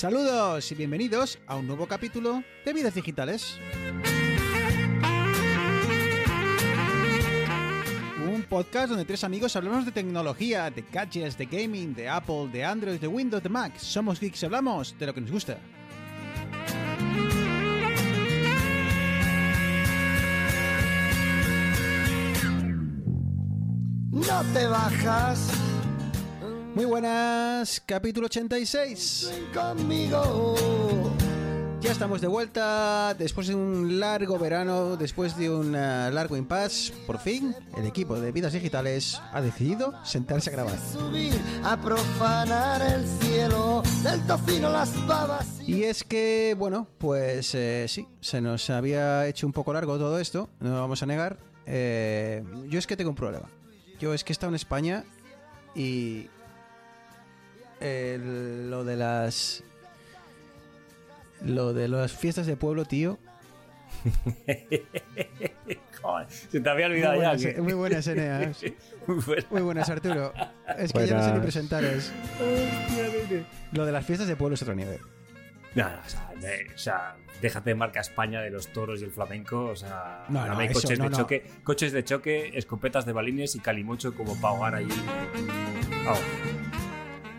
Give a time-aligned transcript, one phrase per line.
[0.00, 3.58] Saludos y bienvenidos a un nuevo capítulo de Vidas Digitales.
[8.26, 12.64] Un podcast donde tres amigos hablamos de tecnología, de gadgets, de gaming, de Apple, de
[12.64, 13.76] Android, de Windows, de Mac.
[13.76, 15.58] Somos geeks y hablamos de lo que nos gusta.
[24.12, 25.69] No te bajas
[26.74, 29.32] Muy buenas, capítulo 86.
[29.32, 30.54] ven conmigo.
[31.80, 36.92] Ya estamos de vuelta después de un largo verano, después de un eh, largo impasse.
[37.06, 40.78] Por fin, el equipo de Vidas Digitales ha decidido sentarse a grabar.
[40.78, 41.34] Subir
[41.64, 45.60] a profanar el cielo del tocino las babas.
[45.66, 50.20] Y es que, bueno, pues eh, sí, se nos había hecho un poco largo todo
[50.20, 51.38] esto, no lo vamos a negar.
[51.66, 53.48] Eh, yo es que tengo un problema.
[53.98, 55.04] Yo es que he estado en España
[55.74, 56.28] y
[57.80, 59.62] lo de las
[61.42, 63.18] lo de las fiestas de pueblo, tío.
[66.02, 67.28] Joder, se te había Muy olvidado ya.
[67.30, 68.62] buenas, que- muy buenas, Eneas.
[69.06, 69.46] Muy buena.
[69.50, 70.32] Muy buenas, Arturo.
[70.78, 71.40] Es que ya no sé ni Buenas.
[71.42, 72.12] presentaros.
[73.72, 74.98] Lo de las fiestas de pueblo es otro nivel.
[75.74, 79.04] No, no, o sea, de- o sea, déjate de marca España de los toros y
[79.04, 79.66] el flamenco.
[79.66, 83.54] O sea, No, no, eso, coches no, de choque, coches de choque, escopetas de balines
[83.54, 84.94] y calimocho como para ahogar allí.
[86.04, 86.20] Vamos.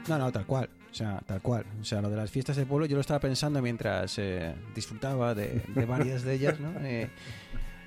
[0.07, 0.69] No, no, tal cual.
[0.91, 1.65] O sea, tal cual.
[1.81, 5.33] O sea, lo de las fiestas de pueblo yo lo estaba pensando mientras eh, disfrutaba
[5.33, 6.71] de, de varias de ellas, ¿no?
[6.83, 7.09] Eh,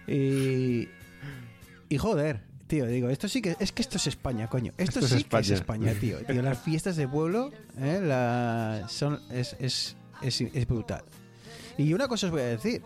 [0.07, 0.89] y,
[1.95, 4.73] y joder, tío, digo, esto sí que es que esto es España, coño.
[4.79, 5.91] Esto, Esto es sí que es España.
[5.91, 6.27] España, tío.
[6.27, 11.03] Tío, las fiestas de pueblo, eh, la- son es, es, es, es brutal.
[11.79, 12.83] Y una cosa os voy a decir.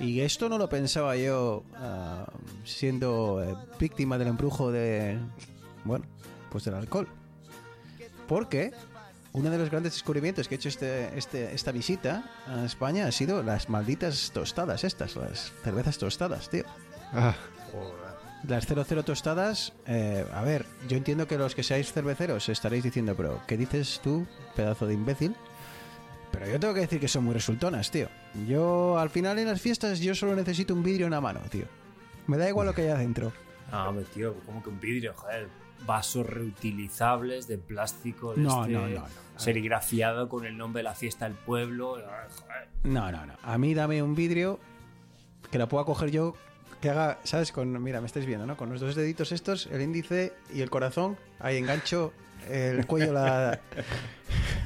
[0.00, 2.26] Y esto no lo pensaba yo ah,
[2.64, 5.16] siendo eh, víctima del embrujo de,
[5.84, 6.04] bueno,
[6.50, 7.08] pues del alcohol.
[8.26, 8.72] Porque
[9.32, 13.12] uno de los grandes descubrimientos que he hecho este, este, esta visita a España ha
[13.12, 16.64] sido las malditas tostadas estas, las cervezas tostadas, tío.
[17.12, 17.34] Ah,
[18.46, 23.14] Las 00 tostadas, eh, a ver, yo entiendo que los que seáis cerveceros estaréis diciendo,
[23.16, 25.34] pero ¿qué dices tú, pedazo de imbécil?
[26.30, 28.08] Pero yo tengo que decir que son muy resultonas, tío.
[28.46, 31.64] Yo, al final, en las fiestas, yo solo necesito un vidrio en la mano, tío.
[32.26, 33.32] Me da igual lo que hay adentro.
[33.70, 35.48] No, hombre, tío, como que un vidrio, joder.
[35.86, 39.04] Vasos reutilizables de plástico, de No, este, no, no,
[39.36, 41.98] serigrafiado con el nombre de la fiesta del pueblo.
[42.84, 43.34] No, no, no.
[43.42, 44.58] A mí dame un vidrio
[45.50, 46.34] que la pueda coger yo,
[46.80, 47.52] que haga, ¿sabes?
[47.52, 48.56] Con, mira, me estáis viendo, ¿no?
[48.56, 52.12] Con los dos deditos estos, el índice y el corazón, ahí engancho
[52.50, 53.58] el cuello la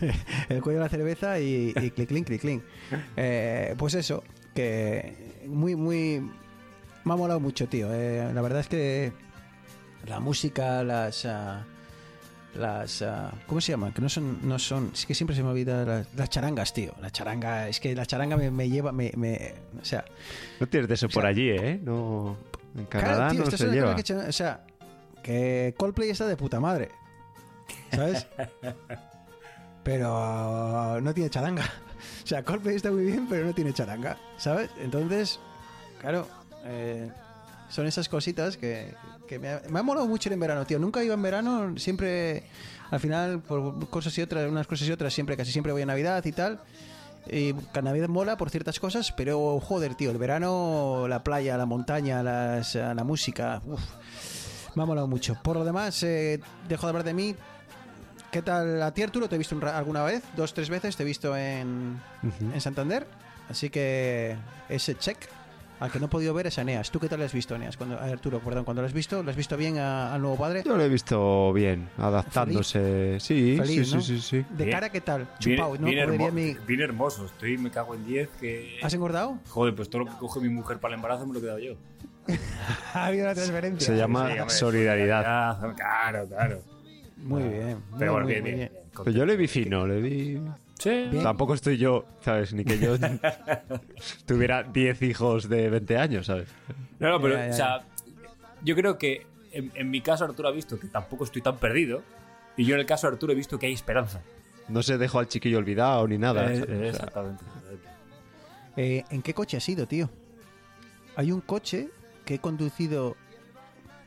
[0.48, 2.62] el cuello la cerveza y, y clic, clic, clic, clic.
[3.16, 4.22] Eh, pues eso,
[4.54, 6.20] que muy, muy...
[7.04, 7.88] Me ha molado mucho, tío.
[7.92, 9.12] Eh, la verdad es que
[10.06, 11.25] la música, las...
[11.26, 11.64] ah,
[12.54, 13.92] las ah, ¿cómo se llaman?
[13.92, 16.94] que no son no son es que siempre se me olvida las, las charangas tío
[17.00, 20.04] la charanga es que la charanga me, me lleva me, me- o sea
[20.58, 21.78] no tienes de eso por sea, allí, ¿eh?
[21.84, 22.37] No,
[22.75, 23.94] en claro, Canadá tío, no se lleva.
[23.94, 24.64] que o sea
[25.22, 26.91] que Coldplay está de puta madre
[27.92, 28.26] ¿sabes?
[29.84, 31.64] pero ah, no tiene charanga
[32.25, 34.70] o sea Coldplay está muy bien pero no tiene charanga ¿sabes?
[34.81, 35.38] entonces
[36.00, 36.26] claro
[36.64, 37.10] eh,
[37.69, 38.94] son esas cositas que,
[39.28, 40.80] que me, ha, me ha molado mucho ir en verano, tío.
[40.80, 42.42] Nunca iba en verano, siempre,
[42.90, 45.86] al final, por cosas y otras, unas cosas y otras, siempre, casi siempre voy a
[45.86, 46.60] Navidad y tal.
[47.30, 52.22] Y Navidad mola por ciertas cosas, pero joder, tío, el verano, la playa, la montaña,
[52.22, 53.60] las, la música,
[54.74, 55.36] me ha molado mucho.
[55.42, 57.36] Por lo demás, eh, dejo de hablar de mí.
[58.32, 59.28] ¿Qué tal a ti, Arturo?
[59.28, 60.22] ¿Te he visto un alguna vez?
[60.36, 60.96] ¿Dos, tres veces?
[60.96, 62.00] ¿Te he visto en,
[62.52, 63.06] en Santander?
[63.48, 64.36] Así que
[64.68, 65.18] ese check.
[65.80, 66.90] Al que no he podido ver es a Eneas.
[66.90, 67.76] ¿Tú qué tal lo has visto, Eneas?
[67.76, 70.36] Cuando, a Arturo, perdón, cuando lo has visto, ¿lo has visto bien a- al nuevo
[70.36, 70.62] padre?
[70.64, 73.18] Yo lo he visto bien, adaptándose.
[73.20, 74.00] Sí, Feliz, sí, ¿no?
[74.02, 74.46] sí, sí, sí.
[74.56, 74.70] ¿De Bien.
[74.76, 75.28] cara qué tal?
[75.44, 75.86] Bien, Chupao, ¿no?
[75.86, 77.26] bien, hermo- mi- bien hermoso.
[77.26, 78.78] Estoy, me cago en 10 que...
[78.82, 79.38] ¿Has engordado?
[79.48, 81.58] Joder, pues todo lo que coge mi mujer para el embarazo me lo he quedado
[81.60, 81.75] yo.
[82.94, 83.86] ha habido una transferencia.
[83.86, 85.58] Se llama Sí, hombre, solidaridad.
[85.60, 86.62] solidaridad, Claro, claro.
[87.19, 87.78] Muy bien.
[87.98, 88.56] Pero bueno, muy bien.
[88.56, 88.72] bien.
[89.04, 90.40] Pero yo le vi fino, le vi...
[90.78, 90.90] Sí.
[91.10, 91.22] Bien.
[91.22, 92.52] Tampoco estoy yo, ¿sabes?
[92.52, 92.96] Ni que yo
[94.26, 96.48] tuviera 10 hijos de 20 años, ¿sabes?
[96.98, 97.84] No, no, pero, Ya, ya, o sea,
[98.62, 102.02] yo creo que en, en mi caso Arturo ha visto que tampoco estoy tan perdido.
[102.56, 104.20] Y yo en el caso de Arturo he visto que hay esperanza.
[104.69, 106.52] No se dejó al chiquillo olvidado ni nada.
[106.52, 106.62] Eh, ¿sabes?
[106.62, 107.44] O sea, exactamente.
[107.44, 107.88] exactamente.
[108.76, 110.10] Eh, ¿En qué coche has ido, tío?
[111.16, 111.88] Hay un coche
[112.24, 113.16] que he conducido,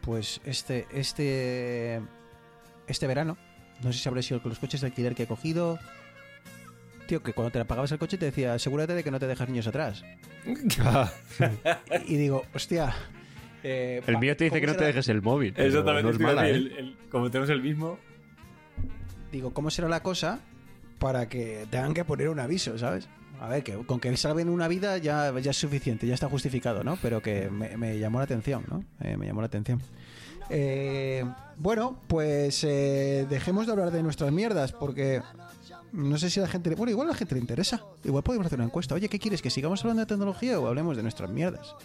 [0.01, 2.01] pues, este, este,
[2.87, 3.37] este verano.
[3.83, 5.79] No sé si habrá sido con los coches de alquiler que he cogido.
[7.11, 9.49] Tío, que cuando te apagabas el coche te decía, asegúrate de que no te dejas
[9.49, 10.01] niños atrás.
[12.07, 12.95] Y digo, hostia.
[13.63, 15.53] eh, el mío te dice ¿cómo que no te dejes el móvil.
[15.57, 16.17] Exactamente.
[16.23, 16.75] No es el- ¿eh?
[16.79, 17.99] el- como tenemos el mismo.
[19.29, 20.39] Digo, ¿cómo será la cosa
[20.99, 23.09] para que tengan que poner un aviso, ¿sabes?
[23.41, 26.81] A ver, que con que salven una vida ya, ya es suficiente, ya está justificado,
[26.85, 26.97] ¿no?
[27.01, 28.85] Pero que me, me llamó la atención, ¿no?
[29.01, 29.81] Eh, me llamó la atención.
[30.49, 31.25] Eh,
[31.57, 35.21] bueno, pues eh, dejemos de hablar de nuestras mierdas porque
[35.93, 36.69] no sé si a la gente...
[36.69, 37.83] le- Bueno, igual a la gente le interesa.
[38.03, 38.95] Igual podemos hacer una encuesta.
[38.95, 39.41] Oye, ¿qué quieres?
[39.41, 41.75] ¿Que sigamos hablando de tecnología o hablemos de nuestras mierdas?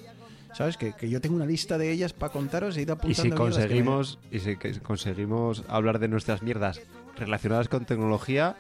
[0.55, 0.77] ¿Sabes?
[0.77, 3.29] Que, que yo tengo una lista de ellas para contaros y ir Y apuntando si
[3.29, 6.81] que me- conseguimos, y si que- conseguimos hablar de nuestras mierdas
[7.17, 8.57] relacionadas con tecnología,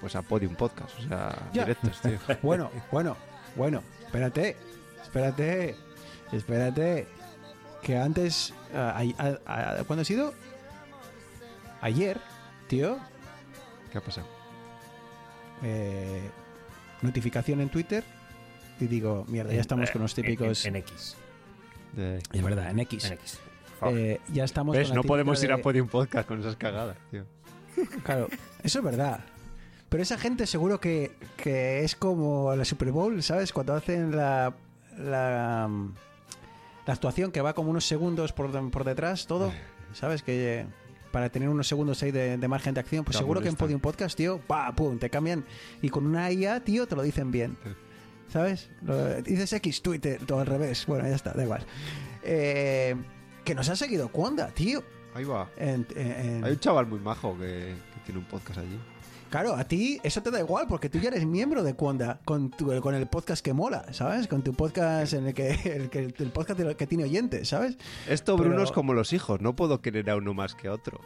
[0.00, 1.62] pues a Podium Podcast, o sea, Ya.
[1.64, 2.18] directos, tío.
[2.42, 3.16] Bueno, bueno,
[3.56, 4.56] bueno, espérate,
[5.02, 5.74] espérate,
[6.32, 7.06] espérate.
[7.82, 10.32] Que antes, ah, ay- a- a- ¿cuándo ha sido?
[11.80, 12.20] Ayer,
[12.68, 12.98] tío,
[13.90, 14.26] ¿Qué ha pasado?
[15.62, 16.20] Eh,
[17.02, 18.04] notificación en Twitter
[18.80, 20.64] y digo, mierda, ya estamos con los típicos...
[20.64, 21.16] En, en X.
[21.92, 23.10] De- Es verdad, en X.
[23.10, 23.18] En.
[23.96, 24.88] Eh, ya estamos ¿Ves?
[24.88, 27.24] con la No podemos ir a Podium Podcast con esas cagadas, tío.
[28.04, 28.28] Claro,
[28.62, 29.20] eso es verdad.
[29.88, 33.52] Pero esa gente seguro que, que es como la Super Bowl, ¿sabes?
[33.52, 34.54] Cuando hacen la,
[34.96, 35.68] la,
[36.86, 39.52] la actuación que va como unos segundos por, por detrás, todo,
[39.92, 40.22] ¿sabes?
[40.22, 40.66] Que eh,
[41.12, 43.54] para tener unos segundos ahí de, de margen de acción, pues seguro que en.
[43.56, 45.44] Podium Podcast, tío, pa, pum, te cambian.
[45.80, 47.56] Y con una IA, tío, te lo dicen bien.
[48.28, 48.70] ¿Sabes?
[48.82, 50.86] Lo- dices X, Twitter, todo al revés.
[50.86, 51.64] Bueno, ya está, da igual.
[52.24, 52.96] Eh,
[53.44, 54.82] que nos ha seguido Cuanda, tío.
[55.14, 55.48] Ahí va.
[55.58, 58.78] En- en- en- Hay un chaval muy majo que, que tiene un podcast allí.
[59.32, 62.50] Claro, a ti eso te da igual porque tú ya eres miembro de Cuanda con,
[62.50, 64.28] tu- con el podcast que mola, ¿sabes?
[64.28, 65.50] Con tu podcast en el que
[65.94, 67.78] el, el podcast que tiene oyentes, ¿sabes?
[68.06, 69.40] Esto, Pero- Bruno, es como los hijos.
[69.40, 71.00] No puedo querer a uno más que a otro.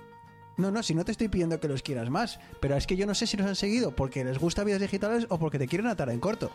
[0.56, 3.06] No, no, si no te estoy pidiendo que los quieras más, pero es que yo
[3.06, 5.86] no sé si nos han seguido porque les gusta vidas digitales o porque te quieren
[5.86, 6.50] atar en corto.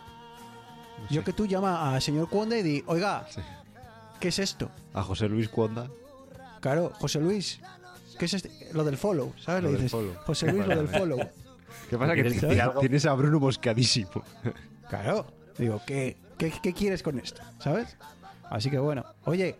[0.99, 3.39] No Yo que tú llama a señor Cuanda y di, oiga, Sí.
[4.19, 4.69] ¿qué es esto?
[4.93, 5.87] A José Luis Cuonda.
[6.59, 7.59] Claro, José Luis,
[8.19, 8.51] ¿qué es este?
[8.73, 9.63] Lo del follow, ¿sabes?
[9.63, 10.13] Lo Le del dices, follow.
[10.25, 11.19] José Luis, lo del follow.
[11.89, 12.15] ¿Qué pasa?
[12.15, 12.23] Que
[12.79, 14.09] tienes a Bruno moscadísimo.
[14.89, 15.25] Claro,
[15.57, 17.41] digo, ¿qué, qué, qué quieres con esto?
[17.59, 17.97] ¿Sabes?
[18.49, 19.55] Así que bueno, oye,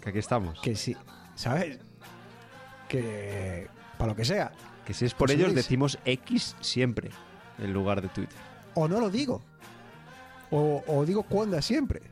[0.00, 0.60] Que aquí estamos.
[0.60, 0.96] que sí,
[1.34, 1.78] ¿sabes?
[2.88, 3.68] Que
[3.98, 4.52] para lo que sea,
[4.86, 7.10] Que si es por ellos decimos X siempre
[7.58, 8.38] en lugar de Twitter.
[8.74, 9.42] o no lo digo,
[10.50, 12.02] o, o digo Cuanda siempre,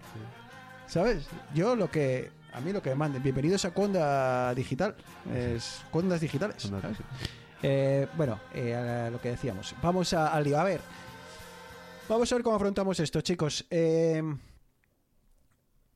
[0.87, 1.27] ¿sabes?
[1.55, 4.95] Yo lo que, a mí lo que me manden, bienvenidos a Cuanda Digital,
[5.35, 6.63] es Cuandas Digitales.
[6.63, 6.99] ¿sabes?
[7.63, 10.59] Eh, bueno, eh, lo que decíamos, vamos a, al lío.
[10.59, 10.81] A ver,
[12.09, 13.65] vamos a ver cómo afrontamos esto, chicos.
[13.71, 14.23] Eh,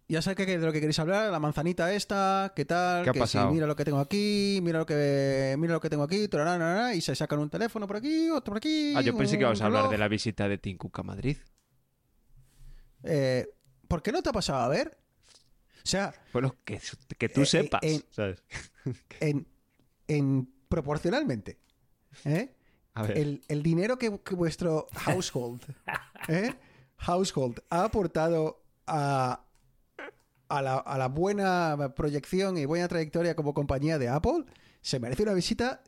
[0.08, 3.12] ya sé que, de lo que queréis hablar, la manzanita esta, qué tal, ¿Qué ha
[3.12, 3.48] que pasado?
[3.48, 6.28] si mira lo que tengo aquí, mira lo que mira lo que tengo aquí,
[6.94, 8.94] y se sacan un teléfono por aquí, otro por aquí.
[8.96, 11.36] Ah, yo pensé que ibas a hablar de la visita de Tim Cook a Madrid.
[13.02, 13.48] Eh,
[13.88, 14.96] ¿Por qué no te ha pasado a ver?
[15.84, 16.80] O sea, Bueno, que,
[17.18, 17.80] que tú Eh, sepas,
[18.10, 18.42] ¿sabes?
[19.20, 19.46] en,
[20.08, 21.58] en proporcionalmente,
[22.24, 22.52] ¿eh?
[22.94, 25.62] A ver, el, el dinero que, que vuestro household,
[26.28, 26.54] ¿eh?
[26.96, 29.44] household ha aportado a,
[30.48, 34.44] a, la, a la buena proyección y buena trayectoria como compañía de Apple,
[34.80, 35.82] se merece una visita,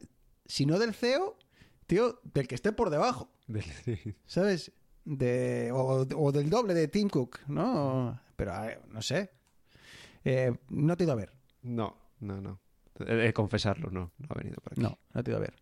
[0.44, 1.38] si no del CEO,
[1.86, 3.30] tío, del que esté por debajo,
[4.26, 4.72] ¿sabes?
[5.04, 8.20] De, o, o del doble de Tim Cook, ¿no?
[8.36, 8.52] Pero,
[8.90, 9.30] no sé.
[10.25, 11.32] Eh, no te he ido a ver.
[11.62, 12.61] no, no, no.
[13.07, 14.81] He de confesarlo, no, no ha venido por aquí.
[14.83, 15.55] No, no te ido a ver.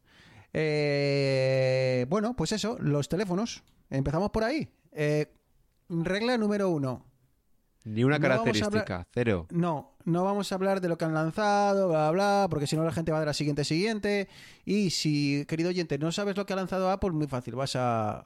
[0.52, 3.62] Eh, bueno, pues eso, los teléfonos.
[3.90, 4.68] Empezamos por ahí.
[4.92, 5.32] Eh,
[5.88, 7.04] regla número uno.
[7.84, 9.46] Ni una No característica, hablar- cero.
[9.50, 12.84] No, no vamos a hablar de lo que han lanzado, bla, bla, porque si no
[12.84, 14.28] la gente va de la siguiente siguiente.
[14.64, 17.54] Y si, querido oyente, no sabes lo que ha lanzado Apple, muy fácil.
[17.54, 18.24] Vas a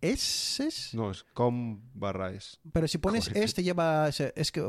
[0.00, 0.94] apple.es.
[0.94, 2.60] No, es com barra es.
[2.72, 3.44] Pero si pones Joder.
[3.44, 4.08] es, te lleva...
[4.08, 4.62] Es que,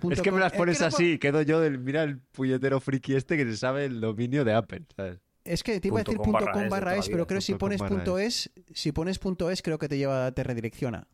[0.00, 1.78] punto es que me las Es pones no así, quedo yo del.
[1.78, 5.20] Mira el puñetero friki este que se sabe el dominio de Apple, ¿sabes?
[5.44, 7.38] Es que te iba a Punto decir punto barra com es barra es, pero creo
[7.38, 11.08] que si pones punto es, si pones punto es, creo que te lleva, te redirecciona.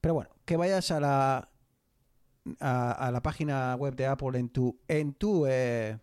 [0.00, 1.50] Pero bueno, que vayas a la
[2.60, 5.98] a, a la página web de Apple en tu en tu eh,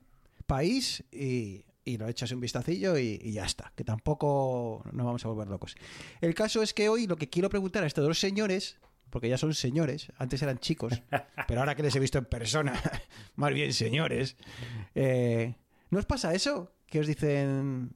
[0.46, 3.72] país y, y lo echas un vistacillo y, y ya está.
[3.76, 5.76] Que tampoco nos vamos a volver locos.
[6.20, 8.78] El caso es que hoy lo que quiero preguntar a estos dos señores,
[9.12, 11.02] porque ya son señores, antes eran chicos,
[11.48, 12.74] pero ahora que les he visto en persona,
[13.36, 14.36] más bien señores,
[14.96, 15.56] eh,
[15.92, 16.74] ¿no os pasa eso?
[16.88, 17.96] Que os dicen...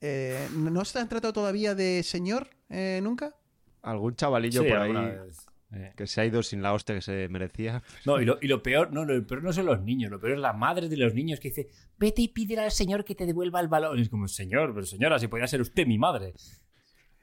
[0.00, 3.34] eh, ¿No os han tratado todavía de señor eh, nunca?
[3.82, 5.46] Algún chavalillo Sí, por alguna ahí vez.
[5.72, 5.92] Eh.
[5.96, 7.82] que se ha ido sin la hostia que se merecía.
[8.04, 10.32] No, y lo, y lo peor, no, lo peor no son los niños, lo peor
[10.32, 13.24] es la madre de los niños que dice, vete y pídele al señor que te
[13.24, 13.96] devuelva el balón.
[13.98, 16.34] Y es como, señor, pero señora, si podía ser usted mi madre.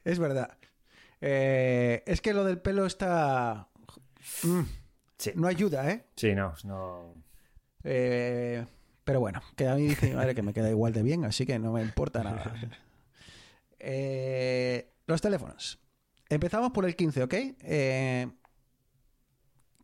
[0.06, 0.58] Es verdad.
[1.20, 3.68] Eh, es que lo del pelo está...
[4.44, 4.62] Mm,
[5.18, 5.32] Sí.
[5.36, 6.06] no ayuda, ¿eh?
[6.16, 7.16] Sí, no, no.
[7.84, 8.64] Eh,
[9.04, 11.46] Pero bueno, que a mí dice mi madre que me queda igual de bien, así
[11.46, 12.54] que no me importa nada.
[13.80, 15.80] Eh, los teléfonos.
[16.30, 17.34] Empezamos por el 15, ¿ok?
[17.64, 18.28] Eh,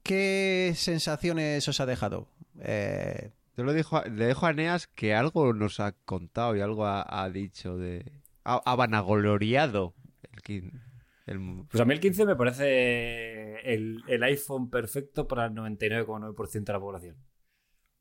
[0.04, 2.28] ¿Qué sensaciones os ha dejado?
[2.60, 6.62] Eh, Yo lo dejo, a- le dejo a Neas que algo nos ha contado y
[6.62, 8.22] algo ha, ha dicho de...
[8.44, 10.82] Ha, ha vanagloriado el, quin-
[11.28, 16.64] el- Pues a mí el 15 me parece el, el iPhone perfecto para el 99,9%
[16.66, 17.16] de la población.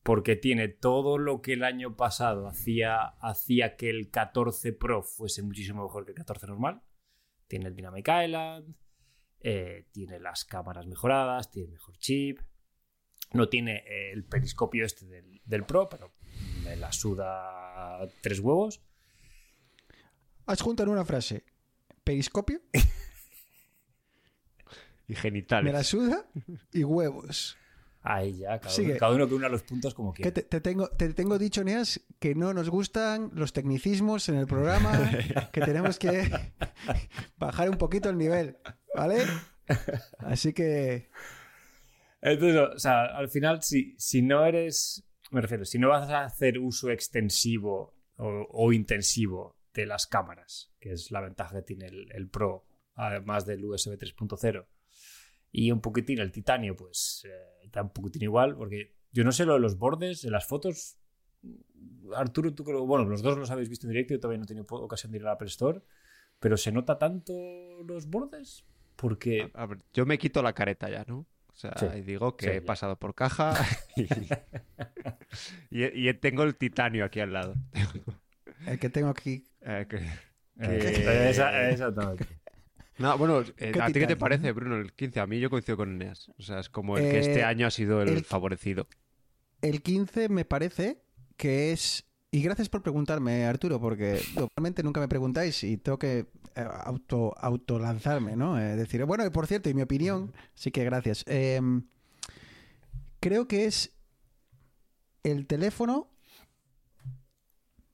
[0.02, 5.42] Porque tiene todo lo que el año pasado hacía, hacía que el 14 Pro fuese
[5.42, 6.82] muchísimo mejor que el 14 normal.
[7.46, 8.74] Tiene el Dynamic Island,
[9.40, 12.40] eh, tiene las cámaras mejoradas, tiene mejor chip.
[13.32, 16.12] No tiene eh, el periscopio este del, del Pro, pero
[16.64, 18.82] me la suda tres huevos.
[20.46, 21.44] Adjunta en una frase.
[22.04, 22.60] Periscopio,
[25.08, 25.72] y me genitales.
[25.72, 26.26] la suda
[26.72, 27.56] y huevos.
[28.04, 28.90] Ahí ya, cada, Sigue.
[28.92, 30.34] uno, cada uno que una los puntos como Que quiera.
[30.34, 34.46] te, te tengo, te tengo dicho, Neas, que no nos gustan los tecnicismos en el
[34.46, 34.92] programa,
[35.52, 36.28] que tenemos que
[37.38, 38.56] bajar un poquito el nivel,
[38.94, 39.18] ¿vale?
[40.18, 41.10] Así que
[42.20, 46.24] Entonces, o sea, al final, si, si no eres, me refiero, si no vas a
[46.24, 51.86] hacer uso extensivo o, o intensivo de las cámaras, que es la ventaja que tiene
[51.86, 54.66] el, el Pro, además del USB 3.0,
[55.52, 59.44] y un poquitín el titanio, pues eh, da un poquitín igual, porque yo no sé
[59.44, 60.96] lo de los bordes de las fotos.
[62.16, 64.46] Arturo, tú creo, bueno, los dos los habéis visto en directo, yo todavía no he
[64.46, 65.82] tenido ocasión de ir al Apple Store,
[66.40, 67.32] pero ¿se nota tanto
[67.86, 68.64] los bordes?
[68.96, 71.26] Porque A ver, yo me quito la careta ya, ¿no?
[71.48, 71.86] O sea, Sí.
[71.98, 72.66] y digo que Sí, he ya.
[72.66, 73.52] pasado por caja
[73.96, 74.06] y,
[75.70, 77.54] y- y tengo el titanio aquí al lado.
[78.66, 79.44] el que tengo aquí...
[79.60, 80.06] Eh, que-
[80.60, 82.26] Eh, esa- exactamente.
[82.98, 84.76] No, bueno, eh, ¿Qué ¿a ti qué te parece, Bruno?
[84.76, 86.30] El 15, a mí yo coincido con Eneas.
[86.38, 88.86] O sea, es como el que Eh, este año ha sido el, el- favorecido.
[89.60, 91.02] El 15 me parece
[91.36, 92.04] que es...
[92.30, 97.34] Y gracias por preguntarme, Arturo, porque normalmente nunca me preguntáis y tengo que eh, auto,
[97.38, 98.58] autolanzarme, ¿no?
[98.58, 101.24] Eh, decir, bueno, y por cierto, y mi opinión, sí que gracias.
[101.26, 101.84] Em,
[103.20, 103.92] creo que es
[105.24, 106.08] el teléfono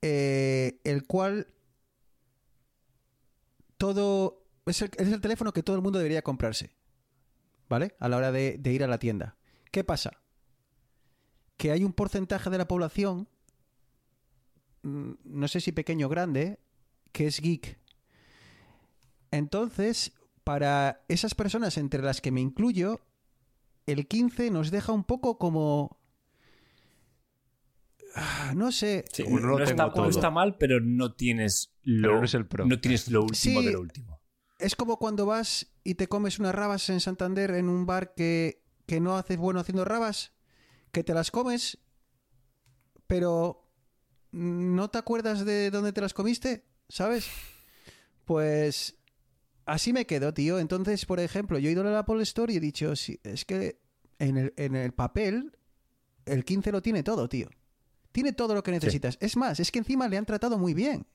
[0.00, 1.49] el cual
[3.76, 4.38] todo...
[4.68, 6.70] Es el, es el teléfono que todo el mundo debería comprarse,
[7.68, 7.94] ¿vale?
[7.98, 9.37] A la hora de, de ir a la tienda.
[9.70, 10.12] ¿Qué pasa?
[11.56, 13.28] Que hay un porcentaje de la población,
[14.82, 16.58] mm, no sé si pequeño o grande,
[17.12, 17.78] que es geek.
[19.30, 20.12] Entonces,
[20.44, 23.00] para esas personas entre las que me incluyo,
[23.87, 25.98] el 15 nos deja un poco como...
[28.14, 29.04] Ah, No sé.
[29.12, 32.66] Sí, no está, no está mal, pero no tienes lo, Pero no es el Pro.
[32.66, 33.66] no tienes lo último Sí.
[33.66, 34.17] de lo último.
[34.59, 38.65] Es como cuando vas y te comes unas rabas en Santander en un bar que,
[38.87, 40.33] que no haces bueno haciendo rabas,
[40.93, 41.79] que te las comes,
[43.07, 43.71] pero
[44.33, 47.29] no te acuerdas de dónde te las comiste, ¿sabes?
[48.25, 48.97] Pues
[49.65, 50.59] así me quedo, tío.
[50.59, 53.45] Entonces, por ejemplo, yo he ido a la Apple Store y he dicho, sí, es
[53.45, 53.81] que
[54.19, 55.57] en el, en el papel
[56.27, 57.49] el 15 lo tiene todo, tío.
[58.12, 59.17] Tiene todo lo que necesitas.
[59.21, 61.07] Es más, es que encima le han tratado muy bien.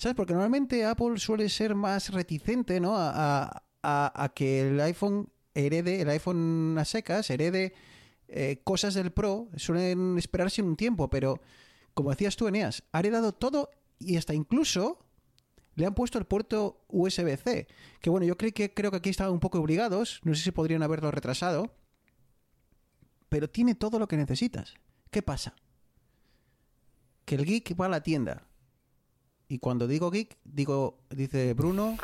[0.00, 0.16] ¿Sabes?
[0.16, 2.94] Porque normalmente Apple suele ser más reticente, ¿no?
[2.96, 7.74] A, que el iPhone herede, el iPhone a secas, herede
[8.26, 9.50] eh, cosas del Pro.
[9.56, 11.38] Suelen esperarse un tiempo, pero
[11.92, 15.04] como decías tú, Eneas, ha heredado todo y hasta incluso
[15.74, 17.66] le han puesto el puerto USB-C.
[18.00, 20.22] Que bueno, yo creo que, creo que aquí estaban un poco obligados.
[20.24, 21.74] No sé si podrían haberlo retrasado.
[23.28, 24.72] Pero tiene todo lo que necesitas.
[25.10, 25.54] ¿Qué pasa?
[27.26, 28.49] Que el geek va a la tienda.
[29.50, 31.96] Y cuando digo geek, digo, dice Bruno,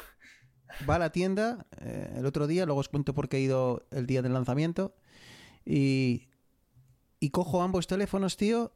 [0.90, 3.86] va a la tienda eh, el otro día, luego os cuento por qué he ido
[3.92, 4.96] el día del lanzamiento.
[5.64, 6.26] Y,
[7.20, 8.72] y cojo ambos teléfonos, tío.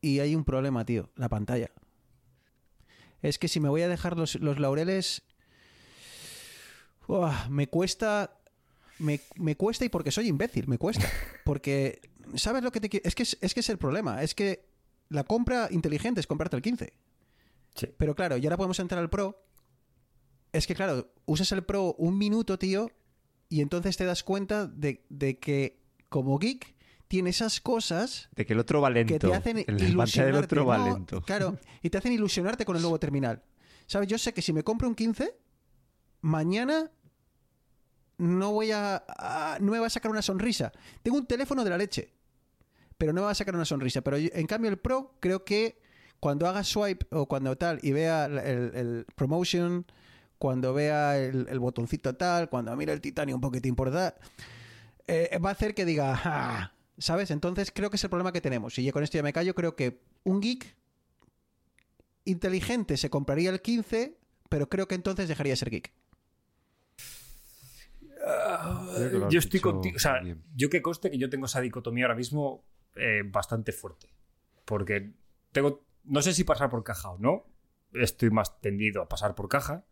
[0.00, 1.72] Y hay un problema, tío, la pantalla.
[3.22, 5.24] Es que si me voy a dejar los, los laureles,
[7.48, 8.38] me cuesta
[9.00, 11.10] me, me cuesta y porque soy imbécil, me cuesta.
[11.44, 12.00] Porque,
[12.36, 13.08] ¿sabes lo que te quiero?
[13.08, 14.22] Es que es que es el problema.
[14.22, 14.69] Es que
[15.10, 16.92] la compra inteligente es comprarte el 15.
[17.74, 17.86] Sí.
[17.98, 19.44] Pero claro, y ahora podemos entrar al Pro.
[20.52, 22.90] Es que claro, usas el Pro un minuto, tío,
[23.48, 26.74] y entonces te das cuenta de, de que como geek
[27.06, 29.12] tiene esas cosas De que el otro va lento.
[29.12, 30.44] que te hacen del ilusionarte.
[30.44, 31.22] otro va No, lento.
[31.22, 33.42] Claro, y te hacen ilusionarte con el nuevo terminal.
[33.86, 34.08] ¿Sabes?
[34.08, 35.36] Yo sé que si me compro un 15,
[36.20, 36.90] mañana
[38.18, 40.72] no voy a, a- no me va a sacar una sonrisa.
[41.02, 42.12] Tengo un teléfono de la leche,
[43.00, 44.02] pero no me va a sacar una sonrisa.
[44.02, 45.80] Pero yo- en cambio el Pro creo que
[46.20, 49.86] cuando haga swipe o cuando tal y vea el, promotion,
[50.38, 53.88] cuando vea el, el botoncito tal, cuando mire el titanio un poquitín por
[55.06, 57.30] eh, va a hacer que diga, "Ah, ¿Sabes?
[57.30, 58.78] Entonces creo que es el problema que tenemos.
[58.78, 60.76] Y yo con esto ya me callo, creo que un geek
[62.26, 64.18] inteligente se compraría el 15,
[64.50, 65.90] pero creo que entonces dejaría de ser geek.
[68.26, 69.96] Has yo estoy contigo.
[69.96, 70.42] O sea, bien.
[70.54, 72.62] yo que conste que yo tengo esa dicotomía ahora mismo
[72.96, 74.12] eh, bastante fuerte.
[74.64, 75.12] Porque
[75.52, 75.86] tengo.
[76.04, 77.46] No sé si pasar por caja o no.
[77.92, 79.84] Estoy más tendido a pasar por caja.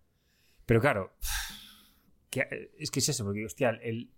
[0.66, 1.16] Pero claro.
[2.30, 4.12] que- es que es eso, porque, hostia, el,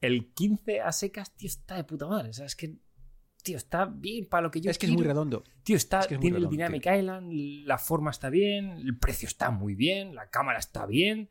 [0.00, 2.30] el 15 a secas, tío, está de puta madre.
[2.30, 2.76] O sea, es que.
[3.42, 5.44] Tío, está bien para lo que yo es que es muy redondo.
[5.62, 6.96] Tío, está, Es que es muy tiene el Dynamic tío.
[6.96, 7.32] Island,
[7.64, 11.30] la forma está bien, el precio está muy bien, la cámara está bien.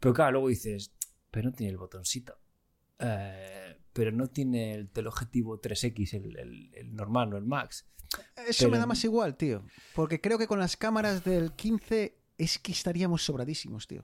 [0.00, 0.92] Pero claro, luego dices,
[1.30, 2.36] pero no tiene el botoncito.
[2.98, 7.86] Eh, pero no tiene el teleobjetivo 3X, el, el- el normal, no el Max.
[8.48, 9.64] Eso Pero- me da más igual, tío.
[9.94, 14.02] Porque creo que con las cámaras del 15 es que estaríamos sobradísimos, tío.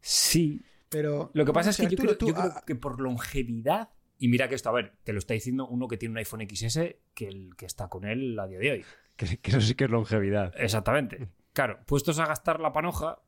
[0.00, 0.62] Sí.
[0.88, 3.90] Pero Lo que pasa es que yo, creo, tú, yo creo que por longevidad.
[4.18, 6.46] Y mira que esto, a ver, te lo está diciendo uno que tiene un iPhone
[6.48, 6.78] XS
[7.14, 8.84] que el que está con él a día de hoy.
[9.16, 10.54] Que, que eso sí que es longevidad.
[10.56, 11.28] Exactamente.
[11.52, 13.18] Claro, puestos a gastar la panoja,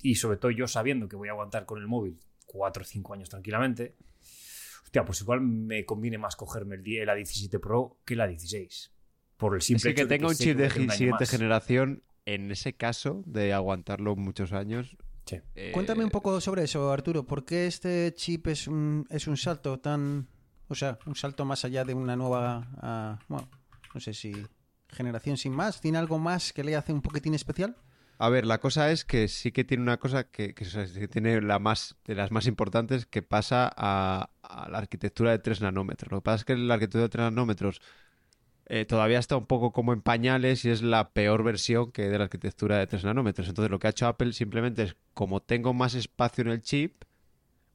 [0.00, 3.14] y sobre todo yo sabiendo que voy a aguantar con el móvil 4 o 5
[3.14, 3.96] años tranquilamente,
[4.88, 8.90] hostia, pues igual me conviene más cogerme el, la 17 Pro que la 16.
[9.36, 10.80] Por el Es simple que, que hecho de tenga chip que voy de a tener
[10.80, 11.30] un gi- año siguiente más.
[11.30, 14.96] generación, en ese caso, de aguantarlo muchos años.
[15.26, 15.36] Sí.
[15.54, 17.24] eh, Cuéntame un poco sobre eso, Arturo.
[17.26, 20.26] ¿Por qué este chip es un, es un salto tan.
[20.68, 22.66] O sea, un salto más allá de una nueva.
[22.78, 23.48] ah, bueno,
[23.94, 24.32] no sé si.
[24.90, 25.82] Generación sin más.
[25.82, 27.76] ¿Tiene algo más que le hace un poquitín especial?
[28.20, 30.52] A ver, la cosa es que sí que tiene una cosa que,
[31.10, 35.60] tiene la más de las más importantes que pasa a, a la arquitectura de 3
[35.60, 36.10] nanómetros.
[36.10, 37.80] Lo que pasa es que la arquitectura de 3 nanómetros
[38.70, 42.18] eh, todavía está un poco como en pañales y es la peor versión que de
[42.18, 43.48] la arquitectura de 3 nanómetros.
[43.48, 47.04] Entonces lo que ha hecho Apple simplemente es como tengo más espacio en el chip,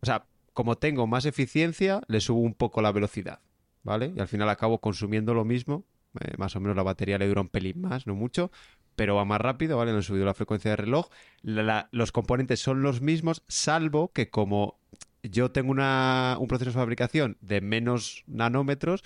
[0.02, 3.40] o sea, como tengo más eficiencia, le subo un poco la velocidad,
[3.82, 4.14] ¿vale?
[4.16, 5.86] Y al final acabo consumiendo lo mismo.
[6.22, 8.52] eh, más o menos la batería le dura un pelín más, no mucho,
[8.96, 9.94] pero va más rápido, ¿vale?
[9.94, 11.10] Le he subido la frecuencia de reloj.
[11.42, 14.80] Los componentes son los mismos, salvo que como
[15.24, 19.04] yo tengo una- un proceso de fabricación de menos nanómetros,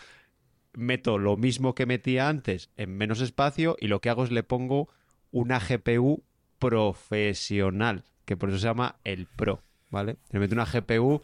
[0.74, 4.44] meto lo mismo que metía antes en menos espacio y lo que hago es le
[4.44, 4.90] pongo
[5.32, 6.24] una GPU
[6.60, 10.18] profesional, que por eso se llama el Pro, ¿vale?
[10.32, 11.22] Le meto una GPU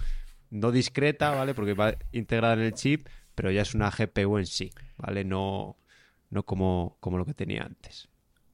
[0.52, 1.54] no discreta, ¿vale?
[1.54, 5.24] Porque va integrada en el chip, pero ya es una GPU en sí, ¿vale?
[5.24, 5.78] No,
[6.30, 8.10] no como, como lo que tenía antes.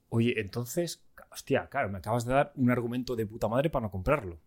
[0.09, 3.91] Oye, entonces, hostia, claro, me acabas de dar un argumento de puta madre para no
[3.91, 4.39] comprarlo.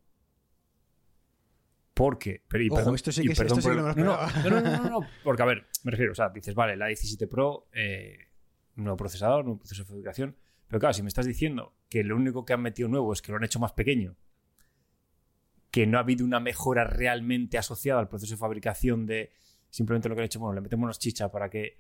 [1.95, 4.03] Porque, pero y Ojo, perdón, esto sí que- perdón esto sí por que no me
[4.03, 6.55] lo no, no, no, no, no, no, porque a ver, me refiero, o sea, dices,
[6.55, 8.19] vale, la 17 Pro, eh,
[8.77, 10.37] nuevo procesador, nuevo proceso de fabricación,
[10.69, 13.31] pero claro, si me estás diciendo que lo único que han metido nuevo es que
[13.31, 14.17] lo han hecho más pequeño,
[15.71, 19.31] que no ha habido una mejora realmente asociada al proceso de fabricación de
[19.69, 21.79] simplemente lo que han hecho, bueno, le metemos unas chichas para que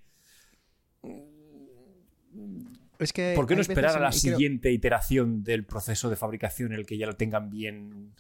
[3.03, 3.33] Es que.
[3.37, 6.87] ¿Por qué no esperar a la creo- siguiente iteración del proceso de fabricación en el
[6.87, 8.13] que ya lo tengan bien?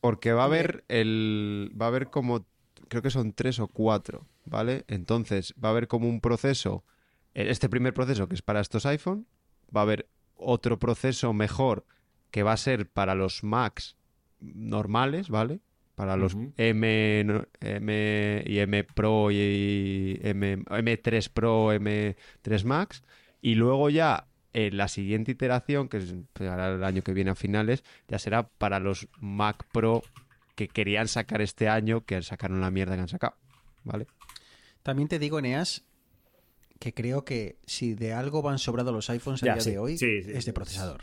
[0.00, 1.70] Porque va a haber el.
[1.80, 2.46] Va a haber como.
[2.88, 4.84] Creo que son tres o cuatro, ¿vale?
[4.88, 6.84] Entonces, va a haber como un proceso.
[7.34, 9.26] eh, Este primer proceso que es para estos iPhone.
[9.74, 11.86] Va a haber otro proceso mejor
[12.30, 13.96] que va a ser para los Macs
[14.40, 15.60] normales, ¿vale?
[15.94, 16.34] Para los.
[16.56, 23.02] M, M y M Pro y M, M3 Pro, M3 Max.
[23.42, 27.30] Y luego ya en la siguiente iteración, que es pues, ahora el año que viene
[27.32, 30.02] a finales, ya será para los Mac Pro
[30.54, 33.34] que querían sacar este año, que sacaron la mierda que han sacado.
[33.84, 34.06] ¿Vale?
[34.82, 35.84] También te digo, Eneas,
[36.78, 39.78] que creo que si de algo van sobrados los iPhones a Ya, día sí, de
[39.78, 41.02] hoy, sí, sí, es de procesador.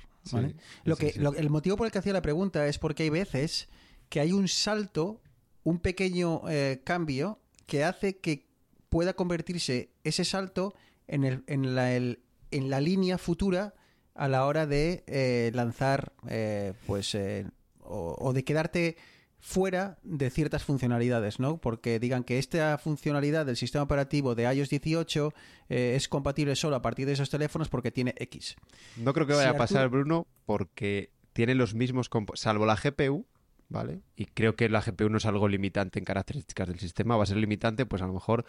[0.84, 1.19] Lo sí, que, sí.
[1.19, 3.67] lo- el motivo por el que hacía la pregunta es porque hay veces
[4.10, 5.21] que hay un salto,
[5.63, 8.45] un pequeño eh, cambio que hace que
[8.89, 10.73] pueda convertirse ese salto
[11.08, 12.19] en, el, en, la, el-
[12.52, 13.74] en la línea futura
[14.16, 17.46] a la hora de eh, lanzar, eh, pues, eh,
[17.82, 18.98] o, o de quedarte
[19.42, 21.58] fuera de ciertas funcionalidades, ¿no?
[21.62, 25.34] Porque digan que esta funcionalidad del sistema operativo de iOS 18
[25.70, 28.58] eh, es compatible solo a partir de esos teléfonos porque tiene X.
[28.98, 32.76] No creo que Si vaya a Arturo- pasar, Bruno, porque tiene los mismos, salvo la
[32.76, 33.26] GPU,
[33.70, 34.02] ¿vale?
[34.18, 37.28] Y creo que la GPU no es algo limitante en características del sistema, va a
[37.28, 38.44] ser limitante, pues a lo mejor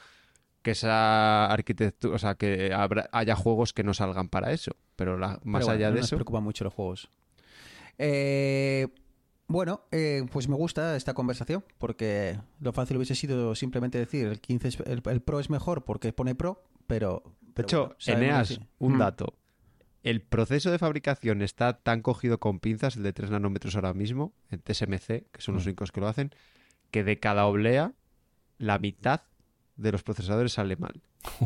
[0.63, 5.17] que esa arquitectura, o sea, que habrá- haya juegos que no salgan para eso, pero
[5.19, 7.11] la- más Pero bueno, allá no de nos eso, preocupan mucho los juegos.
[7.99, 8.89] Eh,
[9.47, 14.41] bueno, eh, pues me gusta esta conversación porque lo fácil hubiese sido simplemente decir el
[14.41, 17.23] 15 es- el, el Pro es mejor porque pone Pro, pero...
[17.41, 18.99] de pero hecho, bueno, Eneas, un Mm.
[18.99, 19.35] dato.
[20.03, 24.33] El proceso de fabricación está tan cogido con pinzas, el de 3 nanómetros ahora mismo,
[24.51, 25.69] en TSMC, que son los Mm.
[25.69, 26.31] únicos que lo hacen,
[26.91, 27.93] que de cada oblea,
[28.57, 29.23] la mitad
[29.81, 31.01] de los procesadores sale mal.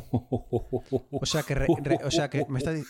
[1.11, 2.81] O sea que, re- re- o sea que me, estás,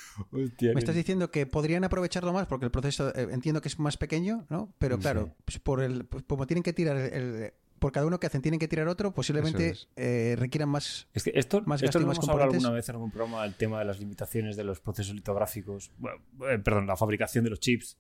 [0.74, 3.96] me estás diciendo que podrían aprovecharlo más porque el proceso eh, entiendo que es más
[3.96, 4.72] pequeño, ¿no?
[4.78, 8.18] Pero claro, pues por el, pues como tienen que tirar el, el- por cada uno
[8.18, 11.07] que hacen tienen que tirar otro, posiblemente eh, requieran más.
[11.12, 13.54] Es que esto, Más esto lo más hemos hablado alguna vez en algún programa, el
[13.54, 16.16] tema de las limitaciones de los procesos litográficos, bueno,
[16.50, 17.98] eh, perdón, la fabricación de los chips.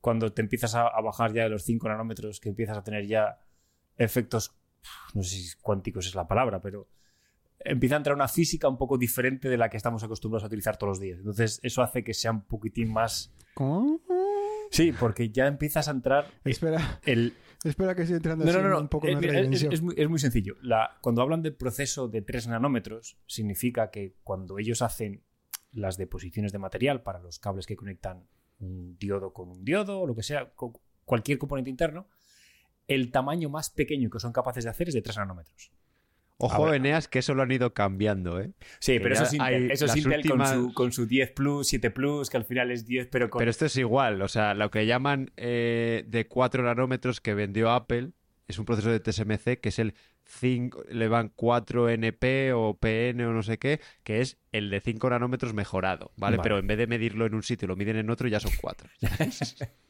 [0.00, 3.06] Cuando te empiezas a, a bajar ya de los 5 nanómetros, que empiezas a tener
[3.06, 3.38] ya
[3.98, 4.54] efectos,
[5.14, 6.88] no sé si cuánticos es la palabra, pero
[7.58, 10.76] empieza a entrar una física un poco diferente de la que estamos acostumbrados a utilizar
[10.76, 11.18] todos los días.
[11.18, 13.32] Entonces, eso hace que sea un poquitín más.
[13.54, 14.00] ¿Cómo?
[14.70, 18.80] Sí, porque ya empiezas a entrar Espera, el, espera que estoy entrando no, no, no,
[18.80, 20.56] un poco en es, muy, es muy sencillo.
[20.62, 25.24] La- cuando hablan del proceso de 3 nanómetros, significa que cuando ellos hacen
[25.72, 28.28] las deposiciones de material para los cables que conectan
[28.60, 30.72] un diodo con un diodo o lo que sea, con
[31.04, 32.08] cualquier componente interno,
[32.94, 35.70] el tamaño más pequeño que son capaces de hacer es de 3 nanómetros.
[36.42, 36.76] Ojo, ver.
[36.76, 38.52] Eneas, que eso lo han ido cambiando, ¿eh?
[38.78, 41.32] Sí, Que pero eso es Intel, eso es Intel últimas- con, su, con su 10
[41.32, 43.40] Plus, 7 Plus, que al final es 10, pero con...
[43.40, 47.70] Pero esto es igual, o sea, lo que llaman eh, de 4 nanómetros que vendió
[47.70, 48.12] Apple
[48.48, 53.26] es un proceso de TSMC que es el 5, le van 4 NP o PN
[53.26, 56.38] o no sé qué, que es el de 5 nanómetros mejorado, ¿vale?
[56.38, 56.42] Vale.
[56.42, 58.88] Pero en vez de medirlo en un sitio, lo miden en otro, ya son 4.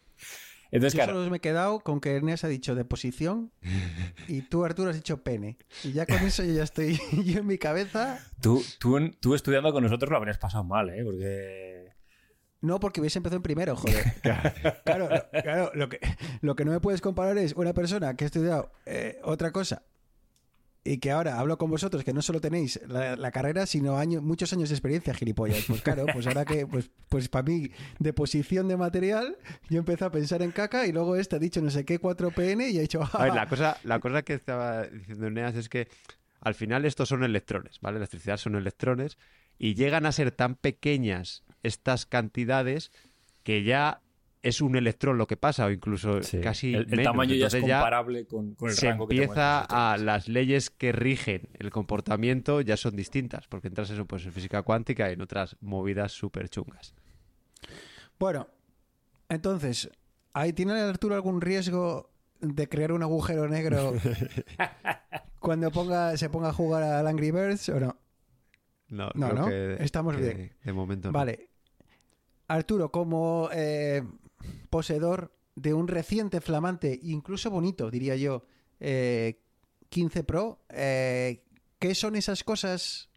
[0.72, 3.50] Entonces, Yo claro, solo me he quedado con que Ernest ha dicho deposición
[4.28, 5.58] y tú, Arturo, has dicho pene.
[5.84, 8.18] Y ya con eso yo ya estoy yo en mi cabeza.
[8.40, 11.02] tú, tú, tú estudiando con nosotros lo habrías pasado mal, ¿eh?
[11.04, 11.92] Porque...
[12.62, 14.04] No, porque hubiese empezado en primero, joder.
[14.84, 15.98] Claro, lo- claro, lo que,
[16.42, 19.82] lo que no me puedes comparar es una persona que ha estudiado eh, otra cosa
[20.82, 24.22] y que ahora hablo con vosotros que no solo tenéis la, la carrera, sino años,
[24.22, 25.64] muchos años de experiencia, gilipollas.
[25.66, 29.36] Pues claro, pues ahora que, pues, pues para mí, deposición de material,
[29.68, 32.70] yo empecé a pensar en caca y luego este ha dicho no sé qué 4PN
[32.70, 33.00] y he dicho...
[33.12, 35.88] A ver, la cosa, la cosa que estaba diciendo Eneas es que
[36.40, 37.94] al final estos son electrones, ¿vale?
[37.98, 39.18] La electricidad son electrones
[39.58, 42.90] y llegan a ser tan pequeñas estas cantidades
[43.42, 44.00] que ya
[44.42, 46.40] es un electrón lo que pasa o incluso Sí.
[46.40, 47.04] casi el, el menos.
[47.04, 50.28] tamaño ya es comparable con, con el se rango que te empieza muestran a las
[50.28, 55.10] leyes que rigen el comportamiento ya son distintas porque entras eso pues en física cuántica
[55.10, 56.94] y en otras movidas súper chungas
[58.18, 58.48] Bueno,
[59.28, 59.90] entonces,
[60.32, 63.92] ¿ahí tiene Arturo algún riesgo de crear un agujero negro
[65.40, 67.96] cuando ponga, se ponga a jugar al Angry Birds o no?
[68.88, 69.46] no, No, creo ¿no?
[69.48, 70.52] que- Estamos que bien.
[70.64, 71.12] de momento no.
[71.12, 71.48] Vale.
[72.48, 74.02] Arturo, como eh,
[74.70, 78.44] poseedor de un reciente, flamante, incluso bonito, diría yo,
[78.78, 79.40] eh,
[79.90, 81.42] 15 Pro, eh,
[81.78, 83.10] ¿qué son esas cosas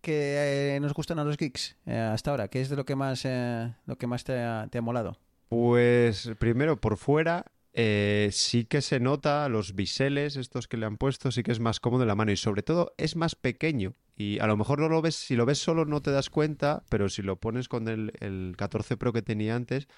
[0.00, 2.48] que eh, nos gustan a los geeks eh, hasta ahora?
[2.48, 5.18] ¿Qué es de lo que más, eh, lo que más te ha, molado?
[5.48, 10.96] Pues primero por fuera eh, sí que se nota los biseles estos que le han
[10.96, 13.94] puesto, sí que es más cómodo en la mano y sobre todo es más pequeño
[14.16, 16.84] y a lo mejor no lo ves, si lo ves solo no te das cuenta,
[16.88, 19.88] pero si lo pones con el, el 14 Pro que tenía antes,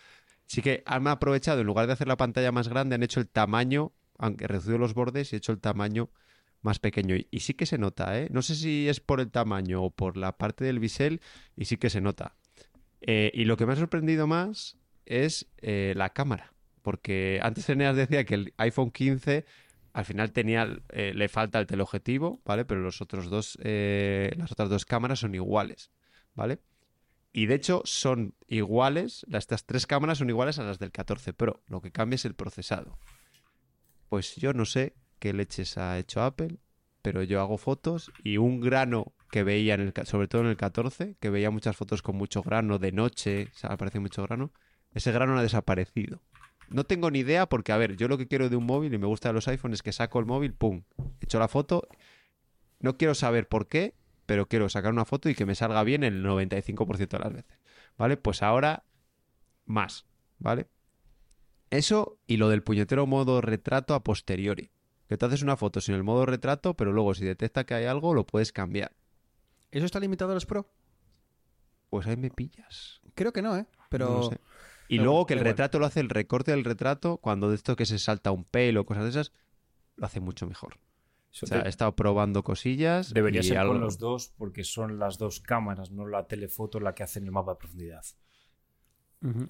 [0.52, 3.26] sí que han aprovechado, en lugar de hacer la pantalla más grande, han hecho el
[3.26, 6.10] tamaño, aunque reducido los bordes y hecho el tamaño
[6.60, 8.28] más pequeño y, sí que se nota, ¿eh?
[8.30, 11.22] No sé si es por el tamaño o por la parte del bisel
[11.56, 12.36] y sí que se nota.
[13.00, 16.52] Eh, y lo que me ha sorprendido más es eh, la cámara.
[16.82, 19.46] Porque antes Eneas decía que el iPhone 15
[19.94, 22.66] al final tenía, eh, le falta el teleobjetivo, ¿vale?
[22.66, 25.90] Pero los otros dos, las otras dos cámaras son iguales,
[26.34, 26.58] ¿vale?
[27.32, 31.62] Y de hecho son iguales, estas tres cámaras son iguales a las del 14 Pro.
[31.66, 32.98] Lo que cambia es el procesado.
[34.08, 36.58] Pues yo no sé qué leches ha hecho Apple,
[37.00, 40.58] pero yo hago fotos y un grano que veía, en el, sobre todo en el
[40.58, 44.52] 14, que veía muchas fotos con mucho grano de noche, o aparece mucho grano,
[44.92, 46.22] ese grano ha desaparecido.
[46.68, 48.98] No tengo ni idea porque, a ver, yo lo que quiero de un móvil y
[48.98, 50.82] me gusta de los iPhones es que saco el móvil, pum,
[51.20, 51.88] echo la foto.
[52.78, 53.94] No quiero saber por qué,
[54.26, 57.58] pero quiero sacar una foto y que me salga bien el 95% de las veces.
[57.98, 58.16] ¿Vale?
[58.16, 58.84] Pues ahora
[59.64, 60.06] más,
[60.38, 60.68] ¿vale?
[61.70, 64.70] Eso y lo del puñetero modo retrato a posteriori.
[65.08, 67.84] Que te haces una foto sin el modo retrato, pero luego si detecta que hay
[67.84, 68.92] algo, lo puedes cambiar.
[69.70, 70.70] ¿Eso está limitado a los Pro?
[71.90, 73.00] Pues ahí me pillas.
[73.14, 73.66] Creo que no, ¿eh?
[73.90, 74.08] Pero...
[74.08, 74.38] No sé.
[74.88, 75.52] Y pero luego que el igual.
[75.52, 78.82] retrato lo hace el recorte del retrato, cuando de esto que se salta un pelo
[78.82, 79.32] o cosas de esas,
[79.96, 80.78] lo hace mucho mejor.
[81.42, 83.14] O sea, he estado probando cosillas.
[83.14, 86.78] debería y ser algo- con los dos porque son las dos cámaras, no la telefoto
[86.80, 88.02] la que hacen el mapa de profundidad.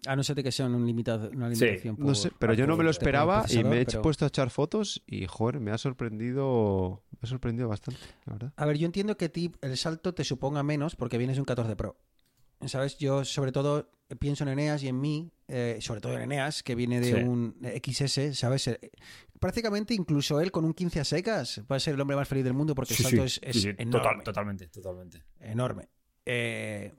[0.06, 1.96] A no ser de que sea un limitado, una Sí, limitación.
[1.98, 4.50] No sé, pero yo no me lo esperaba y me he pero- puesto a echar
[4.50, 8.52] fotos y, joder, me ha sorprendido, me ha sorprendido bastante, la verdad.
[8.56, 11.40] A ver, yo entiendo que a ti el salto te suponga menos porque vienes de
[11.40, 11.96] un 14 Pro.
[12.66, 12.98] ¿Sabes?
[12.98, 13.90] Yo, sobre todo,
[14.20, 17.22] pienso en Eneas y en mí, eh, sobre todo en Eneas, que viene de Sí.
[17.22, 18.66] un XS, ¿sabes?
[18.68, 18.90] Eh,
[19.38, 22.44] Prácticamente incluso él con un 15 a secas va a ser el hombre más feliz
[22.44, 23.90] del mundo porque Sí, el salto sí, es, es sí, sí, enorme.
[24.08, 25.22] total- totalmente, totalmente.
[25.40, 25.88] enorme.
[26.26, 26.92] Eh,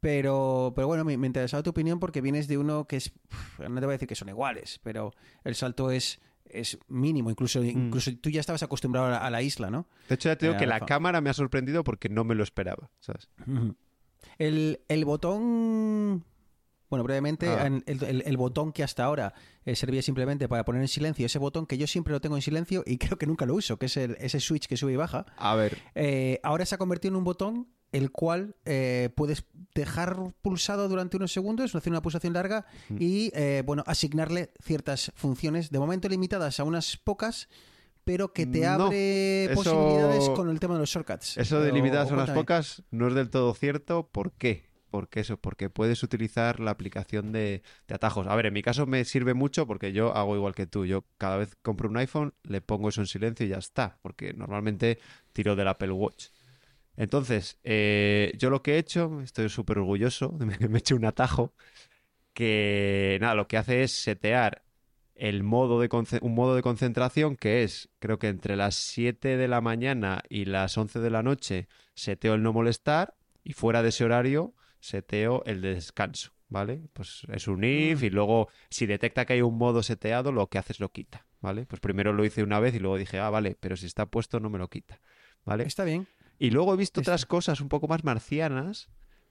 [0.00, 3.12] pero, pero bueno, me, me interesaba tu opinión porque vienes de uno que es.
[3.58, 5.12] No te voy a decir que son iguales, pero
[5.44, 7.28] el salto es, es mínimo.
[7.30, 9.86] Incluso, incluso tú ya estabas acostumbrado a la, a la isla, ¿no?
[10.08, 10.86] De hecho, ya te digo Eh, que la Alfa.
[10.86, 13.28] cámara me ha sorprendido porque no me lo esperaba, ¿sabes?
[14.38, 16.24] El, el botón.
[16.90, 17.66] Bueno, brevemente, Ah.
[17.66, 19.32] el, el- el botón que hasta ahora
[19.64, 22.42] eh, servía simplemente para poner en silencio, ese botón que yo siempre lo tengo en
[22.42, 24.96] silencio y creo que nunca lo uso, que es el- ese switch que sube y
[24.96, 25.24] baja.
[25.36, 30.16] A ver, Eh, ahora se ha convertido en un botón el cual eh, puedes dejar
[30.42, 32.64] pulsado durante unos segundos, hacer una pulsación larga
[32.98, 37.48] y eh, bueno, asignarle ciertas funciones, de momento limitadas a unas pocas,
[38.04, 41.36] pero que te No, abre eso- posibilidades con el tema de los shortcuts.
[41.36, 44.08] eso de limitadas a unas pocas no es del todo cierto.
[44.10, 44.69] ¿Por qué?
[44.90, 48.26] Porque eso, porque puedes utilizar la aplicación de, de atajos.
[48.26, 50.84] A ver, en mi caso me sirve mucho porque yo hago igual que tú.
[50.86, 53.98] Yo cada vez compro un iPhone, le pongo eso en silencio y ya está.
[54.02, 54.98] Porque normalmente
[55.32, 56.28] tiro del Apple Watch.
[56.96, 61.04] Entonces, eh, yo lo que he hecho, estoy súper orgulloso, me, me he hecho un
[61.04, 61.54] atajo
[62.34, 64.64] que, nada, lo que hace es setear
[65.20, 65.88] el modo de
[66.22, 70.46] un modo de concentración que es, creo que entre las 7 de la mañana y
[70.46, 75.42] las 11 de la noche seteo el no molestar y fuera de ese horario seteo
[75.46, 76.80] el de descanso, ¿vale?
[76.92, 80.58] Pues es un if y luego si detecta que hay un modo seteado lo que
[80.58, 81.66] hace es lo quita, ¿vale?
[81.66, 84.40] Pues primero lo hice una vez y luego dije, ah, vale, pero si está puesto
[84.40, 85.00] no me lo quita,
[85.44, 85.64] ¿vale?
[85.64, 86.06] Está bien.
[86.38, 88.88] Y luego he visto Está- otras cosas un poco más marcianas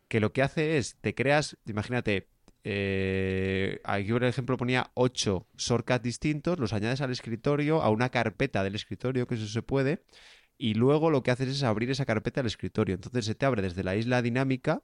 [0.07, 2.27] que lo que hace es, te creas, imagínate,
[2.63, 8.63] eh, aquí por ejemplo ponía ocho shortcuts distintos, los añades al escritorio, a una carpeta
[8.63, 10.03] del escritorio, que eso se puede,
[10.57, 12.95] y luego lo que haces es abrir esa carpeta del escritorio.
[12.95, 14.81] Entonces se te abre desde la isla dinámica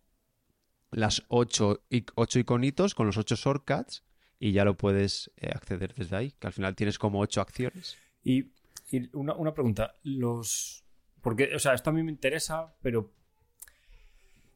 [0.91, 1.83] las ocho,
[2.15, 4.03] ocho iconitos con los ocho shortcuts
[4.39, 7.97] y ya lo puedes eh, acceder desde ahí, que al final tienes como ocho acciones.
[8.23, 8.51] Y,
[8.91, 10.83] y una, una pregunta, los...
[11.21, 13.11] Porque, o sea, esto a mí me interesa, pero...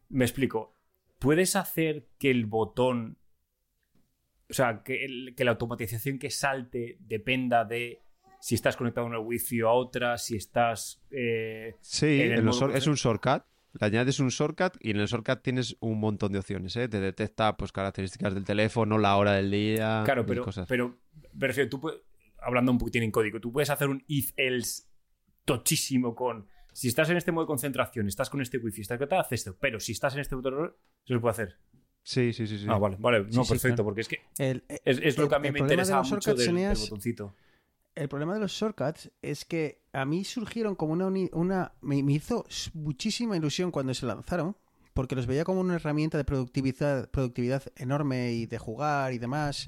[0.09, 0.75] Me explico.
[1.19, 3.17] ¿Puedes hacer que el botón...
[4.49, 8.01] O sea, que, el- que la automatización que salte dependa de
[8.41, 11.01] si estás conectado a una wifi o a otra, si estás...
[11.11, 13.43] eh, Sí, en el en los modo short- es un shortcut.
[13.73, 16.87] Le añades un shortcut y en el shortcut tienes un montón de opciones, ¿eh?
[16.87, 20.67] Te detecta pues características del teléfono, la hora del día, Claro, pero, cosas.
[20.67, 20.97] pero
[21.33, 21.99] me refiero, tú puedes,
[22.41, 24.83] hablando un poquitín en código, tú puedes hacer un if-else
[25.45, 29.21] tochísimo con si estás en este modo de concentración, estás con este wifi, estás conectado,
[29.21, 31.57] haces esto, pero si estás en este botón, se lo puede hacer.
[32.03, 32.65] Sí, sí, sí, sí.
[32.69, 33.83] Ah, vale, vale, no, sí, perfecto, claro.
[33.85, 36.09] porque es que El, es, es lo que a mí el me de interesa los
[36.11, 37.35] mucho shortcuts, del, del botoncito.
[37.99, 41.07] El problema de los shortcuts es que a mí surgieron como una...
[41.33, 44.55] una me, me hizo muchísima ilusión cuando se lanzaron,
[44.93, 49.67] porque los veía como una herramienta de productividad, productividad enorme y de jugar y demás.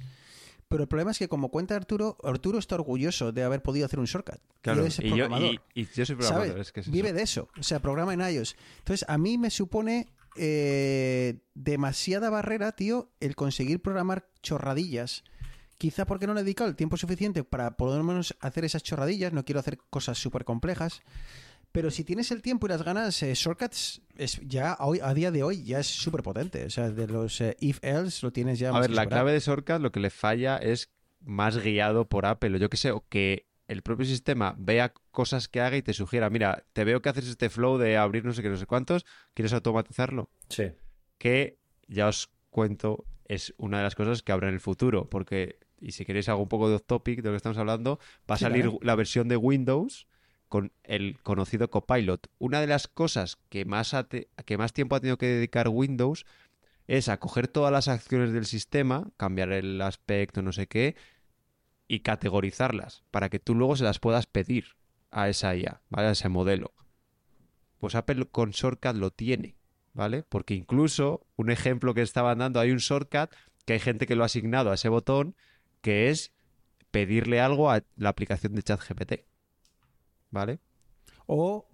[0.70, 4.00] Pero el problema es que, como cuenta Arturo, Arturo está orgulloso de haber podido hacer
[4.00, 4.40] un shortcut.
[4.62, 6.68] Claro, Y y yo, y, y yo soy programador, ¿sabes?
[6.68, 6.94] es que es eso.
[6.94, 8.56] Vive de eso, o sea, programa en iOS.
[8.78, 15.26] Entonces, a mí me supone eh, demasiada barrera, tío, el conseguir programar chorradillas.
[15.82, 18.84] Quizá porque no le he dedicado el tiempo suficiente para por lo menos hacer esas
[18.84, 21.02] chorradillas, no quiero hacer cosas súper complejas.
[21.72, 25.32] Pero si tienes el tiempo y las ganas, eh, Shortcuts es ya hoy, a día
[25.32, 26.66] de hoy ya es súper potente.
[26.66, 29.24] O sea, de los eh, if-else lo tienes ya A más ver, la superado.
[29.24, 30.92] clave de shortcut lo que le falla es
[31.22, 35.48] más guiado por Apple o yo que sé, o que el propio sistema vea cosas
[35.48, 38.34] que haga y te sugiera, mira, te veo que haces este flow de abrir no
[38.34, 40.30] sé qué, no sé cuántos, ¿quieres automatizarlo?
[40.50, 40.74] Sí.
[41.18, 45.58] que ya os cuento es una de las cosas que habrá en el futuro, porque,
[45.82, 48.36] y si queréis hago un poco de off topic de lo que estamos hablando, va
[48.36, 48.80] a Sí, salir claro.
[48.82, 50.08] la versión de Windows
[50.50, 52.28] con el conocido Copilot.
[52.40, 53.96] Una de las cosas que más,
[54.46, 56.26] que más tiempo ha tenido que dedicar Windows
[56.88, 60.96] es a coger todas las acciones del sistema, cambiar el aspecto, no sé qué,
[61.88, 64.76] y categorizarlas, para que tú luego se las puedas pedir
[65.12, 66.08] a esa IA, ¿vale?
[66.10, 66.74] A ese modelo.
[67.80, 69.56] Pues Apple con Shortcut lo tiene,
[69.94, 70.24] ¿vale?
[70.24, 73.32] Porque incluso un ejemplo que estaban dando, hay un shortcut
[73.66, 75.36] que hay gente que lo ha asignado a ese botón,
[75.82, 76.32] que es
[76.92, 79.14] pedirle algo a la aplicación de ChatGPT,
[80.30, 80.60] ¿vale?
[81.26, 81.68] O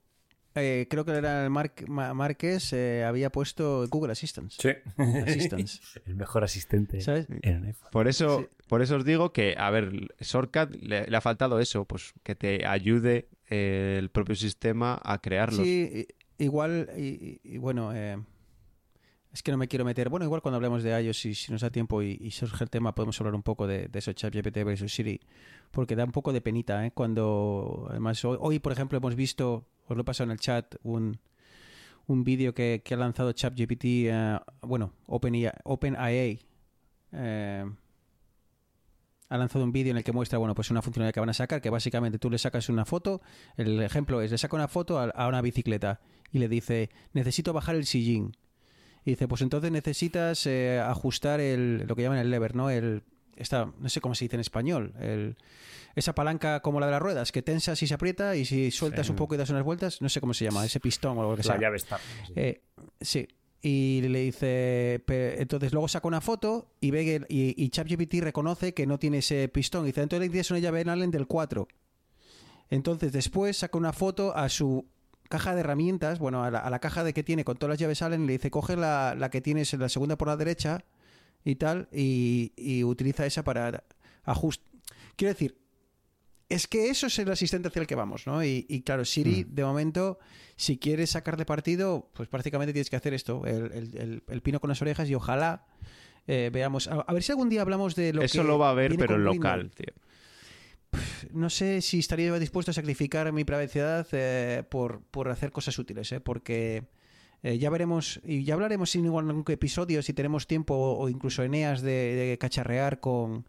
[0.55, 4.51] eh, creo que era el Mark, Ma- Márquez, eh, había puesto Google Assistant.
[4.51, 4.69] Sí.
[5.23, 5.79] Assistance.
[6.05, 7.27] El mejor asistente ¿Sabes?
[7.43, 7.89] en un iPhone.
[7.91, 8.47] Por eso, Sí.
[8.67, 12.33] por eso os digo que, a ver, Shortcut le, le ha faltado eso, pues que
[12.35, 15.61] te ayude eh, el propio sistema a crearlos.
[15.63, 16.07] Sí,
[16.39, 18.17] igual, y, y- y bueno, eh,
[19.37, 20.09] es que no me quiero meter.
[20.09, 22.95] Bueno, igual cuando hablemos de iOS, si, si nos da tiempo y, surge el tema,
[22.95, 25.21] podemos hablar un poco de, eso, ChatGPT versus Siri,
[25.69, 26.91] porque da un poco de penita, ¿eh?
[26.91, 31.19] Cuando, además, hoy, por ejemplo, hemos visto, os lo he pasado en el chat, un,
[32.07, 36.39] un vídeo que, ha lanzado ChatGPT, eh, bueno, OpenIA, OpenIA,
[37.11, 37.65] eh,
[39.29, 41.33] ha lanzado un vídeo en el que muestra, bueno, pues una funcionalidad que van a
[41.33, 43.21] sacar, que básicamente tú le sacas una foto,
[43.55, 47.53] el ejemplo es, le saca una foto a, a una bicicleta y le dice, necesito
[47.53, 48.35] bajar el sillín.
[49.07, 52.69] Y dice, pues entonces necesitas eh, ajustar el, lo que llaman el lever, ¿no?
[52.69, 53.03] El,
[53.37, 55.37] esta, no sé cómo se dice en español, el,
[55.95, 59.05] esa palanca como la de las ruedas, que tensas y se aprieta y si sueltas
[59.05, 59.11] Sí.
[59.11, 61.31] un poco y das unas vueltas, no sé cómo se llama, ese pistón o lo
[61.37, 61.57] que La sea.
[61.57, 61.99] llave está.
[62.27, 62.33] sí.
[62.35, 62.61] Eh,
[62.99, 63.27] sí.
[63.61, 68.73] Y le dice, entonces luego saca una foto y ve que, y, y ChatGPT reconoce
[68.73, 69.83] que no tiene ese pistón.
[69.85, 71.65] Y dice, entonces le dices una llave en Allen del 4.
[72.69, 74.85] Entonces después saca una foto a su
[75.29, 77.79] caja de herramientas, bueno, a la, a la caja de que tiene con todas las
[77.79, 80.37] llaves Allen, y le dice, coge la, la que tienes en la segunda por la
[80.37, 80.83] derecha
[81.45, 83.83] y tal, y, y utiliza esa para
[84.23, 84.67] ajustar.
[85.15, 85.57] Quiero decir,
[86.49, 88.43] es que eso es el asistente hacia el que vamos, ¿no?
[88.43, 90.17] Y, y claro, Siri, de momento,
[90.55, 94.59] si quieres sacarle partido, pues prácticamente tienes que hacer esto, el, el- el- el pino
[94.61, 95.65] con las orejas y ojalá
[96.25, 96.87] eh, veamos.
[96.87, 98.95] A, a ver si algún día hablamos de lo Eso que lo va a ver,
[98.97, 99.93] pero en local, tío.
[101.31, 106.11] No sé si estaría dispuesto a sacrificar mi privacidad eh, por, por hacer cosas útiles,
[106.11, 106.19] ¿eh?
[106.19, 106.85] porque
[107.43, 111.81] eh, ya veremos y ya hablaremos en algún episodio si tenemos tiempo o incluso Eneas
[111.81, 113.45] de, de cacharrear con,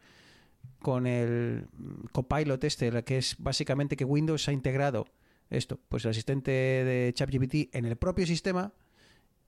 [0.81, 1.69] con el
[2.13, 5.07] copilot este, que es básicamente que Windows ha integrado
[5.51, 8.73] esto, pues el asistente de ChatGPT en el propio sistema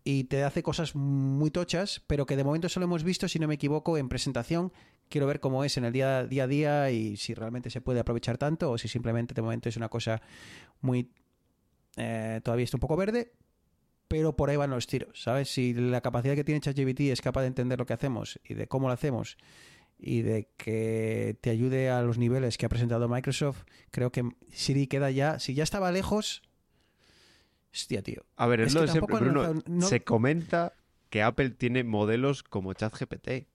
[0.03, 3.47] y te hace cosas muy tochas, pero que de momento solo hemos visto, si no
[3.47, 4.73] me equivoco, en presentación.
[5.11, 8.01] Quiero ver cómo es en el día, día a día y si realmente se puede
[8.01, 10.23] aprovechar tanto o si simplemente de momento es una cosa
[10.81, 11.11] muy...
[11.97, 13.33] eh, todavía está un poco verde,
[14.09, 15.51] pero por ahí van los tiros, ¿sabes?
[15.53, 18.67] Si la capacidad que tiene ChatGPT es capaz de entender lo que hacemos y de
[18.69, 19.37] cómo lo hacemos
[19.99, 24.87] y de que te ayude a los niveles que ha presentado Microsoft, creo que Siri
[24.87, 26.43] queda ya, si ya estaba lejos,
[27.73, 28.25] hostia, tío.
[28.37, 29.63] A ver, es, lo de siempre, Bruno.
[29.67, 30.73] no- Se comenta
[31.11, 33.49] que Apple tiene modelos como ChatGPT.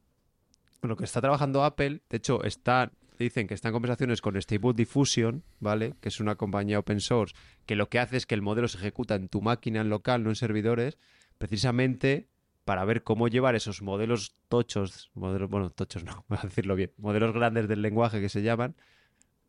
[0.82, 4.74] Lo que está trabajando Apple, de hecho, está, dicen que está en conversaciones con Stable
[4.74, 5.96] Diffusion, ¿vale?
[6.02, 7.36] Que es una compañía open source,
[7.66, 10.24] que lo que hace es que el modelo se ejecuta en tu máquina en local,
[10.24, 10.98] no en servidores,
[11.38, 12.28] precisamente
[12.66, 16.92] para ver cómo llevar esos modelos tochos, modelos, bueno, tochos no, voy a decirlo bien,
[16.98, 18.76] modelos grandes del lenguaje que se llaman,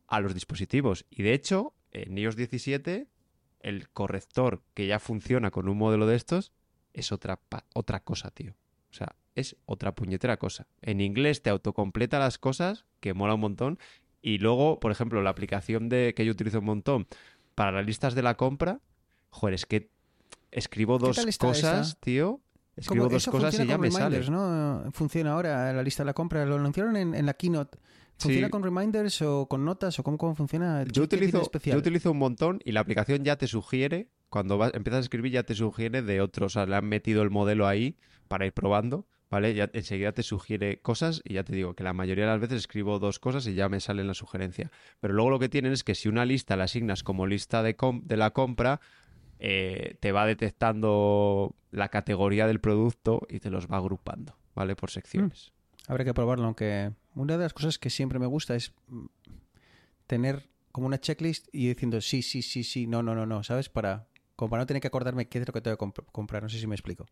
[0.07, 1.07] a los dispositivos.
[1.11, 3.09] Y de hecho, en iOS 17,
[3.61, 6.53] el corrector que ya funciona con un modelo de estos
[6.93, 7.41] es otra,
[7.75, 8.55] otra cosa, tío.
[8.91, 10.67] O sea, es otra puñetera cosa.
[10.83, 13.79] En inglés te autocompleta las cosas, que mola un montón.
[14.23, 17.07] Y luego, por ejemplo, la aplicación de que yo utilizo un montón
[17.55, 18.81] para las listas de la compra,
[19.31, 19.91] joder, es que
[20.51, 22.01] escribo dos cosas, esa?
[22.01, 22.41] tío.
[22.77, 24.29] Escribo Como- dos eso cosas y ya me sale.
[24.29, 24.85] ¿no?
[24.93, 26.45] Funciona ahora la lista de la compra.
[26.45, 27.79] Lo anunciaron en, en la keynote.
[28.19, 28.51] ¿Funciona Sí.
[28.51, 30.83] con reminders o con notas o cómo, cómo funciona?
[30.85, 31.75] Yo ¿Qué tiene utilizo, especial?
[31.77, 35.33] yo utilizo un montón y la aplicación ya te sugiere, cuando vas, empiezas a escribir,
[35.33, 36.53] ya te sugiere de otros.
[36.53, 37.97] O sea, le han metido el modelo ahí
[38.29, 39.55] para ir probando, ¿vale?
[39.55, 42.59] Ya enseguida te sugiere cosas y ya te digo que la mayoría de las veces
[42.59, 44.71] escribo dos cosas y ya me sale la sugerencia.
[45.01, 47.77] Pero luego lo que tienen es que si una lista la asignas como lista de,
[48.05, 48.81] de la compra,
[49.39, 54.77] eh, te va detectando la categoría del producto y te los va agrupando, ¿vale?
[54.77, 55.53] Por secciones.
[55.89, 59.07] Habrá que probarlo, aunque una de las cosas que siempre me gusta es mm,
[60.07, 63.69] tener como una checklist y diciendo sí, sí, sí, sí, no, no, no, no, ¿sabes?
[63.69, 66.43] Para, como para no tener que acordarme qué es lo que tengo que comp- comprar.
[66.43, 67.07] No sé si me explico.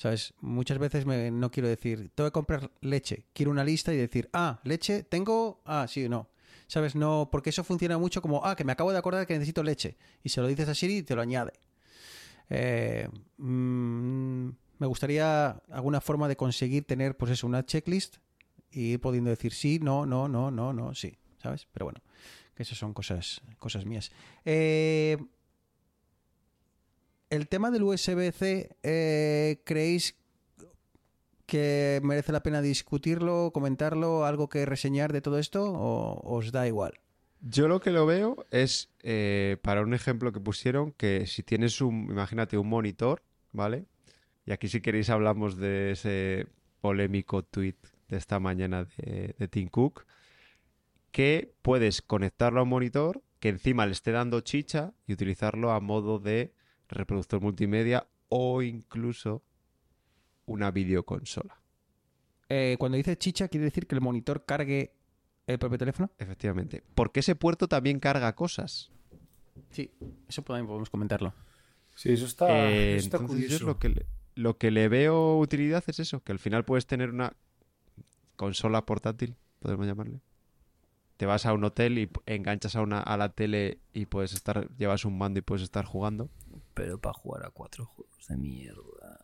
[0.00, 0.32] ¿Sabes?
[0.40, 3.26] Muchas veces me- no quiero decir, tengo que comprar leche.
[3.34, 6.30] Quiero una lista y decir, ah, leche, tengo, ah, sí, no.
[6.68, 6.94] ¿Sabes?
[6.94, 9.98] No, porque eso funciona mucho como, ah, que me acabo de acordar que necesito leche.
[10.22, 11.52] Y se lo dices a Siri y te lo añade.
[12.48, 18.16] Eh, mm, me gustaría alguna forma de conseguir tener, pues eso, una checklist
[18.70, 21.66] y ir pudiendo decir sí, no, no, no, no, no, sí, ¿sabes?
[21.72, 22.00] Pero bueno,
[22.54, 24.10] que esas son cosas, cosas mías.
[24.46, 25.18] Eh,
[27.30, 30.16] el tema del USB-C, eh, ¿creéis
[31.46, 36.66] que merece la pena discutirlo, comentarlo, algo que reseñar de todo esto o os da
[36.66, 37.00] igual?
[37.40, 41.80] Yo lo que lo veo es, eh, para un ejemplo que pusieron, que si tienes
[41.80, 43.86] un, imagínate, un monitor, ¿vale?
[44.44, 46.46] Y aquí si queréis hablamos de ese
[46.80, 47.76] polémico tweet
[48.08, 50.04] de esta mañana de, de Tim Cook,
[51.12, 55.80] que puedes conectarlo a un monitor que encima le esté dando chicha y utilizarlo a
[55.80, 56.52] modo de
[56.90, 59.42] reproductor multimedia o incluso
[60.46, 61.60] una videoconsola.
[62.48, 64.92] Eh, cuando dice chicha, quiere decir que el monitor cargue
[65.46, 66.10] el propio teléfono.
[66.18, 66.82] Efectivamente.
[66.94, 68.90] Porque ese puerto también carga cosas.
[69.70, 69.92] Sí,
[70.28, 71.34] eso también podemos comentarlo.
[71.94, 73.66] Sí, eso está, Eh, eso está entonces yo es curioso.
[73.66, 77.10] lo que, le, lo que le veo utilidad es eso, que al final puedes tener
[77.10, 77.36] una
[78.36, 80.20] consola portátil, podemos llamarle.
[81.16, 84.68] Te vas a un hotel y enganchas a, una, a la tele y puedes estar,
[84.76, 86.30] llevas un mando y puedes estar jugando.
[86.82, 89.18] Pero para jugar a cuatro juegos de mierda.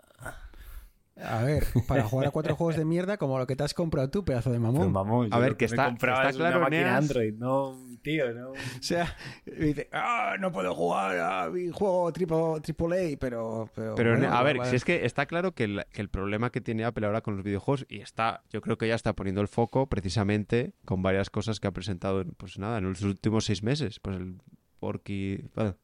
[1.18, 4.10] A ver, para jugar a cuatro juegos de mierda como lo que te has comprado
[4.10, 4.80] tú, pedazo de mamón.
[4.82, 6.98] Pero, vamos, A ver, que me está- está es claro, una máquina Neas.
[6.98, 8.50] Android, no, tío, no.
[8.50, 13.70] O sea, dice, ah, no puedo jugar a mi juego triple, triple A, pero...
[13.74, 14.68] Pero, Pero, bueno, a ver, vale.
[14.68, 17.36] si es que está claro que el, que el problema que tiene Apple ahora con
[17.36, 21.30] los videojuegos, y está, yo creo que ya está poniendo el foco precisamente con varias
[21.30, 24.00] cosas que ha presentado, en, pues nada, en los últimos seis meses.
[24.00, 24.36] Pues el
[24.80, 25.78] Porky, bueno,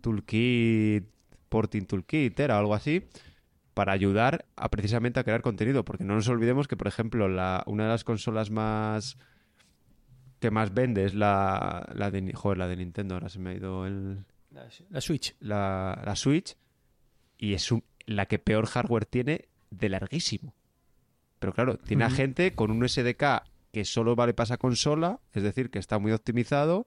[0.00, 1.04] Toolkit,
[1.48, 3.04] Porting Toolkit, era algo así,
[3.74, 5.84] para ayudar a precisamente a crear contenido.
[5.84, 9.16] Porque no nos olvidemos que, por ejemplo, la, una de las consolas más
[10.40, 13.54] que más vende es la, la de, joder, la de Nintendo, ahora se me ha
[13.54, 14.24] ido el,
[14.90, 15.34] La, Switch.
[15.40, 16.56] la, la Switch
[17.36, 20.54] y es un- la que peor hardware tiene de larguísimo.
[21.38, 23.42] Pero claro, tiene a gente con un SDK
[23.72, 26.86] que solo vale para esa consola, es decir, que está muy optimizado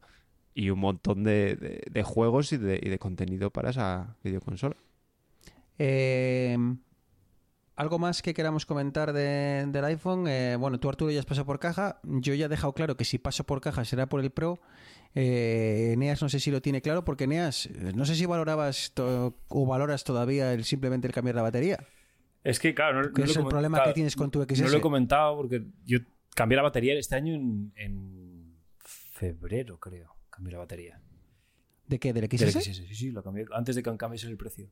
[0.54, 4.76] y un montón de, de- de juegos y de, y de contenido para esa videoconsola.
[5.80, 6.58] Eh,
[7.76, 10.28] ¿Algo más que queramos comentar de- del iPhone?
[10.28, 12.00] Eh, bueno, tú Arturo ya has pasado por caja.
[12.04, 14.60] Yo ya he dejado claro que si paso por caja será por el Pro.
[15.16, 18.94] Eh, Neas no sé si lo tiene claro porque Neas, eh, no sé si valorabas
[18.98, 21.78] o valoras todavía el, simplemente el cambiar la batería.
[22.44, 24.62] Es que, claro, no, ¿Qué no es el problema que tienes con tu XS?
[24.62, 26.00] No lo he comentado porque yo
[26.36, 30.16] cambié la batería este año en, en febrero, creo.
[30.34, 31.00] Cambié la batería.
[31.88, 32.12] ¿De qué?
[32.14, 32.60] ¿Del Del XS?
[32.64, 34.70] XS, sí, sí, lo cambié antes de que cambiase el precio.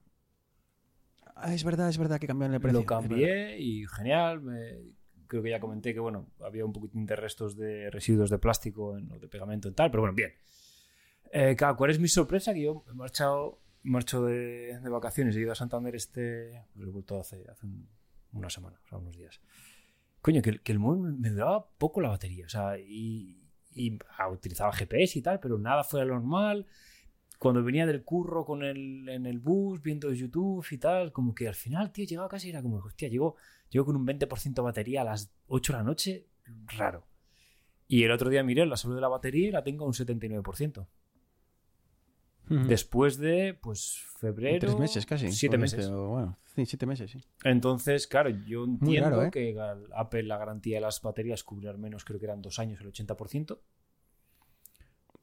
[1.36, 2.80] Ah, es verdad, es verdad que cambiaron el precio.
[2.80, 4.42] Lo cambié y genial.
[4.42, 4.80] me-
[5.28, 8.98] creo que ya comenté que bueno, había un poquitín de restos de residuos de plástico
[8.98, 10.34] en, o de pegamento y tal, pero bueno, bien.
[11.32, 12.54] Eh, claro, ¿cuál es mi sorpresa?
[12.54, 16.66] Que yo he marchado, marcho de, de vacaciones, he ido a Santander este.
[16.76, 17.88] Lo he vuelto hace, hace un-
[18.34, 19.40] una semana, o sea, unos días.
[20.22, 23.41] Coño, que, el- que el móvil me duraba poco la batería, o sea, y,
[23.74, 23.98] y
[24.32, 26.66] utilizaba GPS y tal, pero nada fuera normal
[27.42, 31.48] cuando venía del curro con el, en el bus, viendo YouTube y tal, como que
[31.48, 33.36] al final, tío, llegaba casi, era como, hostia, llego,
[33.68, 36.28] llego con un 20% de batería a las 8 de la noche,
[36.68, 37.08] raro.
[37.88, 40.86] Y el otro día miré la salud de la batería y la tengo un 79%.
[42.52, 44.60] Después de, pues, febrero...
[44.60, 45.32] Tres meses casi.
[45.32, 45.86] Siete meses.
[45.86, 47.24] pero bueno, sí, siete meses, sí.
[47.44, 49.32] Entonces, claro, yo entiendo raro, ¿eh?
[49.32, 49.56] que
[49.96, 52.92] Apple la garantía de las baterías cubre al menos, creo que eran dos años, el
[52.92, 53.60] 80%.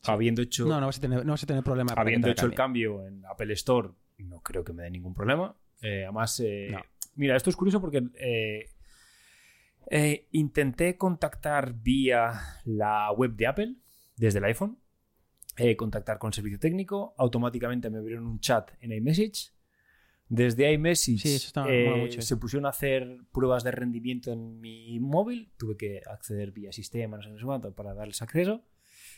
[0.04, 0.66] Habiendo hecho...
[0.66, 1.92] No, no vas a tener, no vas a tener problema.
[1.96, 5.54] habiendo hecho el cambio en Apple Store, no creo que me dé ningún problema.
[5.82, 6.80] Eh, además, eh, No.
[7.14, 8.70] mira, esto es curioso porque eh,
[9.90, 12.32] eh, intenté contactar vía
[12.64, 13.74] la web de Apple
[14.16, 14.78] desde el iPhone,
[15.58, 19.52] eh, contactar con el servicio técnico, automáticamente me abrieron un chat en iMessage.
[20.30, 25.50] Desde iMessage Sí, está- eh, se pusieron a hacer pruebas de rendimiento en mi móvil.
[25.56, 28.62] Tuve que acceder vía sistema, no sé, no sé cuánto, para darles acceso.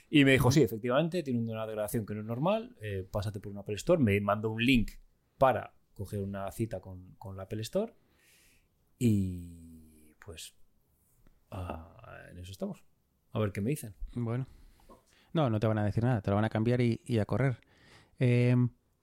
[0.08, 3.52] Y me dijo, sí, efectivamente, tiene una degradación que no es normal, eh, pásate por
[3.52, 4.02] un Apple Store.
[4.02, 4.92] Me mandó un link
[5.38, 7.92] para coger una cita con, con la Apple Store.
[8.98, 10.54] Y pues
[11.50, 12.84] ah, en eso estamos.
[13.32, 13.94] A ver qué me dicen.
[14.14, 14.46] Bueno.
[15.32, 17.60] No, no te van a decir nada, te lo van a cambiar y, a correr.
[18.18, 18.54] Eh,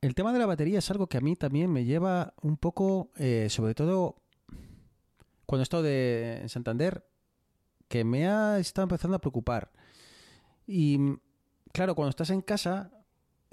[0.02, 3.12] el tema de la batería es algo que a mí también me lleva un poco,
[3.16, 4.22] eh, sobre todo
[5.46, 7.08] cuando he estado en Santander,
[7.88, 9.72] que me ha estado empezando a preocupar.
[10.68, 11.00] Y
[11.72, 12.92] claro, cuando estás en casa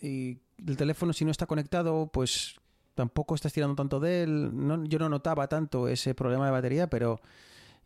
[0.00, 2.56] y el teléfono si no está conectado, pues
[2.94, 4.50] tampoco estás tirando tanto de él.
[4.88, 7.20] Yo no notaba tanto ese problema de batería, pero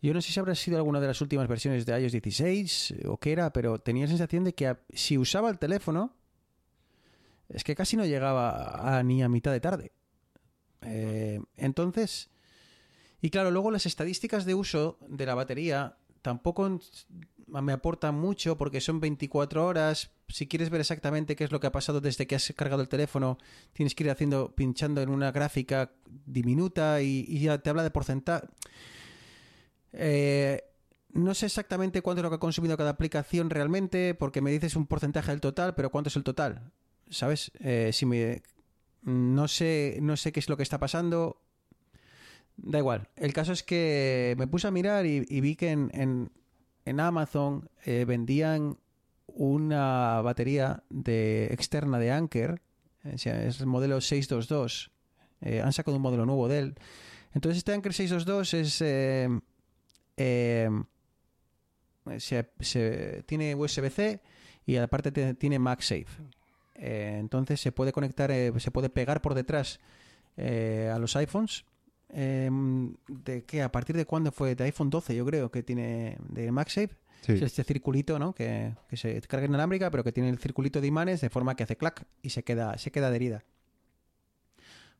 [0.01, 3.17] yo no sé si habrá sido alguna de las últimas versiones de iOS 16 o
[3.17, 6.13] qué era, pero tenía la sensación de que si usaba el teléfono,
[7.49, 9.91] es que casi no llegaba a- ni a mitad de tarde.
[10.81, 12.29] Eh, entonces,
[13.21, 16.79] y claro, luego las estadísticas de uso de la batería tampoco
[17.47, 20.11] me aportan mucho porque son 24 horas.
[20.27, 22.87] Si quieres ver exactamente qué es lo que ha pasado desde que has cargado el
[22.89, 23.37] teléfono,
[23.73, 25.91] tienes que ir haciendo, pinchando en una gráfica
[26.25, 28.47] diminuta y, y ya te habla de porcentaje.
[29.93, 30.63] Eh,
[31.13, 34.75] no sé exactamente cuánto es lo que ha consumido cada aplicación realmente, porque me dices
[34.75, 36.71] un porcentaje del total, pero ¿cuánto es el total?
[37.09, 37.51] ¿Sabes?
[37.59, 38.43] Eh, si me,
[39.01, 41.41] no sé, no sé qué es lo que está pasando.
[42.57, 43.07] Da igual.
[43.15, 48.03] El caso es que me puse a mirar y, vi que en, en- Amazon eh,
[48.05, 48.77] vendían
[49.27, 52.61] una batería de externa de Anker.
[53.03, 54.91] Es el modelo 622.
[55.41, 56.75] Eh, han sacado un modelo nuevo de él.
[57.33, 58.81] Entonces este Anker 622 es...
[60.19, 60.69] eh,
[62.09, 64.19] eh, se- se- tiene USB-C
[64.65, 66.05] y aparte te- tiene MagSafe.
[66.75, 69.79] Eh, entonces se puede conectar, eh, se puede pegar por detrás
[70.37, 71.65] eh, a los iPhones.
[72.11, 72.49] Eh,
[73.07, 73.61] ¿De qué?
[73.61, 74.55] ¿A partir de cuándo fue?
[74.55, 76.95] De iPhone 12, yo creo, que tiene de MagSafe.
[77.21, 77.33] Sí.
[77.33, 78.33] Es este circulito, ¿no?
[78.33, 81.63] Que, que se carga inalámbrica, pero que tiene el circulito de imanes de forma que
[81.63, 83.43] hace clac y se queda, se queda adherida.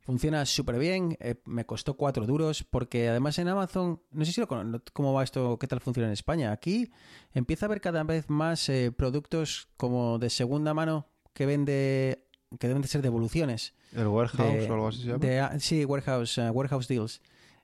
[0.00, 4.40] Funciona súper bien, eh, me costó cuatro duros porque además en Amazon, no sé si
[4.40, 4.48] lo
[4.92, 6.52] cómo va esto, qué tal funciona en España.
[6.52, 6.90] Aquí
[7.32, 12.26] empieza a haber cada vez más eh, productos como de segunda mano que vende
[12.58, 13.74] que deben de ser devoluciones.
[13.92, 15.18] El warehouse de- o algo así se llama.
[15.18, 17.20] de- ah, sí, warehouse, eh, warehouse deals.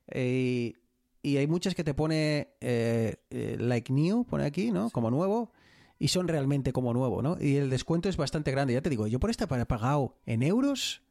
[0.09, 0.75] Eh,
[1.23, 4.91] y hay muchas que te pone eh, eh, like new, pone aquí, ¿no?
[4.91, 5.51] Como nuevo.
[5.99, 7.37] Y son realmente como nuevo, ¿no?
[7.41, 8.75] Y el descuento es bastante grande.
[8.75, 11.03] Ya te digo, yo por esta he pagado en euros,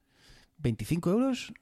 [0.58, 1.54] 25 euros,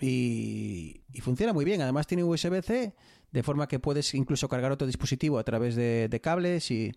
[0.00, 1.80] y, funciona muy bien.
[1.82, 2.94] Además tiene USB-C,
[3.32, 6.92] de forma que puedes incluso cargar otro dispositivo a través de, cables y,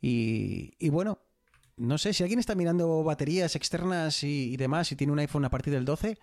[0.00, 1.18] y, bueno,
[1.76, 5.44] no sé, si alguien está mirando baterías externas y, y demás y tiene un iPhone
[5.44, 6.16] a partir del 12,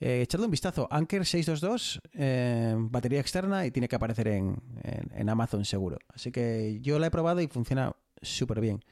[0.00, 0.88] eh, echadle un vistazo.
[0.90, 5.98] Anker 622, eh, batería externa y tiene que aparecer en, en- en Amazon seguro.
[6.08, 8.82] Así que yo la he probado y funciona súper bien.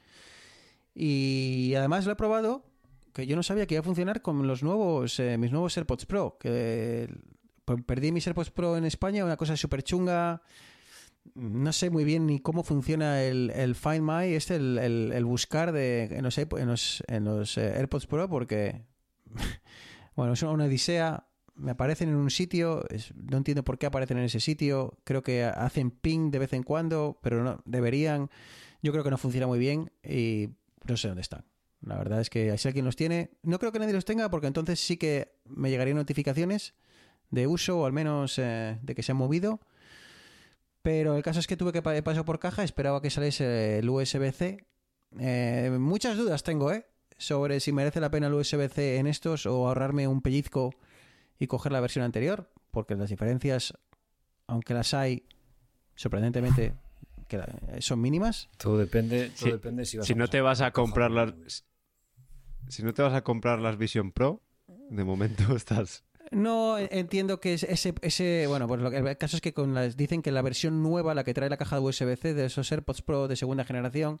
[0.93, 2.63] Y además lo he probado,
[3.15, 6.05] que yo no sabía que iba a funcionar con los nuevos, eh, mis nuevos AirPods
[6.05, 7.09] Pro, que
[7.87, 10.41] perdí mis AirPods Pro en España, una cosa súper chunga.
[11.33, 15.71] No sé muy bien ni cómo funciona el, el Find My, este, el, el- buscar
[15.71, 18.83] de, en los, en los, eh, AirPods Pro, porque,
[20.15, 21.25] bueno, es una odisea.
[21.55, 22.83] Me aparecen en un sitio,
[23.15, 24.99] no entiendo por qué aparecen en ese sitio.
[25.05, 28.29] Creo que hacen ping de vez en cuando, pero no deberían.
[28.83, 30.49] Yo creo que no funciona muy bien y
[30.85, 31.45] no sé dónde están.
[31.81, 34.47] La verdad es que si alguien los tiene, no creo que nadie los tenga, porque
[34.47, 36.73] entonces sí que me llegarían notificaciones
[37.29, 39.59] de uso, o al menos eh, de que se han movido.
[40.81, 43.89] Pero el caso es que tuve que pa- paso por caja, esperaba que saliese el
[43.89, 44.65] USB-C.
[45.19, 46.85] Eh, muchas dudas tengo, ¿eh?
[47.17, 50.73] Sobre si merece la pena el USB-C en estos o ahorrarme un pellizco
[51.39, 53.73] y coger la versión anterior, porque las diferencias,
[54.47, 55.23] aunque las hay,
[55.95, 56.73] sorprendentemente
[57.73, 58.49] que son mínimas.
[58.57, 61.33] Todo depende, todo Si- depende si vas Si a no te vas a comprar las...
[62.67, 64.41] Si no te vas a comprar las Vision Pro,
[64.89, 66.03] de momento estás...
[66.31, 69.75] No entiendo que es- ese, ese bueno, pues lo que, el caso es que con
[69.75, 72.71] las, dicen que la versión nueva, la que trae la caja de USB-C de esos
[72.71, 74.19] AirPods Pro de segunda generación,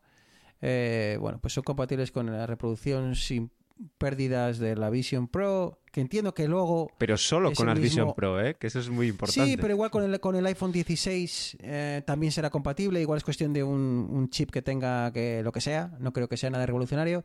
[0.61, 3.51] eh, bueno, pues son compatibles con la reproducción sin
[3.97, 8.39] pérdidas de la Vision Pro, que entiendo que luego Pero solo con las Vision Pro,
[8.41, 8.55] ¿eh?
[8.55, 9.49] Que eso es muy importante.
[9.51, 13.01] Sí, pero igual con el, con el iPhone 16 eh, también será compatible.
[13.01, 15.95] Igual es cuestión de un, un chip que tenga que lo que sea.
[15.99, 17.23] No creo que sea nada revolucionario.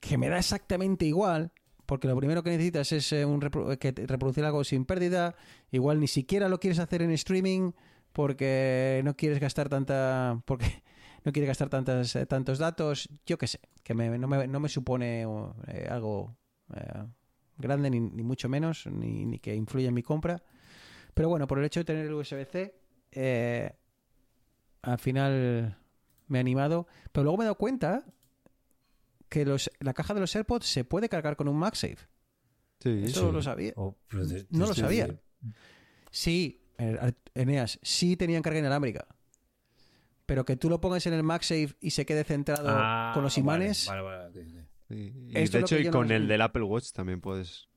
[0.00, 1.52] Que me da exactamente igual.
[1.86, 5.36] Porque lo primero que necesitas es eh, un repro- que reproducir algo sin pérdida.
[5.70, 7.70] Igual ni siquiera lo quieres hacer en streaming
[8.12, 10.42] porque no quieres gastar tanta.
[10.46, 10.82] Porque
[11.24, 13.08] no quieres gastar tantas, eh, tantos datos.
[13.24, 13.60] Yo qué sé.
[13.86, 15.22] Que me- no, me, no me supone
[15.68, 16.36] eh, algo
[16.74, 17.04] eh,
[17.56, 20.42] grande, ni, ni mucho menos, ni, ni que influya en mi compra.
[21.14, 22.74] Pero bueno, por el hecho de tener el USB-C,
[23.12, 23.70] eh,
[24.82, 25.78] al final
[26.26, 26.88] me he animado.
[27.12, 28.04] Pero luego me he dado cuenta
[29.28, 32.08] que los, la caja de los AirPods se puede cargar con un MagSafe.
[32.80, 33.32] Sí, Eso sí.
[33.32, 33.72] lo sabía.
[33.76, 35.16] Oh, de- No lo sabía.
[36.10, 39.06] Sí, eh, Eneas, sí tenían carga inalámbrica.
[40.26, 43.38] Pero que tú lo pongas en el MagSafe y se quede centrado Ah, con los
[43.38, 43.86] imanes.
[43.86, 44.32] Vale, vale.
[44.88, 45.12] Sí.
[45.28, 47.68] Y de hecho, y no con el del Apple Watch también puedes...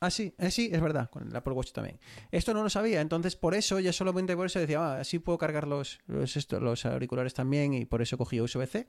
[0.00, 1.98] Ah, sí, eh, sí, es verdad, con el Apple Watch también.
[2.30, 5.38] Esto no lo sabía, entonces por eso, ya solamente por eso decía, ah, así puedo
[5.38, 8.86] cargar los, los, esto- los auriculares también y por eso cogí USB-C.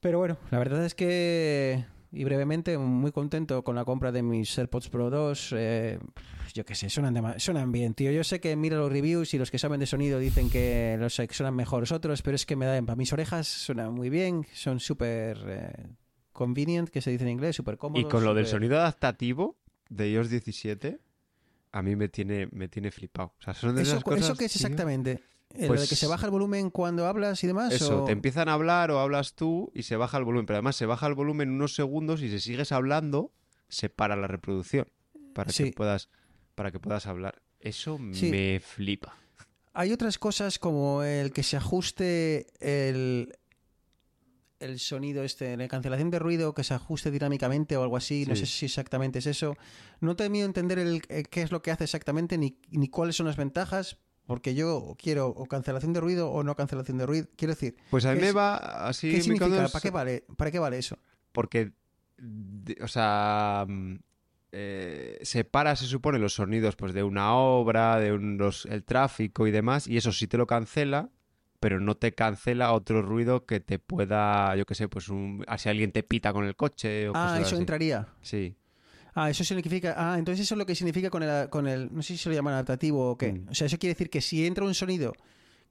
[0.00, 4.56] Pero bueno, la verdad es que, y brevemente, muy contento con la compra de mis
[4.58, 5.54] AirPods Pro 2.
[5.56, 5.98] eh,
[6.54, 8.10] yo qué sé, suenan, dema- suenan bien, tío.
[8.10, 11.16] Yo sé que miro los reviews y los que saben de sonido dicen que los
[11.16, 14.46] que suenan mejores otros, pero es que me dan, para mis orejas suenan muy bien,
[14.54, 15.72] son súper eh,
[16.32, 18.10] convenient, que se dice en inglés, súper Y cómodos.
[18.10, 19.56] con lo del sonido adaptativo
[19.90, 20.98] de iOS 17,
[21.72, 23.34] a mí me tiene, me tiene flipado.
[23.38, 24.66] O sea, son de ¿Eso, esas cosas, ¿Eso qué es tío.
[24.66, 25.22] exactamente?
[25.54, 27.72] ¿Eh, ¿Lo Pues- de que se baja el volumen cuando hablas y demás?
[27.72, 30.46] Eso, o- te empiezan a hablar o hablas tú y se baja el volumen.
[30.46, 33.32] Pero además se baja el volumen unos segundos y si sigues hablando,
[33.68, 34.86] se para la reproducción
[35.34, 35.64] para Sí.
[35.64, 36.08] que puedas
[36.54, 37.40] para que puedas hablar.
[37.60, 38.30] Eso Sí.
[38.30, 39.16] me flipa.
[39.74, 43.32] Hay otras cosas como el que se ajuste el,
[44.58, 48.26] el sonido, este, la cancelación de ruido, que se ajuste dinámicamente o algo así.
[48.26, 49.56] No sé si exactamente es eso.
[50.00, 53.14] No he de entender el, el qué es lo que hace exactamente ni, ni cuáles
[53.16, 53.98] son las ventajas.
[54.28, 57.26] Porque yo quiero o cancelación de ruido o no cancelación de ruido.
[57.34, 58.56] Quiero decir, Pues a mí ¿Qué me va
[58.86, 59.68] así ¿qué significa?
[59.68, 60.98] ¿Para qué vale, ¿Para qué vale eso?
[61.32, 61.72] porque
[62.82, 63.94] o sea mm,
[64.52, 69.46] eh, separa se supone los sonidos pues de una obra de un- los- el tráfico
[69.46, 71.08] y demás y eso sí te lo cancela
[71.60, 75.68] pero no te cancela otro ruido que te pueda yo qué sé pues un, si
[75.68, 77.56] alguien te pita con el coche o Ah, eso así.
[77.56, 78.08] entraría.
[78.20, 78.56] sí
[79.14, 79.94] Ah, eso significa.
[79.96, 81.88] Ah, entonces eso es lo que significa con el, con el.
[81.94, 83.32] No sé si se lo llaman adaptativo o qué.
[83.32, 83.48] Mm.
[83.50, 85.12] O sea, eso quiere decir que si entra un sonido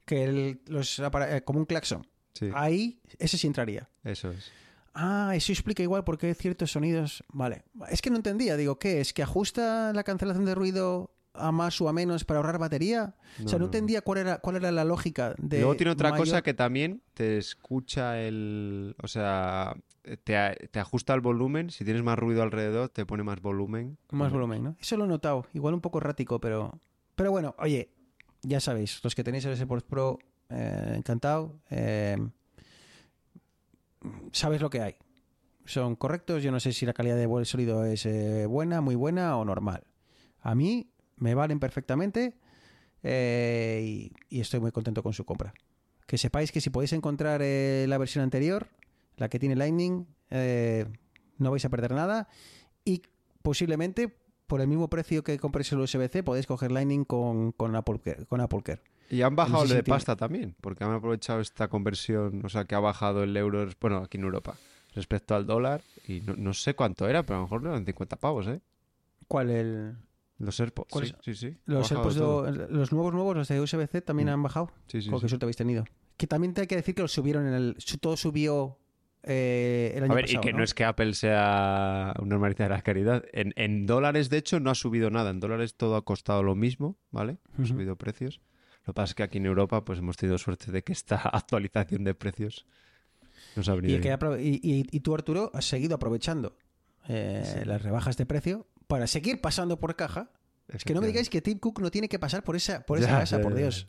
[0.05, 3.89] que el- los eh, como un claxon, sí ahí ese sí entraría.
[4.03, 4.51] eso es
[4.99, 7.23] Ah, eso explica igual por qué ciertos sonidos.
[7.31, 7.61] Vale.
[7.91, 8.57] Es que no entendía.
[8.57, 8.99] Digo, ¿qué?
[8.99, 13.13] ¿Es que ajusta la cancelación de ruido a más o a menos para ahorrar batería?
[13.13, 13.65] o sea, no, No, no, no.
[13.65, 15.59] entendía cuál era, cuál era la lógica de.
[15.59, 18.95] Luego tiene otra mayor- cosa que también te escucha el...
[19.03, 19.75] O sea,
[20.23, 21.69] te, ajusta el volumen.
[21.69, 23.97] Si tienes más ruido alrededor, te pone más volumen.
[24.11, 24.75] Más volumen, ¿no?
[24.79, 25.45] Eso lo he notado.
[25.53, 26.79] Igual un poco errático, pero.
[27.15, 27.89] Pero bueno, oye,
[28.43, 31.59] ya sabéis, los que tenéis el S Pro, eh, encantado.
[31.69, 32.17] eh,
[34.31, 34.95] sabes lo que hay.
[35.65, 36.43] Son correctos.
[36.43, 39.45] Yo no sé si la calidad de vuelo sólido es eh, buena, muy buena o
[39.45, 39.83] normal.
[40.41, 42.37] A mí me valen perfectamente
[43.03, 45.53] eh, y, y estoy muy contento con su compra.
[46.05, 48.67] Que sepáis que si podéis encontrar eh, la versión anterior,
[49.17, 50.85] la que tiene Lightning, eh,
[51.37, 52.27] no vais a perder nada
[52.85, 53.01] y
[53.41, 54.15] posiblemente
[54.47, 58.25] por el mismo precio que compréis el USB-C podéis coger Lightning con, con, Apple, Care-
[58.27, 58.81] con Apple Care.
[59.09, 62.75] Y han bajado el de pasta también, porque han aprovechado esta conversión, o sea, que
[62.75, 64.55] ha bajado el euro, bueno, aquí en Europa,
[64.93, 68.15] respecto al dólar, y no, no sé cuánto era, pero a lo mejor eran 50
[68.17, 68.59] pavos, ¿eh?
[69.27, 69.95] ¿Cuál el,
[70.39, 72.17] Los AirPods, ¿Cuál sí, sí, los, AirPods
[72.69, 74.33] los nuevos nuevos, los de USB-C también Mm.
[74.33, 74.71] han bajado?
[74.87, 75.25] Sí, sí, Con sí.
[75.25, 75.85] qué suerte habéis tenido.
[76.17, 77.77] Que también te hay que decir que los subieron en el...
[78.01, 78.77] Todo subió
[79.23, 80.57] eh, el año A ver, pasado, y que ¿no?
[80.59, 80.63] ¿no?
[80.63, 83.23] es que Apple sea una hermanita de la caridad.
[83.33, 85.29] En, en dólares, de hecho, no ha subido nada.
[85.31, 87.37] En dólares todo ha costado lo mismo, ¿vale?
[87.53, 87.67] Ha Ujú.
[87.67, 88.41] subido precios.
[88.85, 91.15] Lo que pasa es que aquí en Europa, pues hemos tenido suerte de que esta
[91.33, 92.65] actualización de precios
[93.55, 96.55] nos ha Y, venido que y, y- y tú, Arturo, has seguido aprovechando
[97.09, 100.31] eh, las rebajas de precio para seguir pasando por caja.
[100.69, 102.97] Es que no me digáis que Tim Cook no tiene que pasar por esa, por
[102.99, 103.87] esa Ya, casa, ya, por Dios.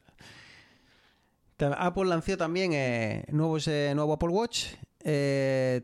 [1.61, 4.67] Apple lanzó también eh, nuevos, eh, nuevo Apple Watch.
[5.05, 5.83] Eh,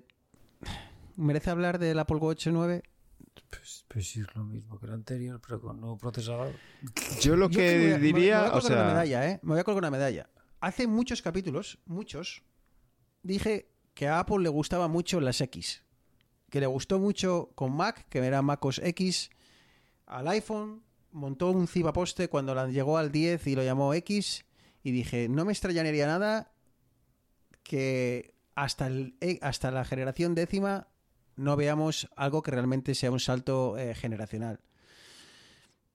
[1.16, 2.82] ¿Merece hablar del Apple Watch 9?
[3.50, 6.52] Pues, pues sí, es lo mismo que el anterior, pero con nuevo procesador.
[7.20, 8.86] Yo lo Yo que me voy a- me- voy diría, a o colgar una sea,
[8.88, 9.40] medalla, ¿eh?
[9.42, 10.28] Me voy a colgar una medalla.
[10.60, 12.42] Hace muchos capítulos, muchos,
[13.22, 15.84] dije que a Apple le gustaba mucho las X.
[16.50, 19.30] Que le gustó mucho con Mac, que era MacOS X.
[20.06, 24.44] Al iPhone montó un cibaposte cuando la- llegó al 10 y lo llamó X.
[24.82, 26.52] Y dije, no me extrañaría nada
[27.62, 30.88] que hasta, el, eh, hasta la generación décima
[31.36, 34.60] no veamos algo que realmente sea un salto eh, generacional.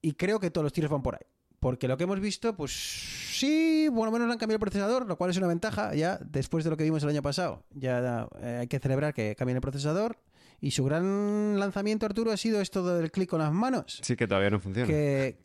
[0.02, 1.26] Y creo que todos los tiros van por ahí.
[1.60, 5.32] Porque lo que hemos visto, pues sí, lo menos han cambiado el procesador, lo cual
[5.32, 7.66] es una ventaja ya después de lo que vimos el año pasado.
[7.72, 10.18] Ya eh, hay que celebrar que cambien el procesador.
[10.62, 14.00] Y su gran lanzamiento, Arturo, ha sido esto del clic con las manos.
[14.04, 14.88] sí que todavía no funciona.
[14.88, 15.38] Que,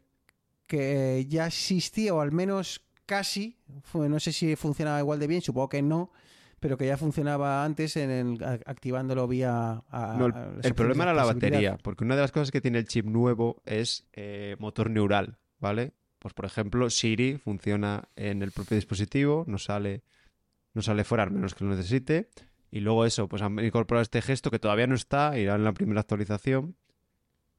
[0.67, 3.59] que ya existía, o al menos casi,
[3.93, 6.11] no sé si funcionaba igual de bien, supongo que no,
[6.61, 9.83] pero que ya funcionaba antes en el- activándolo vía...
[9.91, 12.79] a- No, el, a problema era la batería, porque una de las cosas que tiene
[12.79, 15.93] el chip nuevo es eh, motor neural, ¿vale?
[16.19, 20.03] Pues por ejemplo, Siri funciona en el propio dispositivo, no sale,
[20.73, 22.31] no sale fuera al menos que lo necesite.
[22.71, 25.73] Y luego eso, pues han incorporado este gesto que todavía no está, irá en la
[25.73, 26.77] primera actualización.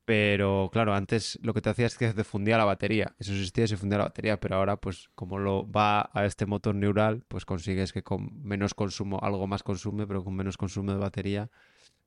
[0.06, 3.16] Pero claro, antes lo que te hacía es que te fundía la batería.
[3.18, 6.46] Eso existía y se fundía la batería, pero ahora, pues, como lo va a este
[6.46, 10.92] motor neural, pues consigues que con menos consumo, algo más consume, pero con menos consumo
[10.94, 11.50] de batería,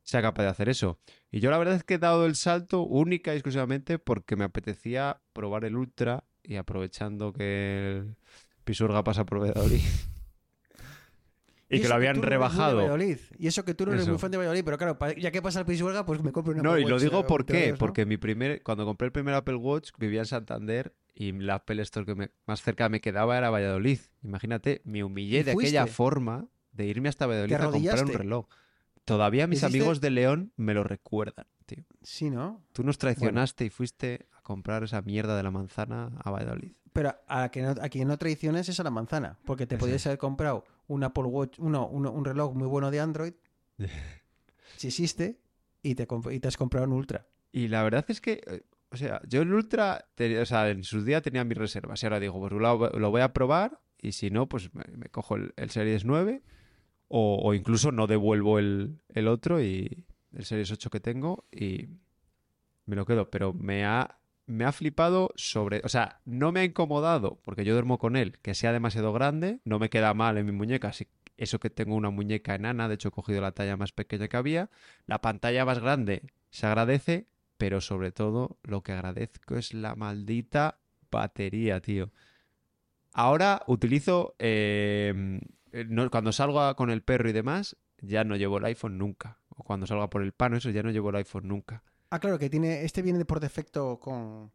[0.04, 1.00] sea capaz de hacer eso.
[1.30, 4.44] Y yo la verdad es que he dado el salto única y exclusivamente porque me
[4.44, 8.16] apetecía probar el Ultra y aprovechando que el
[8.64, 9.80] Pisuerga pasa por Valladolid.
[11.70, 12.76] y, que lo habían de rebajado.
[12.78, 13.18] Valladolid.
[13.38, 14.12] Y eso que tú no eres Eso.
[14.12, 16.62] muy fan de Valladolid, pero claro, ya que pasa el Pisuerga, pues me compro una
[16.62, 19.34] No, Apple y lo digo eh, por qué, porque mi primer, cuando compré el primer
[19.34, 23.36] Apple Watch vivía en Santander y la Apple Store que me- más cerca me quedaba
[23.36, 23.98] era Valladolid.
[24.22, 28.12] Imagínate, me humillé ¿Y de aquella forma de irme hasta Valladolid ¿Te a comprar un
[28.12, 28.46] reloj.
[29.04, 31.84] Todavía mis amigos de León me lo recuerdan, tío.
[32.02, 32.62] Sí, ¿no?
[32.72, 36.72] Tú nos traicionaste y fuiste comprar esa mierda de la manzana a Valladolid.
[36.92, 39.76] Pero a, la que no, a quien no traiciones es a la manzana, porque te
[39.78, 43.34] podías haber comprado un Apple Watch, uno, uno- un reloj muy bueno de Android,
[44.76, 45.38] si existe,
[45.82, 47.26] y te, y te has comprado un Ultra.
[47.52, 50.82] Y la verdad es que, eh, o sea, yo el Ultra, te- o sea, en
[50.82, 54.12] sus días tenía mis reservas y ahora digo, pues lo, lo voy a probar y
[54.12, 56.42] si no, pues me, me cojo el, el Series 9
[57.08, 61.88] o, o incluso no devuelvo el, el otro y el Series 8 que tengo y
[62.86, 63.30] me lo quedo.
[63.30, 64.18] Pero me ha,
[64.48, 68.38] me ha flipado sobre, o sea, no me ha incomodado porque yo duermo con él,
[68.40, 71.94] que sea demasiado grande, no me queda mal en mi muñeca, así eso que tengo
[71.94, 74.70] una muñeca enana, de hecho he cogido la talla más pequeña que había,
[75.06, 77.26] la pantalla más grande se agradece,
[77.58, 80.78] pero sobre todo lo que agradezco es la maldita
[81.10, 82.10] batería, tío.
[83.12, 85.40] Ahora utilizo, eh,
[85.88, 89.38] no- cuando salgo con el perro y demás, ya no llevo el iPhone nunca.
[89.48, 91.82] O cuando salga por el pano, eso ya no llevo el iPhone nunca.
[92.10, 94.50] Ah, claro, que tiene este viene por defecto con,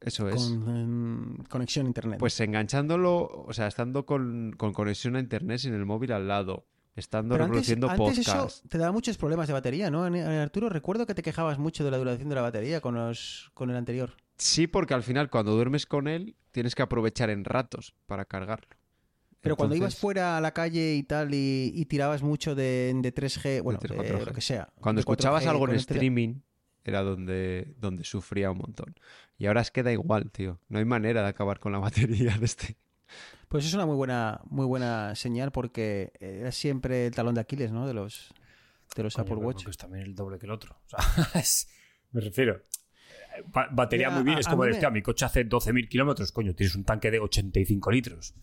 [0.00, 0.42] Eso es.
[0.42, 2.18] con em, conexión a internet.
[2.18, 6.66] Pues enganchándolo, o sea, estando con, con conexión a internet sin el móvil al lado,
[6.96, 8.58] estando Pero reproduciendo antes podcast.
[8.58, 10.04] eso te daba muchos problemas de batería, ¿no?
[10.04, 13.70] Arturo, recuerdo que te quejabas mucho de la duración de la batería con, los, con
[13.70, 14.16] el anterior.
[14.36, 18.79] Sí, porque al final cuando duermes con él tienes que aprovechar en ratos para cargarlo.
[19.40, 23.14] Pero cuando ibas fuera a la calle y tal y, y tirabas mucho de, de
[23.14, 24.26] 3G, bueno, de, 3G, 4G.
[24.26, 24.68] lo que sea.
[24.80, 26.40] Cuando escuchabas 4G algo en streaming
[26.84, 28.94] era donde, donde sufría un montón.
[29.38, 30.60] Y ahora es que da igual, tío.
[30.68, 32.76] No hay manera de acabar con la batería de este.
[33.48, 37.72] Pues es una muy buena, muy buena señal porque era siempre el talón de Aquiles,
[37.72, 37.86] ¿no?
[37.86, 38.32] De los,
[38.94, 39.66] de los Coño, Apple Watch.
[39.68, 40.76] es también el doble que el otro.
[40.86, 41.68] O sea, es-
[42.12, 42.62] me refiero.
[43.46, 44.36] Ba- batería Ya, muy bien.
[44.36, 46.30] a- es a como mí decir, me- "Hostia, mi coche hace 12.000 kilómetros.
[46.32, 48.34] Coño, tienes un tanque de 85 litros.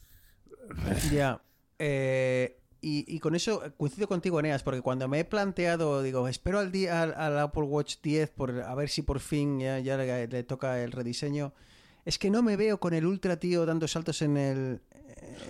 [1.11, 1.41] Ya.
[1.79, 6.59] Eh, y, y con eso coincido contigo, Eneas, porque cuando me he planteado, digo, espero
[6.59, 9.97] al, día, al, al Apple Watch 10 por, a ver si por fin ya, ya
[9.97, 11.53] le, le toca el rediseño.
[12.05, 14.81] Es que no me veo con el Ultra, tío, dando saltos en el.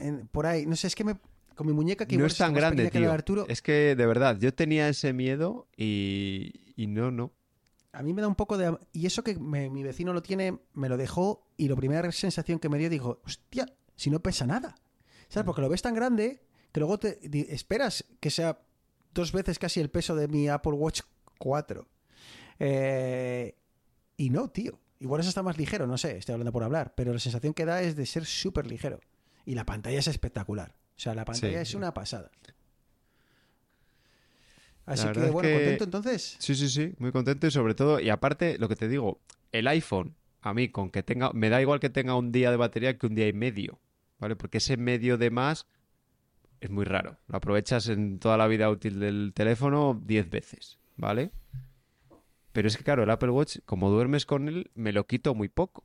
[0.01, 0.65] en- por ahí.
[0.65, 1.17] No sé, es que me.
[1.55, 3.11] Con mi muñeca que no es tan grande, tío.
[3.11, 7.31] Arturo, Es que de verdad, yo tenía ese miedo y, y no, no.
[7.93, 8.77] A mí me da un poco de...
[8.93, 12.59] Y eso que me- mi vecino lo tiene, me lo dejó y la primera sensación
[12.59, 13.65] que me dio, dijo, hostia,
[13.95, 14.75] si no pesa nada.
[15.29, 15.45] ¿Sabes?
[15.45, 17.19] Porque lo ves tan grande que luego te
[17.53, 18.59] esperas que sea
[19.13, 21.01] dos veces casi el peso de mi Apple Watch
[21.39, 21.87] 4.
[22.59, 23.55] Eh,
[24.17, 24.79] y no, tío.
[24.99, 27.65] Igual eso está más ligero, no sé, estoy hablando por hablar, pero la sensación que
[27.65, 28.99] da es de ser súper ligero.
[29.45, 30.75] Y la pantalla es espectacular.
[30.95, 31.69] O sea, la pantalla Sí.
[31.69, 32.31] es una pasada.
[34.85, 36.37] Así que, es bueno, que- contento entonces.
[36.39, 39.19] Sí, sí, sí, muy contento y sobre todo, y aparte, lo que te digo,
[39.51, 42.57] el iPhone, a mí, con que tenga, me da igual que tenga un día de
[42.57, 43.79] batería que un día y medio,
[44.19, 44.35] ¿vale?
[44.35, 45.67] Porque ese medio de más
[46.59, 47.17] es muy raro.
[47.27, 51.31] Lo aprovechas en toda la vida útil del teléfono 10 veces, ¿vale?
[52.51, 55.49] Pero es que, claro, el Apple Watch, como duermes con él, me lo quito muy
[55.49, 55.83] poco.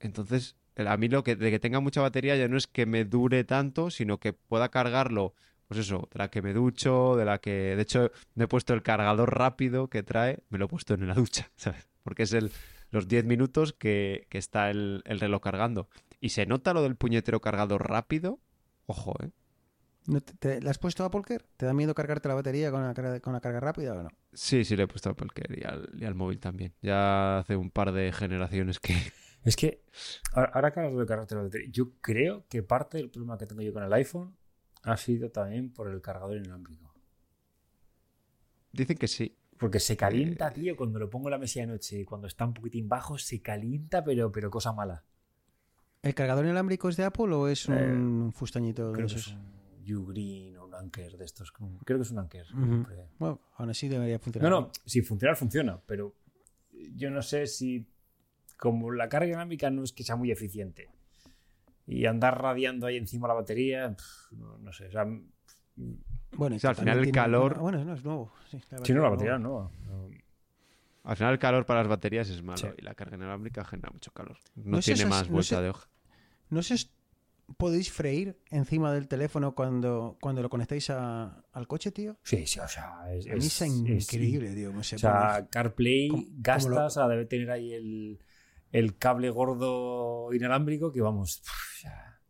[0.00, 3.04] Entonces, a mí lo que, de que tenga mucha batería ya no es que me
[3.04, 5.34] dure tanto, sino que pueda cargarlo,
[5.66, 8.72] pues eso, de la que me ducho, de la que, de hecho, me he puesto
[8.74, 11.88] el cargador rápido que trae, me lo he puesto en la ducha, ¿sabes?
[12.02, 12.50] Porque es el,
[12.90, 15.88] los 10 minutos que, que está el, el reloj cargando.
[16.20, 18.38] Y se nota lo del puñetero cargador rápido,
[18.86, 19.30] ojo, ¿eh?
[20.06, 21.44] ¿No te, te- ¿Le has puesto a Apple Care?
[21.56, 24.08] ¿Te da miedo cargarte la batería con la, carga- con la carga rápida o no?
[24.32, 26.74] Sí, sí, le he puesto a Apple Care y al, y al móvil también.
[26.82, 28.94] Ya hace un par de generaciones que...
[29.44, 29.82] Es que,
[30.32, 33.46] ahora, ahora que hablas de cargarte la batería, yo creo que parte del problema que
[33.46, 34.36] tengo yo con el iPhone
[34.82, 36.94] ha sido también por el cargador inalámbrico.
[38.72, 39.36] Dicen que sí.
[39.60, 42.46] Porque se calienta, tío, cuando lo pongo en la mesilla de noche y cuando está
[42.46, 45.04] un poquitín bajo, se calienta, pero, pero cosa mala.
[46.08, 49.94] ¿El cargador inalámbrico es de Apple o es un fustañito de Creo que es un
[49.96, 51.52] Ugreen o un Anker de estos.
[51.84, 52.46] Creo que es un Anker.
[53.18, 54.50] Bueno, aún así debería No, funcionar.
[54.50, 56.14] no, si funcionar, funciona, pero
[56.94, 57.86] yo no sé si
[58.56, 60.88] como la carga dinámica no es que sea muy eficiente
[61.86, 63.94] y andar radiando ahí encima la batería,
[64.32, 65.04] no, no sé, o sea,
[66.32, 68.32] Bueno, y O sea, al final el calor- Bueno, no, es nuevo.
[68.50, 69.70] Sí, la si no la batería no.
[69.86, 70.08] no.
[71.04, 72.66] Al final el calor para las baterías es malo Sí.
[72.76, 74.36] y la carga inalámbrica genera mucho calor.
[74.56, 75.88] No, No tiene esas- más no vuelta sé- de hoja.
[76.50, 76.90] ¿No sé si
[77.56, 82.16] podéis freír encima del teléfono cuando, cuando lo conectáis a- al coche, tío?
[82.22, 84.72] Sí, sí, o sea, es, A mí es, es- es- increíble, tío.
[84.72, 88.18] No sé O sea, CarPlay ¿Cómo- cómo gasta, lo- o sea, debe tener ahí el,
[88.72, 91.42] el cable gordo inalámbrico que vamos.
[91.82, 92.20] ya.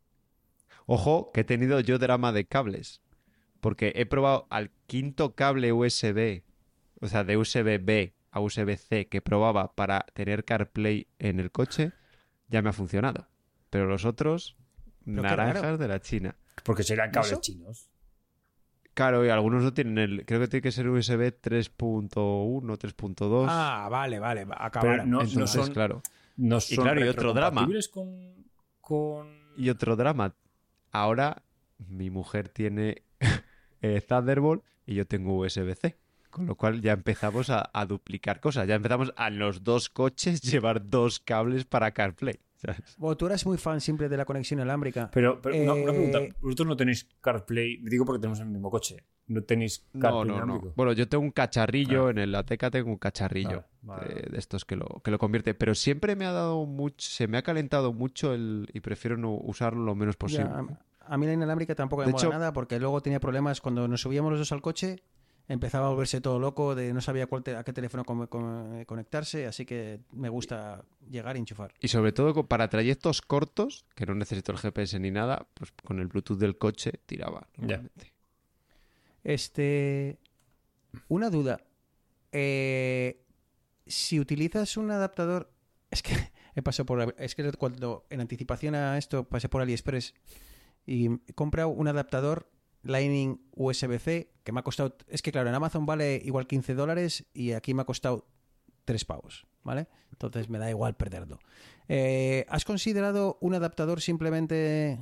[0.86, 3.02] Ojo, que he tenido yo drama de cables.
[3.60, 6.44] Porque he probado al quinto cable USB,
[7.00, 11.92] o sea, de USB-B a USB-C que probaba para tener CarPlay en el coche,
[12.48, 13.26] ya me ha funcionado.
[13.70, 14.56] Pero los otros,
[15.04, 16.36] Pero naranjas de la China.
[16.64, 17.40] Porque serían cables eso?
[17.40, 17.88] chinos.
[18.94, 20.24] Claro, y algunos no tienen el.
[20.26, 23.46] Creo que tiene que ser USB 3.1, 3.2.
[23.48, 24.46] Ah, vale, vale.
[24.56, 24.90] Acabar.
[24.90, 26.02] Pero no, no Entonces, son, claro.
[26.36, 27.60] no Y son claro, y otro drama.
[27.62, 28.44] retrocompatibles con,
[28.80, 29.38] con...
[29.56, 30.34] Y otro drama.
[30.90, 31.42] Ahora
[31.88, 33.02] mi mujer tiene
[33.82, 35.96] eh, Thunderbolt y yo tengo USB-C.
[36.30, 38.66] Con lo cual ya empezamos a, a duplicar cosas.
[38.66, 42.40] Ya empezamos a los dos coches llevar dos cables para CarPlay.
[42.58, 42.94] ¿Sabes?
[42.98, 45.10] Bueno, tú eras muy fan siempre de la conexión inalámbrica.
[45.12, 46.36] Pero, pero una, una Eh, pregunta.
[46.42, 47.78] ¿Vosotros no tenéis CarPlay?
[47.84, 49.04] Digo porque tenemos el mismo coche.
[49.28, 50.34] ¿No tenéis No, CarPlay no, no.
[50.36, 50.72] inalámbrico?
[50.76, 52.10] Bueno, yo tengo un cacharrillo Ah.
[52.10, 54.14] en el Ateca, tengo un cacharrillo vale.
[54.14, 55.54] de, de estos que lo, que lo convierte.
[55.54, 59.32] Pero siempre me ha dado mucho, se me ha calentado mucho el, y prefiero no
[59.34, 60.44] usarlo lo menos posible.
[60.44, 60.64] a,
[61.00, 63.86] a mí la inalámbrica tampoco me De mola hecho- nada porque luego tenía problemas cuando
[63.88, 65.02] nos subíamos los dos al coche.
[65.50, 69.64] Empezaba a volverse todo loco, de no sabía cuál te- a qué teléfono conectarse, así
[69.64, 71.72] que me gusta llegar y enchufar.
[71.80, 76.00] Y sobre todo para trayectos cortos, que no necesito el GPS ni nada, pues con
[76.00, 77.48] el Bluetooth del coche tiraba.
[77.56, 78.12] normalmente.
[79.24, 80.18] Este.
[81.08, 81.60] Una duda.
[82.32, 83.24] Eh,
[83.86, 85.50] si utilizas un adaptador.
[85.90, 86.12] Es que
[86.54, 87.14] he pasado por.
[87.18, 90.12] Es que cuando en anticipación a esto pasé por AliExpress
[90.84, 92.50] y he comprado un adaptador
[92.88, 94.96] Lightning USB-C, que me ha costado...
[95.08, 98.26] Es que claro, en Amazon vale igual 15 dólares y aquí me ha costado
[98.84, 99.88] 3 pavos, ¿vale?
[100.10, 101.38] Entonces me da igual perderlo.
[101.88, 104.98] Eh, ¿Has considerado un adaptador simplemente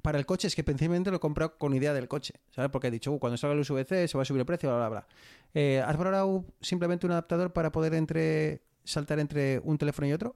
[0.00, 0.48] para el coche?
[0.48, 2.70] Es que principalmente lo he comprado con idea del coche, ¿sabes?
[2.70, 4.78] Porque he dicho, "Uh, cuando salga el USB-C se va a subir el precio, bla,
[4.78, 5.06] bla, bla.
[5.54, 10.34] Eh, ¿Has valorado simplemente un adaptador para poder entre saltar entre un teléfono y otro?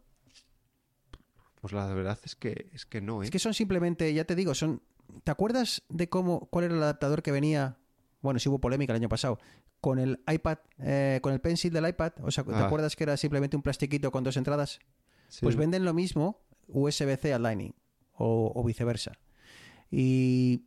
[1.61, 3.25] Pues la verdad es que, es que no, ¿eh?
[3.25, 4.83] Es que son simplemente, ya te digo, son.
[5.25, 7.79] ¿Te acuerdas de cómo cuál era el adaptador que venía?
[8.23, 9.39] Bueno, sí hubo polémica el año pasado.
[9.81, 12.13] Con el iPad, eh, con el pencil del iPad.
[12.23, 12.67] O sea, ¿te Ah.
[12.67, 14.79] acuerdas que era simplemente un plastiquito con dos entradas?
[15.29, 15.41] Sí.
[15.43, 17.75] Pues venden lo mismo USB-C al Lightning.
[18.19, 19.13] O, o viceversa.
[19.91, 20.65] Y.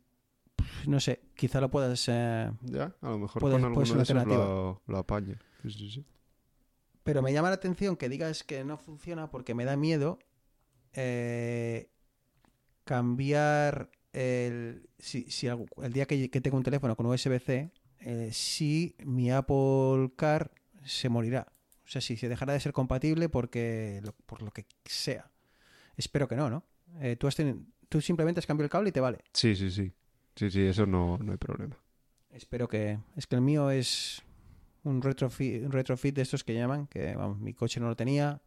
[0.86, 2.04] No sé, quizá lo puedas.
[2.08, 5.36] eh, Ya, a lo mejor Puede- con puede alguno ser de esos lo, lo apaño.
[5.62, 6.06] Sí, sí, sí.
[7.02, 10.18] Pero me llama la atención que digas que no funciona porque me da miedo
[10.92, 11.90] eh,
[12.84, 18.94] cambiar el, si, si el día que, que tengo un teléfono con USB-C, eh, si
[19.04, 20.50] mi Apple Car
[20.84, 21.46] se morirá.
[21.84, 25.30] O sea, si se dejará de ser compatible porque lo- por lo que sea.
[25.96, 26.64] Espero que no, ¿no?
[27.00, 27.36] Eh, tú, has
[27.88, 29.18] tú simplemente has cambiado el cable y te vale.
[29.32, 29.92] Sí, sí, sí.
[30.36, 31.76] Sí, sí, eso no, no hay problema.
[32.30, 32.98] Espero que.
[33.16, 34.22] Es que el mío es
[34.84, 38.40] un retrofit, un retrofit de estos que llaman, que vamos, mi coche no lo tenía,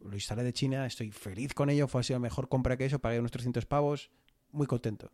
[0.00, 2.98] lo instalé de China, estoy feliz con ello, fue así la mejor compra que eso,
[2.98, 4.10] pagué unos 300 pavos,
[4.52, 5.10] muy contento.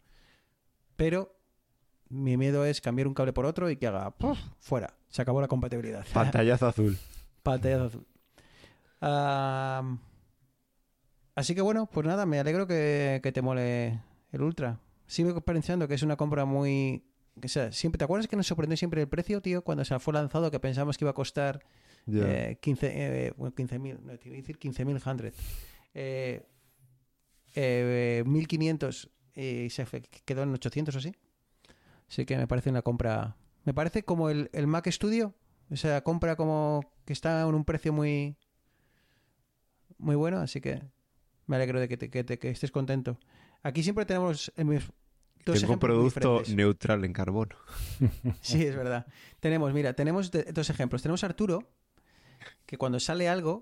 [0.96, 1.34] Pero
[2.08, 4.38] mi miedo es cambiar un cable por otro y que haga ¡puf!
[4.58, 6.06] fuera, se acabó la compatibilidad.
[6.12, 6.98] Pantallazo azul.
[7.42, 8.06] Pantallazo azul.
[11.34, 14.78] Así que bueno, pues nada, me alegro que, que te mole el Ultra.
[15.06, 17.04] Sigo pensando que es una compra muy...
[17.40, 19.62] Que sea, siempre, ¿Te acuerdas que nos sorprendió siempre el precio, tío?
[19.64, 21.64] Cuando se fue lanzado, que pensamos que iba a costar
[22.04, 22.50] Ya.
[22.50, 22.90] eh, 15,
[23.28, 25.32] eh, bueno, 15.000, no, te iba a decir 15.000 100.
[25.94, 26.46] Eh,
[27.54, 29.86] eh, 1.500 y se
[30.24, 31.14] quedó en 800 o así.
[32.08, 33.36] Así que me parece una compra...
[33.64, 35.34] Me parece como el, el Mac Studio.
[35.70, 38.36] O sea, compra como que está en un precio muy...
[39.98, 40.82] Muy bueno, así que
[41.46, 43.18] me alegro de que, te- que te- que estés contento.
[43.62, 44.90] Aquí siempre tenemos eh, mis-
[45.44, 46.54] dos Tengo un producto diferentes.
[46.54, 47.56] neutral en carbono.
[48.40, 49.06] Sí, es verdad.
[49.40, 51.02] Tenemos, mira, tenemos de- dos ejemplos.
[51.02, 51.68] Tenemos a Arturo,
[52.66, 53.60] que cuando sale algo,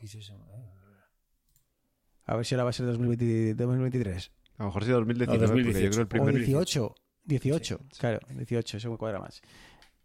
[2.26, 4.32] a ver si ahora va a ser 2020 2023.
[4.58, 5.90] A lo mejor sí 2019, No, porque yo 2018.
[5.92, 6.38] creo el O primero.
[6.38, 6.96] 18.
[7.26, 8.00] 18, Sí, sí.
[8.00, 9.42] claro, 18, eso me cuadra más.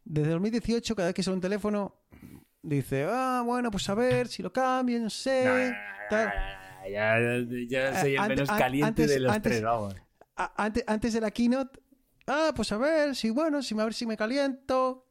[0.05, 1.95] Desde 2018, cada vez que sale un teléfono,
[2.63, 5.73] dice, ah, bueno, pues a ver si lo cambio, no sé.
[6.09, 6.33] tal.
[6.91, 7.17] Ya,
[7.69, 9.95] ya soy el Eh, menos caliente antes- de los antes- tres, vamos.
[10.37, 11.79] A- antes, antes de la keynote,
[12.27, 15.07] ah, pues a ver si, bueno, si, a ver si me caliento.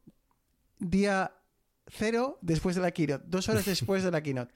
[0.78, 1.32] Día
[1.86, 4.52] cero después de la keynote, dos horas después de la keynote.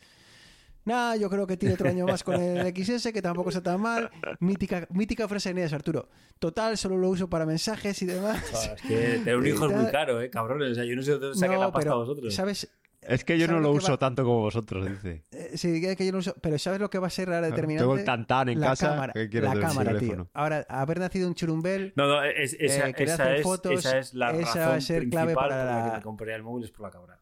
[0.86, 3.80] Nah, yo creo que tiene otro año más con el XS, que tampoco está tan
[3.80, 4.10] mal.
[4.40, 6.08] Mítica, mítica frase Eneas, Arturo.
[6.38, 8.42] Total, solo lo uso para mensajes y demás.
[8.76, 10.72] Es que tener un hijo es muy caro, eh, cabrones.
[10.72, 12.34] O sea, yo no sé de dónde sacan No, la pasta pero, vosotros.
[12.34, 12.70] ¿sabes?
[13.06, 15.24] Es que yo no ¿Sabes lo uso va- tanto como vosotros, dice.
[15.30, 17.42] Eh, sí, que que yo no uso, pero ¿sabes lo que va a ser ahora
[17.48, 17.82] determinante?
[17.84, 18.88] Tengo el tantán en la casa.
[18.90, 19.98] cámara, ¿qué quieres la del cámara, tío.
[20.00, 20.30] teléfono?
[20.32, 23.98] Ahora, haber nacido en Churumbel, No, no, es- esa, Eh, esa hacer es, fotos, esa
[23.98, 26.02] es la esa razón va a ser clave principal para por la la- que me
[26.02, 27.20] compré el móvil es por la cámara.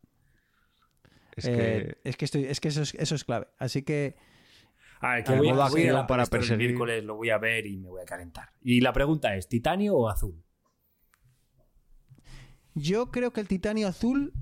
[1.45, 3.49] Es eh, que es que estoy, es que eso es, eso es clave.
[3.59, 4.17] Así que
[5.01, 6.69] A ver, que a- modo voy a ir a la acción para Store el perseguir.
[6.71, 8.51] miércoles, lo voy a ver y me voy a calentar.
[8.63, 10.43] Y la pregunta es, ¿titanio o azul?
[12.75, 14.33] yo creo que el titanio azul,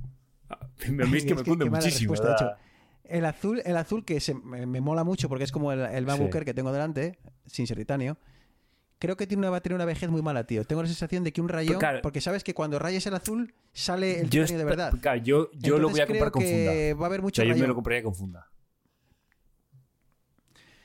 [0.48, 2.14] A mí es que me cunde muchísimo.
[3.04, 6.06] el azul, el azul que se- me, me mola mucho porque es como el, el
[6.10, 6.44] Sí.
[6.44, 8.18] Que tengo delante, sin ser titanio.
[9.00, 10.64] Creo que tiene una, va a tener una vejez muy mala, tío.
[10.64, 12.00] Tengo la sensación de que un rayón, claro.
[12.02, 14.92] porque sabes que cuando rayes el azul sale el Yo, de verdad.
[15.00, 16.70] claro, yo, yo lo voy a comprar con funda.
[16.94, 17.68] Va a haber O mucho sea, yo me rayón.
[17.68, 18.50] lo compraría con funda.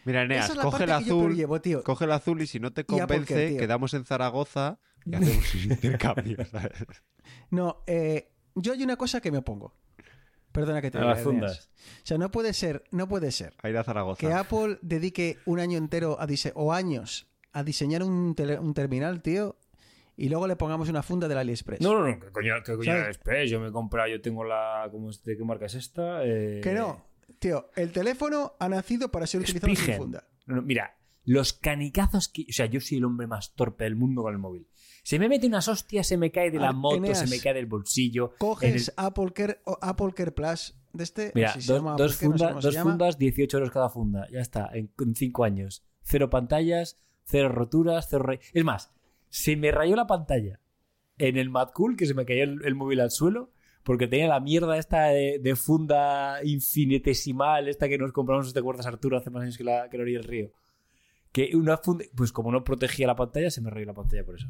[0.05, 1.83] Mira, Eneas, es coge el azul, llevo, tío.
[1.83, 3.57] coge el azul y si no te Apple convence, tío.
[3.59, 6.77] quedamos en Zaragoza y hacemos un intercambio, ¿sabes?
[7.49, 9.73] No, eh, yo hay una cosa que me opongo.
[10.51, 11.17] Perdona que te diga.
[11.21, 11.49] O
[12.03, 14.19] sea, no puede ser, no puede ser A ir a Zaragoza.
[14.19, 18.73] que Apple dedique un año entero a dise- o años a diseñar un, tele- un
[18.73, 19.57] terminal, tío,
[20.17, 21.81] y luego le pongamos una funda del AliExpress.
[21.81, 23.07] No, no, no, que coño, que coño ¿Sabes?
[23.17, 23.49] Express.
[23.49, 24.87] Yo me he comprado, yo tengo la.
[24.91, 26.23] ¿cómo es, ¿De qué marca es esta?
[26.25, 27.03] Eh, Que no,
[27.39, 30.27] tío, el teléfono ha nacido para ser utilizado sin funda.
[30.45, 32.43] No, no, mira, los canicazos que.
[32.49, 34.67] O sea, yo soy el hombre más torpe del mundo con el móvil.
[35.03, 37.53] Se me mete unas hostias, se me cae de la moto, Eneas, se me cae
[37.53, 38.33] del bolsillo.
[38.39, 42.61] Coges el- Apple, Care, o Apple Care Plus de este, Mira, si dos, dos no
[42.61, 44.27] sé dos fundas, 18 euros cada funda.
[44.31, 45.85] Ya está, en, en cinco años.
[46.01, 48.25] Cero pantallas, cero roturas, cero.
[48.53, 48.91] Es más,
[49.29, 50.59] se me rayó la pantalla
[51.17, 53.51] en el Mad Cool, que se me cayó el, el móvil al suelo,
[53.83, 58.87] porque tenía la mierda esta de, de funda infinitesimal, esta que nos compramos, ¿te acuerdas,
[58.87, 60.51] Arturo, hace más años que la, que la orilla del río?
[61.31, 64.35] Que una funda, pues como no protegía la pantalla, se me rayó la pantalla por
[64.35, 64.47] eso.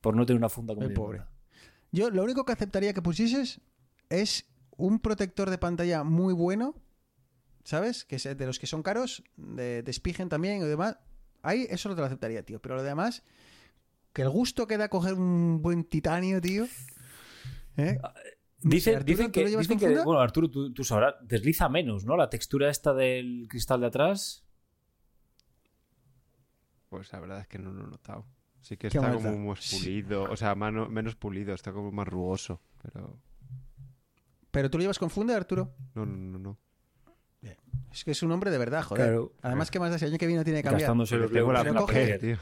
[0.00, 1.22] Por no tener una funda como El pobre.
[1.90, 3.60] Yo lo único que aceptaría que pusieses
[4.10, 6.74] es un protector de pantalla muy bueno,
[7.64, 8.04] ¿sabes?
[8.04, 10.98] Que es de los que son caros, de, de Spigen también y demás.
[11.46, 12.60] Ahí eso no te lo aceptaría, tío.
[12.60, 13.22] Pero lo demás,
[14.12, 16.64] que el gusto que da coger un buen titanio, tío.
[17.76, 17.98] ¿eh?
[18.62, 21.68] Dicen, Arturo, dicen ¿tú que, lo llevas dicen que- bueno, Arturo, tú, tú sabrás, desliza
[21.68, 22.16] menos, ¿no?
[22.16, 24.42] La textura esta del cristal de atrás.
[26.88, 28.26] Pues la verdad es que no lo he notado.
[28.60, 32.60] Sí que está como más pulido, o sea, mano- menos pulido, está como más rugoso,
[32.82, 33.20] pero
[34.50, 35.74] Pero tú lo llevas con funda, Arturo.
[35.94, 36.58] no, no, no, no.
[37.92, 39.06] Es que es un hombre de verdad, joder.
[39.06, 39.32] Claro.
[39.42, 40.82] Además, que más si el año que viene no tiene que cambiar?
[40.82, 42.36] Gastándose los Tengo la, la coge- P, tío.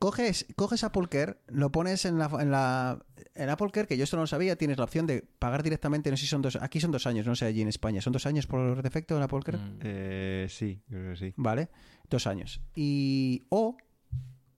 [0.00, 2.98] Coges, coges Apple Care, lo pones en la, en la
[3.36, 6.10] en Apple Care, que yo esto no lo sabía, tienes la opción de pagar directamente,
[6.10, 8.12] no sé si son dos, aquí son dos años, no sé allí en España, ¿son
[8.12, 9.58] dos años por defecto en Apple Care?
[9.58, 9.78] Mm.
[9.82, 11.34] Eh, sí, creo que sí.
[11.36, 11.68] Vale,
[12.10, 12.60] dos años.
[12.74, 13.76] Y o,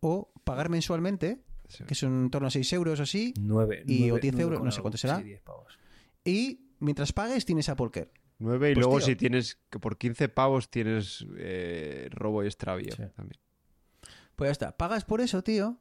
[0.01, 1.85] o pagar mensualmente, Sí.
[1.85, 4.71] que son en torno a 6 euros o así, 9, Y- o 10 euros, no
[4.71, 5.19] sé cuánto será.
[5.19, 5.79] Sí, 10 pavos.
[6.25, 8.11] y mientras pagues tienes Apple Care.
[8.39, 9.07] 9 y Pues, luego tío.
[9.07, 13.03] si tienes, que por 15 pavos tienes eh, robo y extravío Sí.
[13.17, 13.41] también.
[14.37, 15.77] Pues ya está, pagas por eso, tío,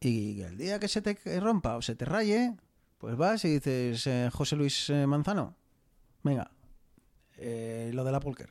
[0.00, 2.56] y el día que se te rompa o se te raye,
[2.98, 5.56] pues vas y dices, eh, José Luis eh, Manzano,
[6.24, 6.50] venga,
[7.36, 8.50] eh, lo del Apple Care.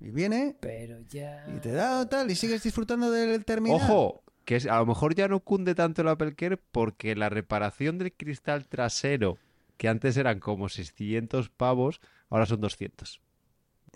[0.00, 1.46] Y viene Pero ya.
[1.54, 3.76] y te da tal y sigues disfrutando del terminal.
[3.82, 7.28] Ojo, que es- a lo mejor ya no cunde tanto el Apple Care porque la
[7.28, 9.38] reparación del cristal trasero,
[9.80, 13.22] que antes eran como 600 pavos, ahora son 200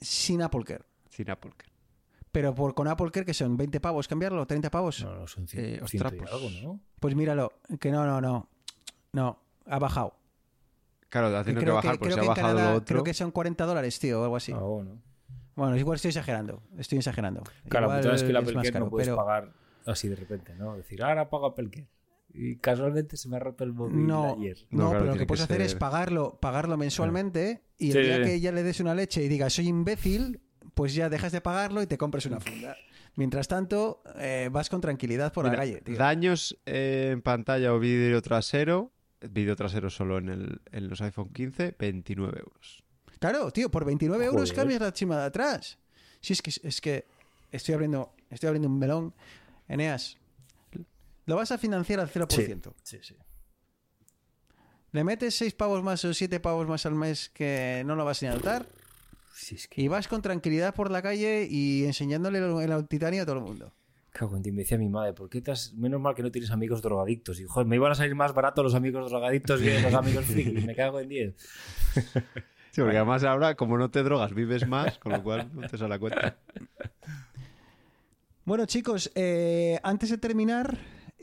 [0.01, 0.85] Sin Apple Care.
[1.11, 1.71] sin Apple Care.
[2.33, 5.05] Pero por, con Apple Care, que son 20 pavos cambiarlo, 30 pavos.
[5.05, 6.81] No, no, son 100, Eh, ostras, pues- algo, ¿no?
[6.99, 8.49] Pues míralo, que no, no, no.
[9.13, 10.17] No, ha bajado.
[11.11, 12.87] Claro, ha tenido que bajar porque se ha bajado Canadá lo otro.
[12.87, 14.53] creo que son 40 dólares, tío, o algo así.
[14.53, 15.03] Ah, bueno.
[15.55, 16.63] Bueno, igual estoy exagerando.
[16.79, 17.43] Estoy exagerando.
[17.69, 19.53] Claro, Igual la es que la es Apple más Care caro, no puedes pero- pagar
[19.85, 20.77] así de repente, ¿no?
[20.79, 21.87] Decir, ahora pago Apple Care.
[22.37, 24.59] Y casualmente se me ha roto el móvil No, ayer.
[24.71, 27.93] no, No, claro, pero lo que que puedes hacer es pagarlo, pagarlo mensualmente y el
[27.93, 28.23] Sí, día sí.
[28.25, 30.41] que ya le des una leche y digas soy imbécil,
[30.75, 32.77] pues ya dejas de pagarlo y te compres una funda.
[33.17, 35.97] Mientras tanto, eh, vas con tranquilidad por la calle, tío.
[35.97, 38.91] Daños en pantalla o vídeo trasero.
[39.31, 42.83] Vídeo trasero solo en, el, en los iPhone 15, 29 euros.
[43.21, 44.55] Claro, tío, por 29 euros Joder.
[44.57, 45.79] cambias la chima de atrás.
[46.21, 47.07] Sí, es que, es que
[47.53, 49.15] estoy abriendo, estoy abriendo un melón.
[49.69, 50.19] Eneas,
[51.27, 52.73] lo vas a financiar al 0%.
[52.83, 53.17] Sí, sí.
[54.93, 58.23] Le metes 6 pavos más o 7 pavos más al mes que no lo vas
[58.23, 58.67] a notar
[59.35, 59.83] Sí, es que.
[59.83, 63.43] y vas con tranquilidad por la calle y enseñándole el, el titanio a todo el
[63.43, 63.73] mundo.
[64.13, 65.75] Cago en ti, me decía mi madre, ¿por qué te has...
[65.75, 67.41] Menos mal que no tienes amigos drogadictos.
[67.41, 70.65] Y, joder, me iban a salir más baratos los amigos drogadictos que los amigos frikis.
[70.67, 71.35] Me cago en 10.
[72.71, 75.79] Sí, porque además ahora, como no te drogas, vives más, con lo cual no te
[75.79, 76.39] sale la cuenta.
[78.45, 80.77] Bueno, chicos, eh, antes de terminar,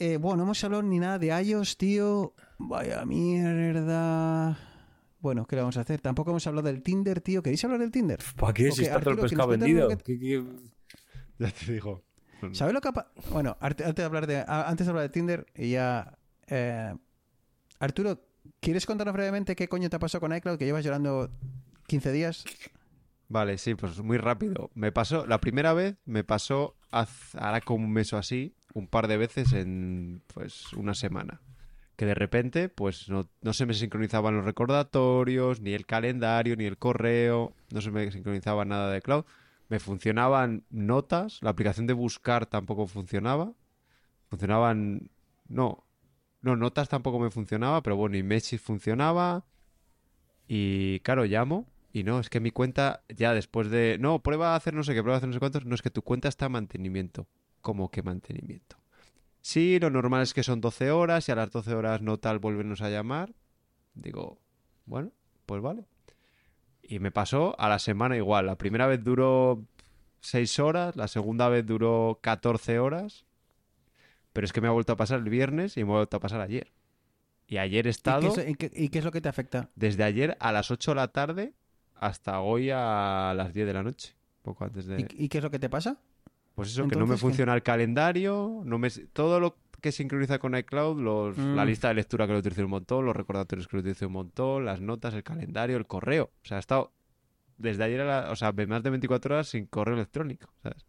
[0.04, 2.34] eh, bueno, no hemos hablado ni nada de iOS, tío.
[2.58, 4.58] Vaya mierda.
[5.20, 6.02] Bueno, ¿qué le vamos a hacer?
[6.02, 7.44] Tampoco hemos hablado del Tinder, tío.
[7.44, 8.20] ¿Queréis hablar del Tinder?
[8.36, 8.72] ¿Para qué?
[8.72, 9.90] Si está todo el pescado vendido.
[9.90, 10.44] lo que- ¿Qué- qué-
[11.40, 12.04] Ya te digo.
[12.54, 15.72] ¿Sabes lo que ha Bueno, antes de hablar de, antes de hablar de Tinder, y
[15.72, 16.18] ya.
[16.48, 16.96] eh,
[17.80, 18.20] Arturo,
[18.60, 20.58] ¿quieres contarnos brevemente qué coño te ha pasado con iCloud?
[20.58, 21.30] Que llevas llorando
[21.88, 22.44] 15 días.
[23.32, 24.72] Vale, sí, pues muy rápido.
[24.74, 29.08] Me pasó, la primera vez me pasó hará como un mes o así, un par
[29.08, 31.40] de veces en pues una semana.
[31.96, 36.66] Que de repente, pues no, no se me sincronizaban los recordatorios, ni el calendario, ni
[36.66, 39.24] el correo, no se me sincronizaba nada de cloud.
[39.70, 43.54] Me funcionaban notas, la aplicación de buscar tampoco funcionaba.
[44.30, 45.10] Funcionaban.
[45.48, 45.86] No,
[46.42, 49.46] no, notas tampoco me funcionaba, pero bueno, y Messi funcionaba.
[50.50, 53.98] Y claro, llamo Y no, es que mi cuenta, ya después de.
[54.00, 55.66] No, prueba a hacer no sé qué, prueba a hacer no sé cuántos.
[55.66, 57.28] No, es que tu cuenta está en mantenimiento.
[57.62, 58.78] ¿Cómo que mantenimiento?
[59.42, 62.40] Sí, lo normal es que son 12 horas y a las 12 horas no tal
[62.40, 63.34] volvernos a llamar.
[63.94, 64.40] Digo,
[64.86, 65.12] bueno,
[65.46, 65.86] pues vale.
[66.84, 68.46] Y me pasó a la semana igual.
[68.46, 69.64] La primera vez duró
[70.22, 73.26] 6 horas, la segunda vez duró 14 horas.
[74.34, 76.22] Pero es que me ha vuelto a pasar el viernes y me ha vuelto a
[76.22, 76.72] pasar ayer.
[77.48, 79.28] Y ayer he ¿Y estado qué, es, y qué- y qué es lo que te
[79.30, 79.70] afecta?
[79.76, 81.54] desde ayer a las 8 de la tarde
[82.02, 84.16] hasta hoy a las 10 de la noche.
[84.42, 85.02] Poco antes de...
[85.02, 85.98] ¿Y, y qué es lo que te pasa?
[86.56, 88.90] Pues eso, que no me funciona el calendario, no me...
[88.90, 91.38] todo lo que sincroniza con iCloud, los...
[91.38, 91.56] Mm.
[91.56, 94.14] la lista de lectura que lo utilizo un montón, los recordatorios que lo utilizo un
[94.14, 96.32] montón, las notas, el calendario, el correo.
[96.44, 96.92] O sea, he estado
[97.58, 98.32] desde ayer a la...
[98.32, 100.84] O sea, más de 24 horas sin correo electrónico, ¿sabes?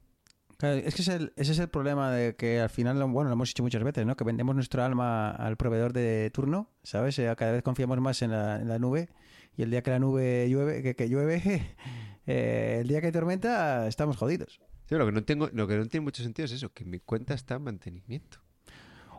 [0.57, 3.29] Claro, es que ese es, el, ese es el problema de que al final, bueno,
[3.29, 4.17] lo hemos dicho muchas veces, ¿no?
[4.17, 7.19] Que vendemos nuestra alma al proveedor de turno, ¿sabes?
[7.19, 9.11] Eh, Cada vez confiamos más en la, en la nube
[9.57, 11.75] y el día que la nube llueve, que, que llueve,
[12.27, 14.61] eh, el día que hay tormenta, estamos jodidos.
[14.89, 16.99] Sí, lo que no tengo, lo que no tiene mucho sentido es eso, que mi
[17.01, 18.39] cuenta está en mantenimiento.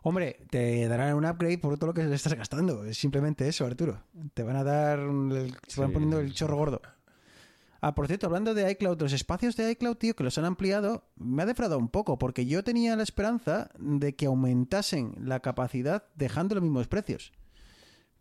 [0.03, 2.83] Hombre, te darán un upgrade por todo lo que le estás gastando.
[2.83, 4.03] Es simplemente eso, Arturo.
[4.33, 6.81] Te van a dar, el- se van poniendo el chorro gordo.
[7.79, 11.05] Ah, por cierto, hablando de iCloud, los espacios de iCloud, tío, que los han ampliado,
[11.15, 16.03] me ha defraudado un poco, porque yo tenía la esperanza de que aumentasen la capacidad
[16.15, 17.31] dejando los mismos precios.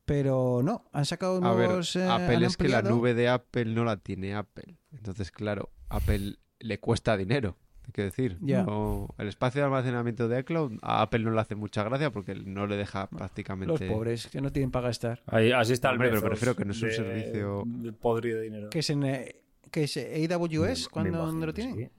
[0.05, 1.95] Pero no, han sacado A ver, nuevos...
[1.97, 4.77] eh, Apple es que la nube de Apple no la tiene Apple.
[4.93, 7.57] Entonces, claro, Apple le cuesta dinero.
[7.87, 8.39] Hay que decir.
[8.41, 8.63] Ya.
[8.65, 12.35] No- el espacio de almacenamiento de iCloud a Apple no le hace mucha gracia porque
[12.35, 13.87] no le deja prácticamente.
[13.87, 15.23] Los pobres, que no tienen para gastar.
[15.27, 18.39] Ahí- así está Hombre, el pero prefiero que no es un de- servicio- de podrido
[18.39, 18.71] de dinero.
[18.71, 19.05] Que es en...
[19.05, 19.37] eh,
[19.71, 21.75] que es AWS, Me- cuando me ¿dónde imagino lo tiene?
[21.75, 21.91] sí.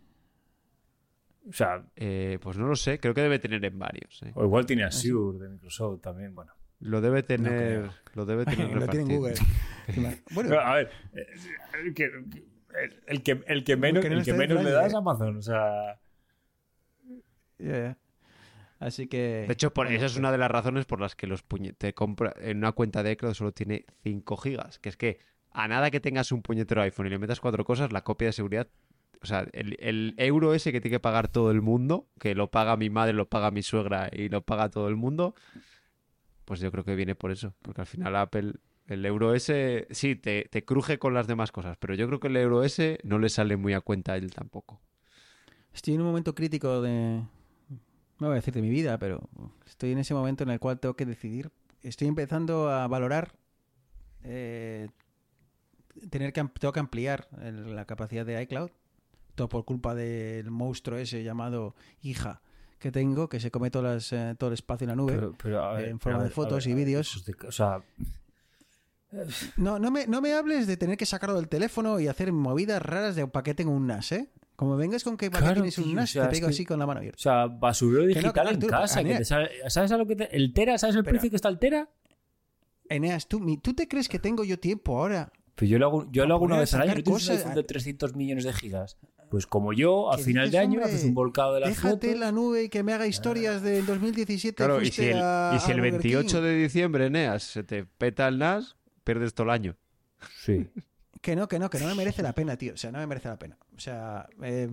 [1.49, 4.21] O sea, Eh, pues no lo sé, creo que debe tener en varios.
[4.23, 4.31] eh.
[4.35, 6.53] o igual tiene Azure de Microsoft también, bueno.
[6.84, 7.89] Lo debe tener.
[8.13, 9.15] lo debe tener lo tiene.
[9.15, 9.36] Google.
[10.31, 11.25] bueno, Pero, a ver, eh,
[11.84, 12.03] el que,
[13.07, 14.93] el- que, el que menos, Que no el que menos le da es.
[14.93, 15.38] Amazon.
[15.38, 15.99] O sea,
[17.57, 17.97] ya, ya.
[18.79, 19.45] Así que...
[19.47, 21.45] De hecho, por, bueno, esa es una de las razones por las que los
[21.77, 24.79] te compra en una cuenta de iCloud solo tiene 5 gigas.
[24.79, 25.19] Que es que
[25.51, 28.34] a nada que tengas un puñetero iPhone y le metas cuatro cosas, la copia de
[28.34, 28.67] seguridad.
[29.21, 32.51] O sea, el, el euro ese que tiene que pagar todo el mundo, que lo
[32.51, 35.34] paga mi madre, lo paga mi suegra y lo paga todo el mundo,
[36.45, 37.53] pues yo creo que viene por eso.
[37.61, 38.53] Porque al final Apple,
[38.87, 42.27] el euro ese, sí, te, te cruje con las demás cosas, pero yo creo que
[42.27, 44.81] el euro ese no le sale muy a cuenta a él tampoco.
[45.73, 47.23] Estoy en un momento crítico de.
[48.19, 49.29] No voy a decir de mi vida, pero
[49.65, 51.51] estoy en ese momento en el cual tengo que decidir.
[51.81, 53.33] Estoy empezando a valorar.
[54.23, 54.87] eh,
[56.09, 58.69] tener que, tengo que ampliar la capacidad de iCloud.
[59.35, 62.41] Todo por culpa del monstruo ese llamado hija
[62.84, 65.13] que tengo, que se come todas las, eh, todo el espacio en la nube.
[65.13, 67.25] pero, pero, a ver, en forma de fotos ver, y vídeos.
[67.25, 67.81] de- O sea,
[69.57, 72.81] No, no me, no me hables de tener que sacarlo del teléfono y hacer movidas
[72.81, 74.29] raras de para qué tengo un NAS, ¿eh?
[74.55, 76.65] Como vengas con que para qué Claro, tienes un NAS, o sea, te pego así
[76.65, 77.17] con la mano abierta.
[77.17, 79.03] o sea, basurero no, digital en casa.
[79.03, 80.77] que mí- te sale- ¿Sabes a lo que te- el Tera?
[80.77, 81.89] ¿Sabes el precio que está el Tera?
[82.89, 85.31] Eneas, ¿tú, mi- ¿tú te crees que tengo yo tiempo ahora?
[85.55, 86.95] Pues yo lo hago, yo lo hago una vez al año.
[86.95, 88.97] ¿No cosas- de 300 millones de gigas?
[89.34, 90.86] Pues como yo, a ¿Qué final de año hombre?
[90.86, 92.19] haces un volcado de las Déjate fotos.
[92.19, 94.55] la nube y que me haga historias de 2017.
[94.55, 96.43] Claro, y si el, a- y si a el Burger 28 King.
[96.43, 99.75] de diciembre, Eneas, se te peta el NAS, pierdes todo el año.
[100.39, 100.67] Sí.
[101.19, 102.75] Que no, que no, que no me merece la pena, tío.
[102.75, 103.57] O sea, no me merece la pena.
[103.75, 104.69] O sea, eh,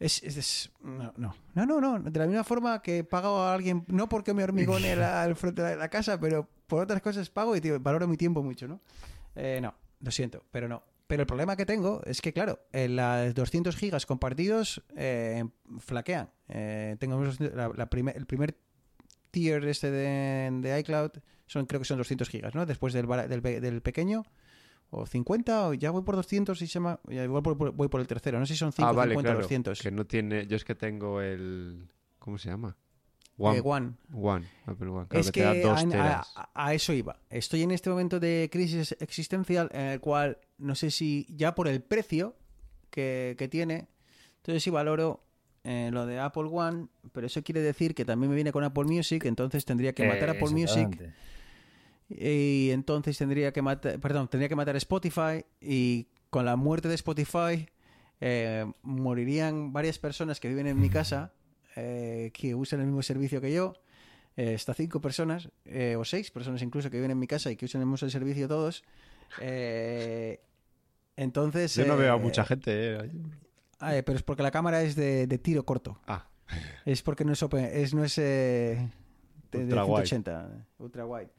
[0.00, 2.10] es, es- es- no, no, no, no, no.
[2.10, 5.60] De la misma forma que pago a alguien, no porque me hormigone la- al frente
[5.60, 8.80] de la casa, pero por otras cosas pago y tío, valoro mi tiempo mucho, ¿no?
[9.34, 10.82] Eh, no, lo siento, pero no.
[11.06, 15.44] Pero el problema que tengo es que, claro, en las 200 gigas compartidos eh,
[15.78, 16.30] flaquean.
[16.48, 17.22] Eh, tengo
[17.54, 18.56] la, la primer- el primer
[19.30, 21.10] tier este de, de iCloud
[21.46, 22.66] son creo que son 200 gigas, ¿no?
[22.66, 24.24] Después del, del, del pequeño
[24.90, 28.00] o 50 o ya voy por 200 y se llama ya igual por- voy por
[28.00, 29.42] el tercero, no sé si son 5, ah, vale, 50 o claro.
[29.42, 29.80] 200.
[29.82, 30.46] Que no tiene.
[30.46, 31.88] Yo es que tengo el.
[32.18, 32.76] ¿Cómo se llama?
[33.38, 33.60] Eh, One.
[33.62, 33.92] One.
[34.14, 35.06] One, Apple One.
[35.08, 36.32] Claro, es que, que te da dos a, teras.
[36.36, 37.18] a- a eso iba.
[37.30, 41.68] Estoy en este momento de crisis existencial en el cual no sé si ya por
[41.68, 42.34] el precio
[42.90, 43.88] que, que tiene,
[44.38, 45.22] entonces sí valoro
[45.64, 48.84] eh, lo de Apple One, pero eso quiere decir que también me viene con Apple
[48.84, 51.12] Music, entonces tendría que matar Eh, Apple Music
[52.08, 56.94] y entonces tendría que matar, perdón, tendría que matar Spotify y con la muerte de
[56.94, 57.68] Spotify
[58.20, 61.32] eh, morirían varias personas que viven en mi casa
[61.76, 63.74] eh, que usan el mismo servicio que yo.
[64.36, 67.56] Eh, hasta cinco personas eh, o seis personas incluso que viven en mi casa y
[67.56, 68.84] que usan el mismo servicio todos.
[69.40, 70.40] Eh,
[71.16, 71.74] entonces.
[71.74, 73.10] Yo no veo a mucha gente,
[73.80, 75.98] ah, pero es porque la cámara es de, de tiro corto.
[76.06, 76.28] Ah,
[76.84, 78.90] Es porque no es open, es, no es de,
[79.50, 80.06] de Ultra wide.
[80.06, 81.30] 180, ultra wide.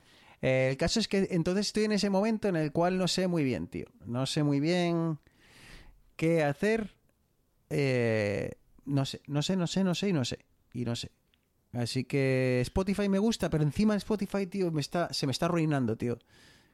[0.41, 3.43] El caso es que entonces estoy en ese momento en el cual no sé muy
[3.43, 3.85] bien, tío.
[4.05, 5.17] No sé muy bien
[6.15, 6.95] qué hacer.
[7.69, 8.53] Eh,
[8.87, 10.39] no sé, no sé, no sé, no sé y no sé.
[10.73, 11.11] Y no sé.
[11.73, 15.97] Así que Spotify me gusta, pero encima Spotify, tío, me está, se me está arruinando,
[15.97, 16.17] tío.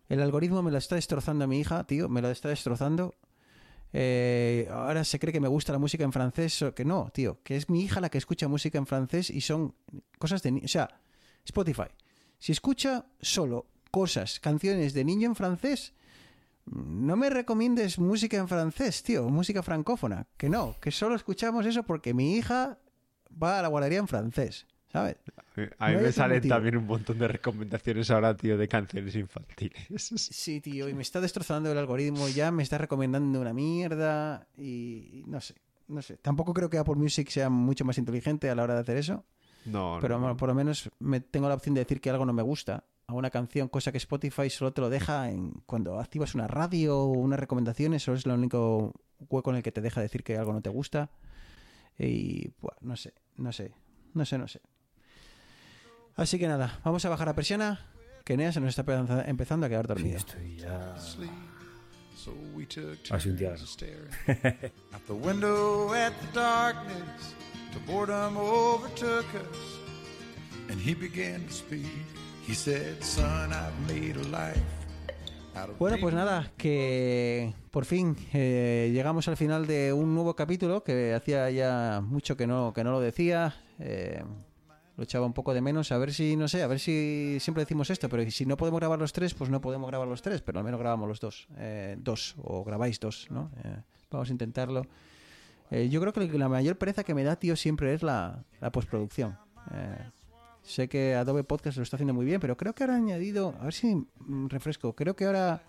[0.07, 3.15] El algoritmo me lo está destrozando a mi hija, tío, me lo está destrozando.
[3.91, 7.56] Eh, ahora se cree que me gusta la música en francés, que no, tío, que
[7.56, 9.76] es mi hija la que escucha música en francés y son
[10.18, 10.61] cosas de...
[10.64, 10.90] O sea,
[11.45, 11.90] Spotify,
[12.40, 15.94] si escucha solo cosas, canciones de niño en francés,
[16.65, 20.27] no me recomiendes música en francés, tío, música francófona.
[20.38, 22.77] Que no, que solo escuchamos eso porque mi hija
[23.41, 25.18] va a la guardería en francés, ¿sabes?
[25.80, 26.56] A mí No me salen motivo.
[26.56, 29.88] también un montón de recomendaciones ahora, tío, de canciones infantiles.
[30.31, 35.23] Sí, tío, y me está destrozando el algoritmo, ya me está recomendando una mierda y
[35.27, 35.56] no sé,
[35.88, 36.18] no sé.
[36.18, 39.26] Tampoco creo que Apple Music sea mucho más inteligente a la hora de hacer eso,
[39.65, 40.38] No, pero no.
[40.38, 43.13] por lo menos me tengo la opción de decir que algo no me gusta a
[43.13, 47.05] una canción, cosa que Spotify solo te lo deja en cuando activas una radio o
[47.07, 48.93] unas recomendaciones, solo es el único
[49.30, 51.09] hueco en el que te deja decir que algo no te gusta.
[51.99, 53.73] Y buah, no sé, no sé,
[54.13, 54.61] no sé, no sé.
[56.15, 57.88] Así que nada, vamos a bajar la persiana,
[58.23, 60.17] que Nea se nos está empezando- empezando a quedar dormido.
[60.17, 60.95] estoy ya.
[62.15, 63.55] So we took Ha sido un día
[72.48, 73.15] turns staring out the window at the darkness.
[73.15, 73.53] Till boredom overtook us, and he began to speak.
[73.53, 74.61] He said, "Son, I've made a life
[75.56, 80.36] out of Bueno, pues nada, que por fin eh, llegamos al final de un nuevo
[80.36, 83.56] capítulo que hacía ya mucho que no, que no lo decía.
[83.80, 84.24] eh,
[84.95, 85.91] lo echaba un poco de menos.
[85.91, 88.80] A ver si, no sé, a ver si siempre decimos esto, pero si no podemos
[88.80, 91.48] grabar los tres, pues no podemos grabar los tres, pero al menos grabamos los dos.
[91.57, 93.49] eh, dos, o grabáis dos, ¿no?
[93.64, 93.76] Eh,
[94.11, 94.86] vamos a intentarlo.
[95.72, 98.72] Eh, yo creo que la mayor pereza que me da, tío, siempre es la, la
[98.72, 99.36] postproducción.
[100.64, 103.53] Sé que Adobe Podcast lo está haciendo muy bien, pero creo que ahora han añadido,
[103.60, 105.61] a ver si mm, refresco, creo que ahora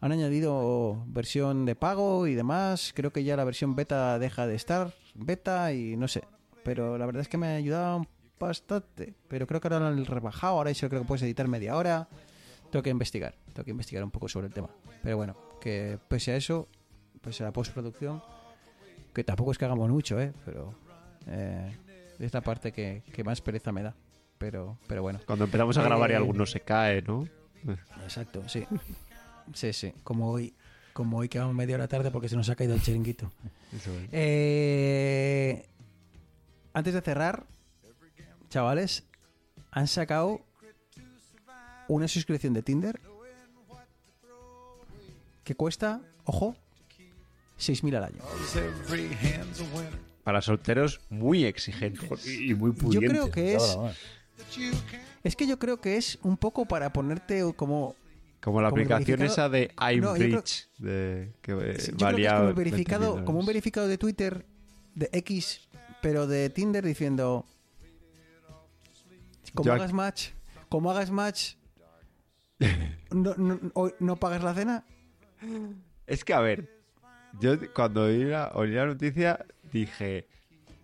[0.00, 2.92] han añadido versión de pago y demás.
[2.94, 6.24] Creo que ya la versión beta deja de estar beta y no sé.
[6.64, 8.06] Pero la verdad es que me ha ayudado
[8.38, 9.14] bastante.
[9.28, 10.54] Pero creo que ahora lo han rebajado.
[10.54, 12.08] Ahora yo creo que puedes editar media hora.
[12.70, 13.34] Tengo que investigar.
[13.52, 14.68] Tengo que investigar un poco sobre el tema.
[15.02, 16.68] Pero bueno, que pese a eso,
[17.20, 18.22] pese a la postproducción,
[19.14, 20.32] que tampoco es que hagamos mucho, ¿eh?
[20.44, 20.74] Pero
[21.26, 21.76] eh,
[22.18, 23.94] es la parte que más pereza me da.
[24.38, 25.20] Pero, pero bueno.
[25.26, 27.28] Cuando empezamos a grabar y Eh, alguno se cae, ¿no?
[28.02, 28.64] Exacto, sí.
[29.54, 29.92] Sí, sí.
[30.02, 30.54] Como hoy,
[30.92, 33.30] como hoy que vamos media hora tarde porque se nos ha caído el chiringuito.
[33.72, 34.08] Eso es.
[34.10, 35.68] Eh,
[36.72, 37.46] antes de cerrar,
[38.50, 39.04] chavales,
[39.70, 40.40] han sacado
[41.86, 43.00] una suscripción de Tinder
[45.44, 46.56] que cuesta, ojo,
[47.56, 48.22] 6.000 al año.
[50.24, 52.26] Para solteros muy exigentes.
[52.26, 53.08] Y, muy Yo pudiente.
[53.08, 53.78] creo que es-
[55.22, 57.94] Es que yo creo que es un poco para ponerte como...
[58.40, 61.98] Como la Como aplicación esa de No, creo- iBridge, de, que eh, Sí, yo creo
[61.98, 64.46] que valía es como, el 20.000 verificado, como un verificado de Twitter,
[64.94, 65.68] de X,
[66.00, 67.44] pero de Tinder diciendo...
[69.54, 70.28] Como Yo- hagas match,
[70.68, 71.54] como hagas match,
[73.10, 73.58] no, no,
[73.98, 74.84] no pagas la cena.
[76.06, 76.68] Es que, a ver,
[77.40, 80.26] yo cuando oí la, oí la noticia dije,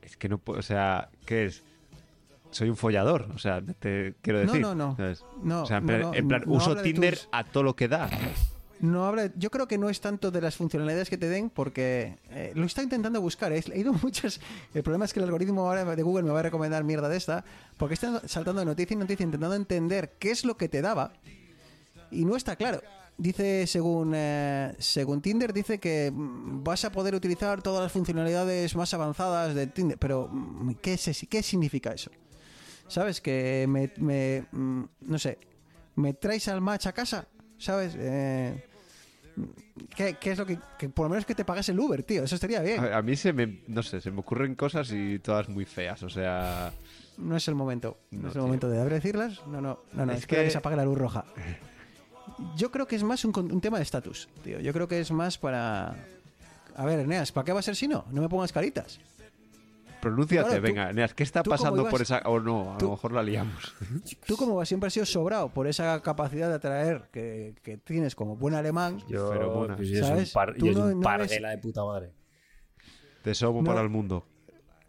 [0.03, 1.63] es que no puedo, o sea, ¿qué es?
[2.53, 4.61] Soy un follador, o sea, te quiero No, decir.
[4.63, 4.97] no, no.
[4.97, 5.25] ¿sabes?
[5.43, 7.63] No, o sea, en no, plan, no, en plan, no uso Tinder tus- a todo
[7.65, 8.09] lo que da.
[8.81, 12.19] No habla, yo creo que no es tanto de las funcionalidades que te den, porque
[12.31, 13.53] eh, lo está intentando buscar.
[13.53, 14.41] He leído muchas.
[14.75, 17.17] El problema es que el algoritmo ahora de Google me va a recomendar mierda de
[17.17, 17.45] esta,
[17.77, 21.13] porque está saltando de noticia en noticia intentando entender qué es lo que te daba
[22.11, 22.81] y no está claro.
[23.19, 28.75] Dice, según, eh, según Tinder, dice que mm, vas a poder utilizar todas las funcionalidades
[28.75, 32.11] más avanzadas de Tinder, pero mm, ¿qué, es, qué significa eso?
[32.93, 33.21] ¿Sabes?
[33.23, 35.39] Que me, me, mm, no sé,
[35.97, 37.95] me traes al match a casa, ¿sabes?
[37.97, 38.65] Eh,
[39.97, 42.23] ¿qué, qué es lo que, que por lo menos que te pagas el Uber, tío?
[42.25, 42.85] Eso estaría bien.
[42.85, 46.03] A, a mí se me, no sé, se me ocurren cosas y todas muy feas,
[46.03, 46.71] o sea...
[47.17, 47.99] No es el momento.
[48.11, 48.43] No, No, es el tío.
[48.43, 49.41] momento de decirlas.
[49.47, 50.13] No, no, no, no.
[50.13, 50.37] Es que...
[50.37, 51.25] que- se apague la luz roja.
[52.57, 54.61] Yo creo que es más un, un tema de estatus, tío.
[54.61, 55.95] Yo creo que es más para.
[56.77, 58.05] A ver, Eneas, ¿para qué va a ser si no?
[58.11, 58.99] No me pongas caritas.
[60.03, 62.19] Pronúnciate, Claro, tú- venga, Neas, ¿qué está pasando por esa...?
[62.27, 63.73] O no, a tú- lo mejor la liamos.
[64.27, 68.37] Tú, como siempre has sido sobrado por esa capacidad de atraer que, que tienes como
[68.37, 69.77] buen alemán, Yo, Feromonas.
[69.77, 70.29] pues, yo soy ¿Sabes?
[70.29, 72.13] un, par, Tú yo soy no- un no eres- parguela de puta madre.
[73.23, 73.67] Te somo No.
[73.69, 74.27] para el mundo.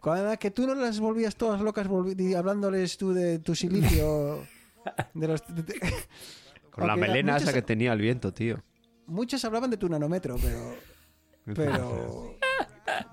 [0.00, 4.40] cuando que tú no las volvías todas locas volvi- y hablándoles tú de tu silicio.
[5.14, 5.80] de los, de- de-
[6.70, 8.60] Con la melena muchas- esa que tenía el viento, tío.
[9.06, 10.74] Muchos hablaban de tu nanómetro, pero.
[11.54, 12.36] Pero.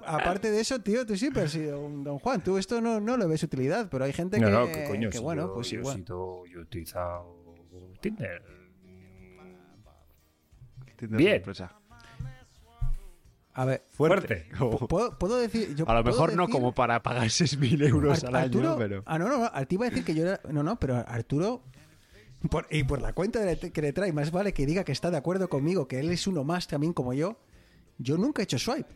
[0.05, 2.41] Aparte de eso, tío, tú siempre has sido un Don Juan.
[2.43, 5.09] Tú esto no, no le ves utilidad, pero hay gente No, que, no, que coño.
[5.09, 5.97] que si bueno, yo, pues yo, he igual.
[5.97, 7.35] sido- yo he utilizado
[8.01, 8.41] Tinder.
[10.97, 11.35] Tinder Bien.
[11.37, 11.75] sorpresa.
[13.53, 14.47] A ver, Fuerte.
[14.87, 15.75] ¿puedo, puedo decir.
[15.75, 19.03] yo a lo mejor no como para pagar 6.000 euros Ar- al Arturo, año, pero...
[19.05, 19.65] Ah, no, no, no.
[19.67, 20.39] Te iba a decir que yo era.
[20.49, 21.61] No, no, pero Arturo.
[22.49, 25.17] por- y por la cuenta que le trae, más vale que diga que está de
[25.17, 27.37] acuerdo conmigo, que él es uno más también como yo.
[27.97, 28.95] Yo nunca he hecho swipe.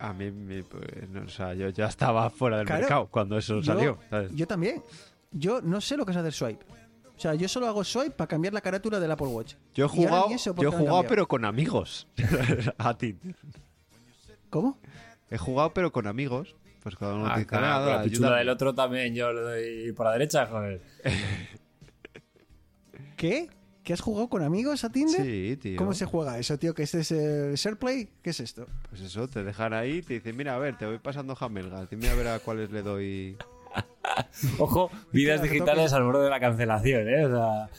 [0.00, 2.80] A mí, me- pues, no, o sea, yo ya estaba fuera del Claro.
[2.80, 3.98] mercado cuando eso Yo- salió.
[4.08, 4.32] ¿sabes?
[4.34, 4.82] Yo también.
[5.30, 6.64] Yo no sé lo que es hacer swipe.
[7.16, 9.54] O sea, yo solo hago swipe para cambiar la carátula del Apple Watch.
[9.74, 12.08] Yo he jugado, ni eso, ¿por yo he jugado pero con amigos.
[12.78, 13.14] a ti.
[14.48, 14.78] ¿Cómo?
[15.30, 16.56] He jugado pero con amigos.
[16.82, 19.92] Pues cuando no Ah, te dice nada, la pichula del otro también yo le doy
[19.92, 20.80] por la derecha, joder.
[23.16, 23.50] ¿Qué?
[23.84, 25.24] ¿Que has jugado con amigos a Tinder?
[25.24, 25.76] Sí, tío.
[25.76, 26.74] ¿Cómo se juega eso, tío?
[26.74, 28.08] ¿Que este es el SharePlay?
[28.22, 28.66] ¿Qué es esto?
[28.90, 31.88] Pues eso, te dejan ahí y te dicen, mira, a ver, te voy pasando jamelgas.
[31.88, 33.36] Dime a ver a cuáles le doy...
[34.58, 37.24] Ojo, vidas Claro, digitales al borde de la cancelación, ¿eh?
[37.24, 37.70] O sea,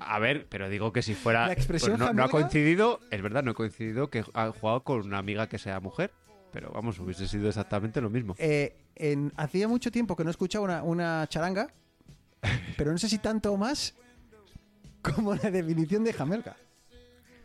[0.00, 1.46] A ver, pero digo que si fuera...
[1.48, 4.82] La expresión pues no, no ha coincidido, es verdad, no ha coincidido que ha jugado
[4.84, 6.12] con una amiga que sea mujer.
[6.52, 8.34] Pero vamos, hubiese sido exactamente lo mismo.
[8.38, 11.68] Eh, en- hacía mucho tiempo que no escuchaba una, una charanga,
[12.76, 13.94] pero no sé si tanto o más
[15.14, 16.56] como la definición de jamelga.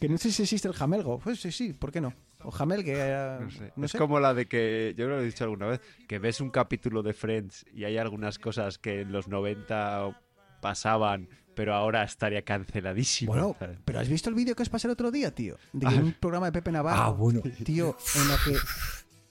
[0.00, 1.18] que no sé si existe el jamelgo.
[1.18, 2.12] Pues sí, sí, ¿por qué no?
[2.42, 2.94] O jamelgue.
[2.96, 3.72] eh, No sé.
[3.76, 3.98] no es sé.
[3.98, 7.14] como la de que, yo lo he dicho alguna vez, que ves un capítulo de
[7.14, 10.20] Friends y hay algunas cosas que en los 90
[10.60, 13.32] pasaban, pero ahora estaría canceladísimo.
[13.32, 13.78] Bueno, ¿sabes?
[13.84, 15.56] pero ¿has visto el vídeo que os pasé el otro día, tío?
[15.72, 15.90] De Ah.
[15.90, 17.00] un programa de Pepe Navarro.
[17.02, 17.40] Ah, bueno.
[17.64, 18.56] Tío, en la que...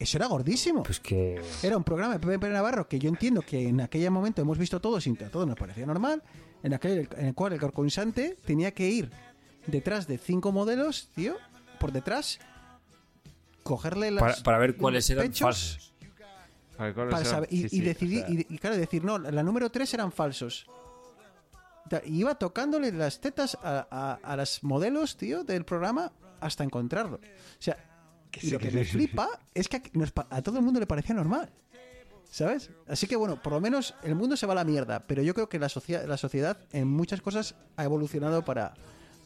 [0.03, 0.83] Eso era gordísimo.
[0.83, 1.41] pues que.
[1.63, 4.81] Era un programa de Pepe Navarro que yo entiendo que en aquel momento hemos visto
[4.81, 6.21] todos y a todos nos parecía normal,
[6.61, 9.09] en, aquel, en el cual el concursante tenía que ir
[9.67, 11.35] detrás de cinco modelos, tío,
[11.79, 12.39] por detrás,
[13.63, 15.93] cogerle las, Para, para ver cuáles eran pechos, falsos.
[16.77, 17.33] A ver, ¿cuáles para eran?
[17.33, 19.69] saber- y, Sí, y sí, o decidir, sea, y, y claro, decir, no, la número
[19.69, 20.65] tres eran falsos.
[22.05, 26.11] Iba tocándole las tetas a, a, a las modelos, tío, del programa
[26.41, 27.17] hasta encontrarlo.
[27.17, 27.19] O
[27.61, 27.77] sea,
[28.41, 31.49] y lo que me flipa es que a, a todo el mundo le parecía normal.
[32.31, 32.71] ¿Sabes?
[32.87, 35.35] Así que bueno, por lo menos el mundo se va a la mierda, pero yo
[35.35, 38.73] creo que la, socia- la sociedad en muchas cosas ha evolucionado para,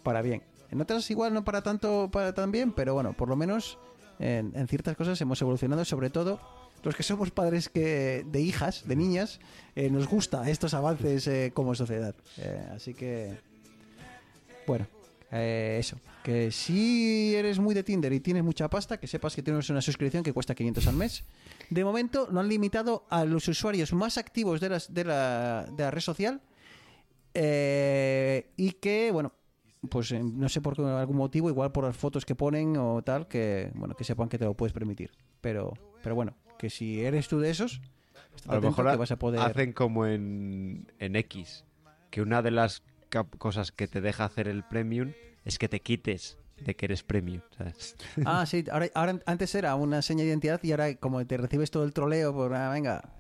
[0.04, 0.44] para bien.
[0.72, 3.78] En otras igual no para tanto, para tan bien, pero bueno, por lo menos
[4.20, 6.42] en, en ciertas cosas hemos evolucionado, sobre todo
[6.84, 9.40] los que somos padres que de hijas, de niñas,
[9.78, 12.14] eh, nos gusta estos avances eh, como sociedad.
[12.38, 13.38] Eh, así que,
[14.68, 14.86] bueno,
[15.32, 15.98] eh, eso.
[16.24, 19.82] Que si eres muy de Tinder y tienes mucha pasta, que sepas que tienes una
[19.82, 21.24] suscripción que cuesta 500 al mes.
[21.70, 25.84] De momento lo han limitado a los usuarios más activos de, las, de, la, de
[25.84, 26.41] la red social.
[27.34, 29.32] eh, y que, bueno,
[29.90, 33.02] pues eh, no sé por qué, algún motivo, igual por las fotos que ponen o
[33.04, 35.12] tal, que bueno, que sepan que te lo puedes permitir.
[35.41, 37.82] Pero, pero bueno, que si eres tú de esos,
[38.48, 39.40] A lo mejor que vas a poder.
[39.41, 41.64] hacen como en, en X,
[42.10, 42.82] que una de las
[43.38, 45.14] cosas que te deja hacer el premium
[45.46, 47.42] es que te quites de que eres premium.
[47.58, 47.96] ¿sabes?
[48.26, 51.72] Ah, sí, ahora, ahora antes era una seña de identidad y ahora como te recibes
[51.72, 53.14] todo el troleo, pues ah, venga.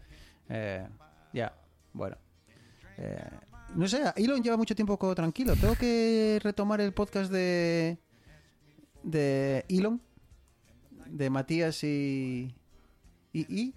[0.49, 0.87] Eh,
[1.33, 1.53] ya,
[1.93, 2.17] bueno.
[2.97, 3.29] Eh,
[3.75, 5.55] no sé, Elon lleva mucho tiempo tranquilo.
[5.55, 7.97] Tengo que retomar el podcast de
[9.03, 10.01] de Elon,
[11.05, 12.55] de Matías y
[13.33, 13.73] y y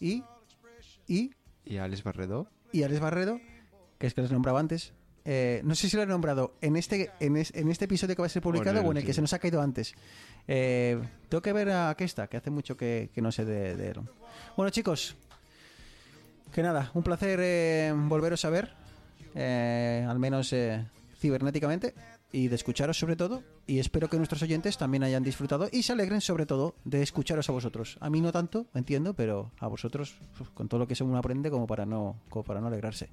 [0.00, 0.24] y
[1.08, 1.30] y,
[1.64, 2.48] Y Alex Barredo.
[2.72, 3.40] y Alex Barredo,
[3.98, 4.92] que es que les nombraba antes.
[5.28, 8.22] Eh, no sé si lo he nombrado en este, en, es- en este episodio que
[8.22, 9.60] va a ser publicado O en el o en el que se nos ha caído
[9.60, 9.92] antes.
[10.46, 13.88] Eh, tengo que ver a Kesta, que hace mucho que, que no sé de, de
[13.90, 14.08] Elon.
[14.56, 15.16] Bueno, chicos,
[16.54, 18.72] que nada, un placer eh, volveros a ver,
[19.34, 20.86] eh, al menos eh,
[21.18, 21.94] cibernéticamente,
[22.32, 23.42] y de escucharos sobre todo.
[23.66, 27.48] Y espero que nuestros oyentes también hayan disfrutado y se alegren sobre todo de escucharos
[27.48, 27.98] a vosotros.
[28.00, 31.50] A mí no tanto, entiendo, pero a vosotros, uf, con todo lo que uno aprende,
[31.50, 33.08] como para no, como para no alegrarse.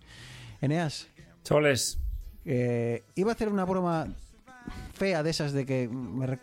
[0.62, 1.08] Eneas,
[1.44, 1.98] Choles.
[2.46, 4.08] Eh, iba a hacer una broma
[4.94, 6.40] fea de esas de que me rec-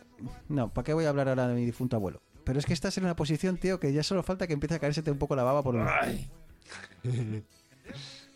[0.48, 2.20] no, ¿para qué voy a hablar ahora de mi difunto abuelo?
[2.44, 4.78] Pero es que estás en una posición, tío, que ya solo falta que empiece a
[4.78, 7.44] caérsete un poco la baba por el...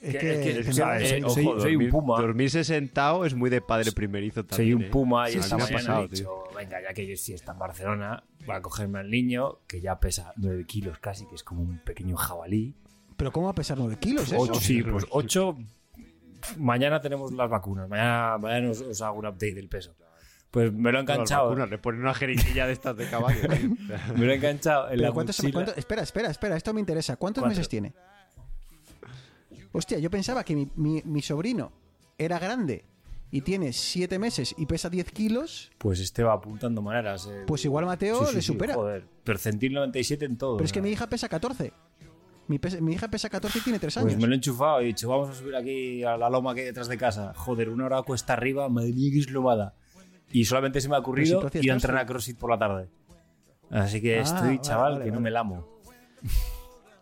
[0.02, 2.20] Es Que- que, es que- eh, soy- ojo, soy un dormir- puma.
[2.20, 4.68] Dormirse sentado es muy de padre primerizo también.
[4.68, 4.90] Soy un ¿eh?
[4.90, 7.32] puma y Sí, esta sí me ha mañana pasado, dicho, venga, ya que yo sí
[7.32, 11.34] está en Barcelona, voy a cogerme al niño, que ya pesa 9 kilos casi, que
[11.34, 12.74] es como un pequeño jabalí.
[13.16, 14.38] Pero ¿cómo va a pesar 9 kilos eso?
[14.38, 15.56] Ocho, sí, pues 8.
[16.58, 19.94] Mañana tenemos las vacunas, mañana, mañana os, os hago un update del peso.
[20.50, 23.40] Pues me lo he Las enganchado, vacunas, le ponen una jeringuilla de estas de caballo.
[24.16, 25.52] me lo he enganchado en la ¿cuántos- mochila.
[25.52, 27.16] cuántos- espera, espera, espera, esto me interesa.
[27.16, 27.56] ¿Cuántos Cuatro.
[27.56, 27.92] meses tiene?
[29.72, 31.72] Hostia, yo pensaba que mi, mi- mi sobrino
[32.16, 32.84] era grande
[33.32, 35.72] y tiene 7 meses y pesa 10 kilos.
[35.78, 37.26] Pues este va apuntando maneras.
[37.28, 37.42] eh.
[37.46, 38.74] Pues igual Mateo Sí, sí, le sí, supera.
[38.74, 40.56] Joder, percentil 97 en todo.
[40.58, 41.72] Pero es que mi hija pesa 14.
[42.46, 44.20] Mi, pes- mi hija pesa 14 y tiene 3 Pues años.
[44.20, 46.60] me lo he enchufado y he dicho, vamos a subir aquí a la loma que
[46.60, 47.32] hay detrás de casa.
[47.34, 49.74] Joder, una hora cuesta arriba, madre mía, qué eslomada.
[50.32, 52.88] Y solamente se me ha ocurrido si ir a entrenar CrossFit por la tarde.
[53.70, 55.24] Así que Ah, estoy, chaval, vale, que no vale.
[55.24, 55.66] me lamo.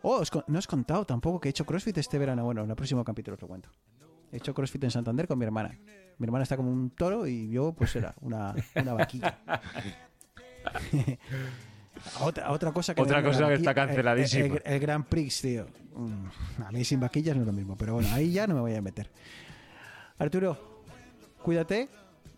[0.02, 2.44] Oh, os no os he contado tampoco que he hecho CrossFit este verano.
[2.44, 3.68] Bueno, en el próximo capítulo os lo cuento.
[4.30, 5.76] He hecho CrossFit en Santander con mi hermana.
[6.18, 9.38] Mi hermana está como un toro y yo, pues era una, una vaquilla.
[12.20, 14.44] otra, otra cosa que Otra cosa que está canceladísima.
[14.46, 15.66] El, el- el Grand Prix, tío.
[15.94, 18.60] Mm, A mí sin vaquillas no es lo mismo, pero bueno, ahí ya no me
[18.60, 19.10] voy a meter.
[20.18, 20.82] Arturo,
[21.42, 21.88] cuídate.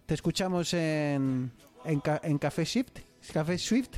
[0.06, 1.50] Te escuchamos en,
[1.84, 2.98] en, ca- en Café Shift.
[3.32, 3.90] Café Swift.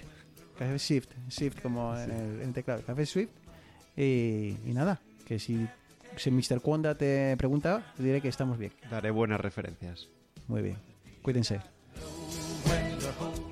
[0.59, 1.11] Café Shift.
[1.29, 2.83] Shift como en el, en el teclado.
[2.87, 3.31] Café Swift.
[3.97, 5.67] Y, y nada, que si,
[6.17, 6.61] si Mr.
[6.61, 8.73] Kwanda te pregunta, te diré que estamos bien.
[8.91, 10.09] Daré buenas referencias.
[10.49, 10.77] Muy bien.
[11.23, 11.61] Cuídense.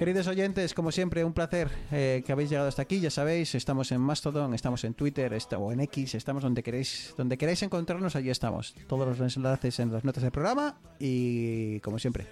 [0.05, 3.01] Queridos oyentes, como siempre, un placer eh, que habéis llegado hasta aquí.
[3.01, 7.15] Ya sabéis, estamos en Mastodon, estamos en Twitter esta- o en X, estamos donde queréis,
[7.17, 8.75] donde queráis encontrarnos, allí estamos.
[8.87, 12.27] Todos los enlaces en las notas del programa y, como siempre,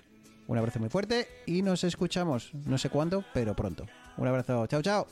[0.48, 3.86] un abrazo muy fuerte y nos escuchamos, no sé cuándo, pero pronto.
[4.18, 5.06] Un abrazo, chao, chao.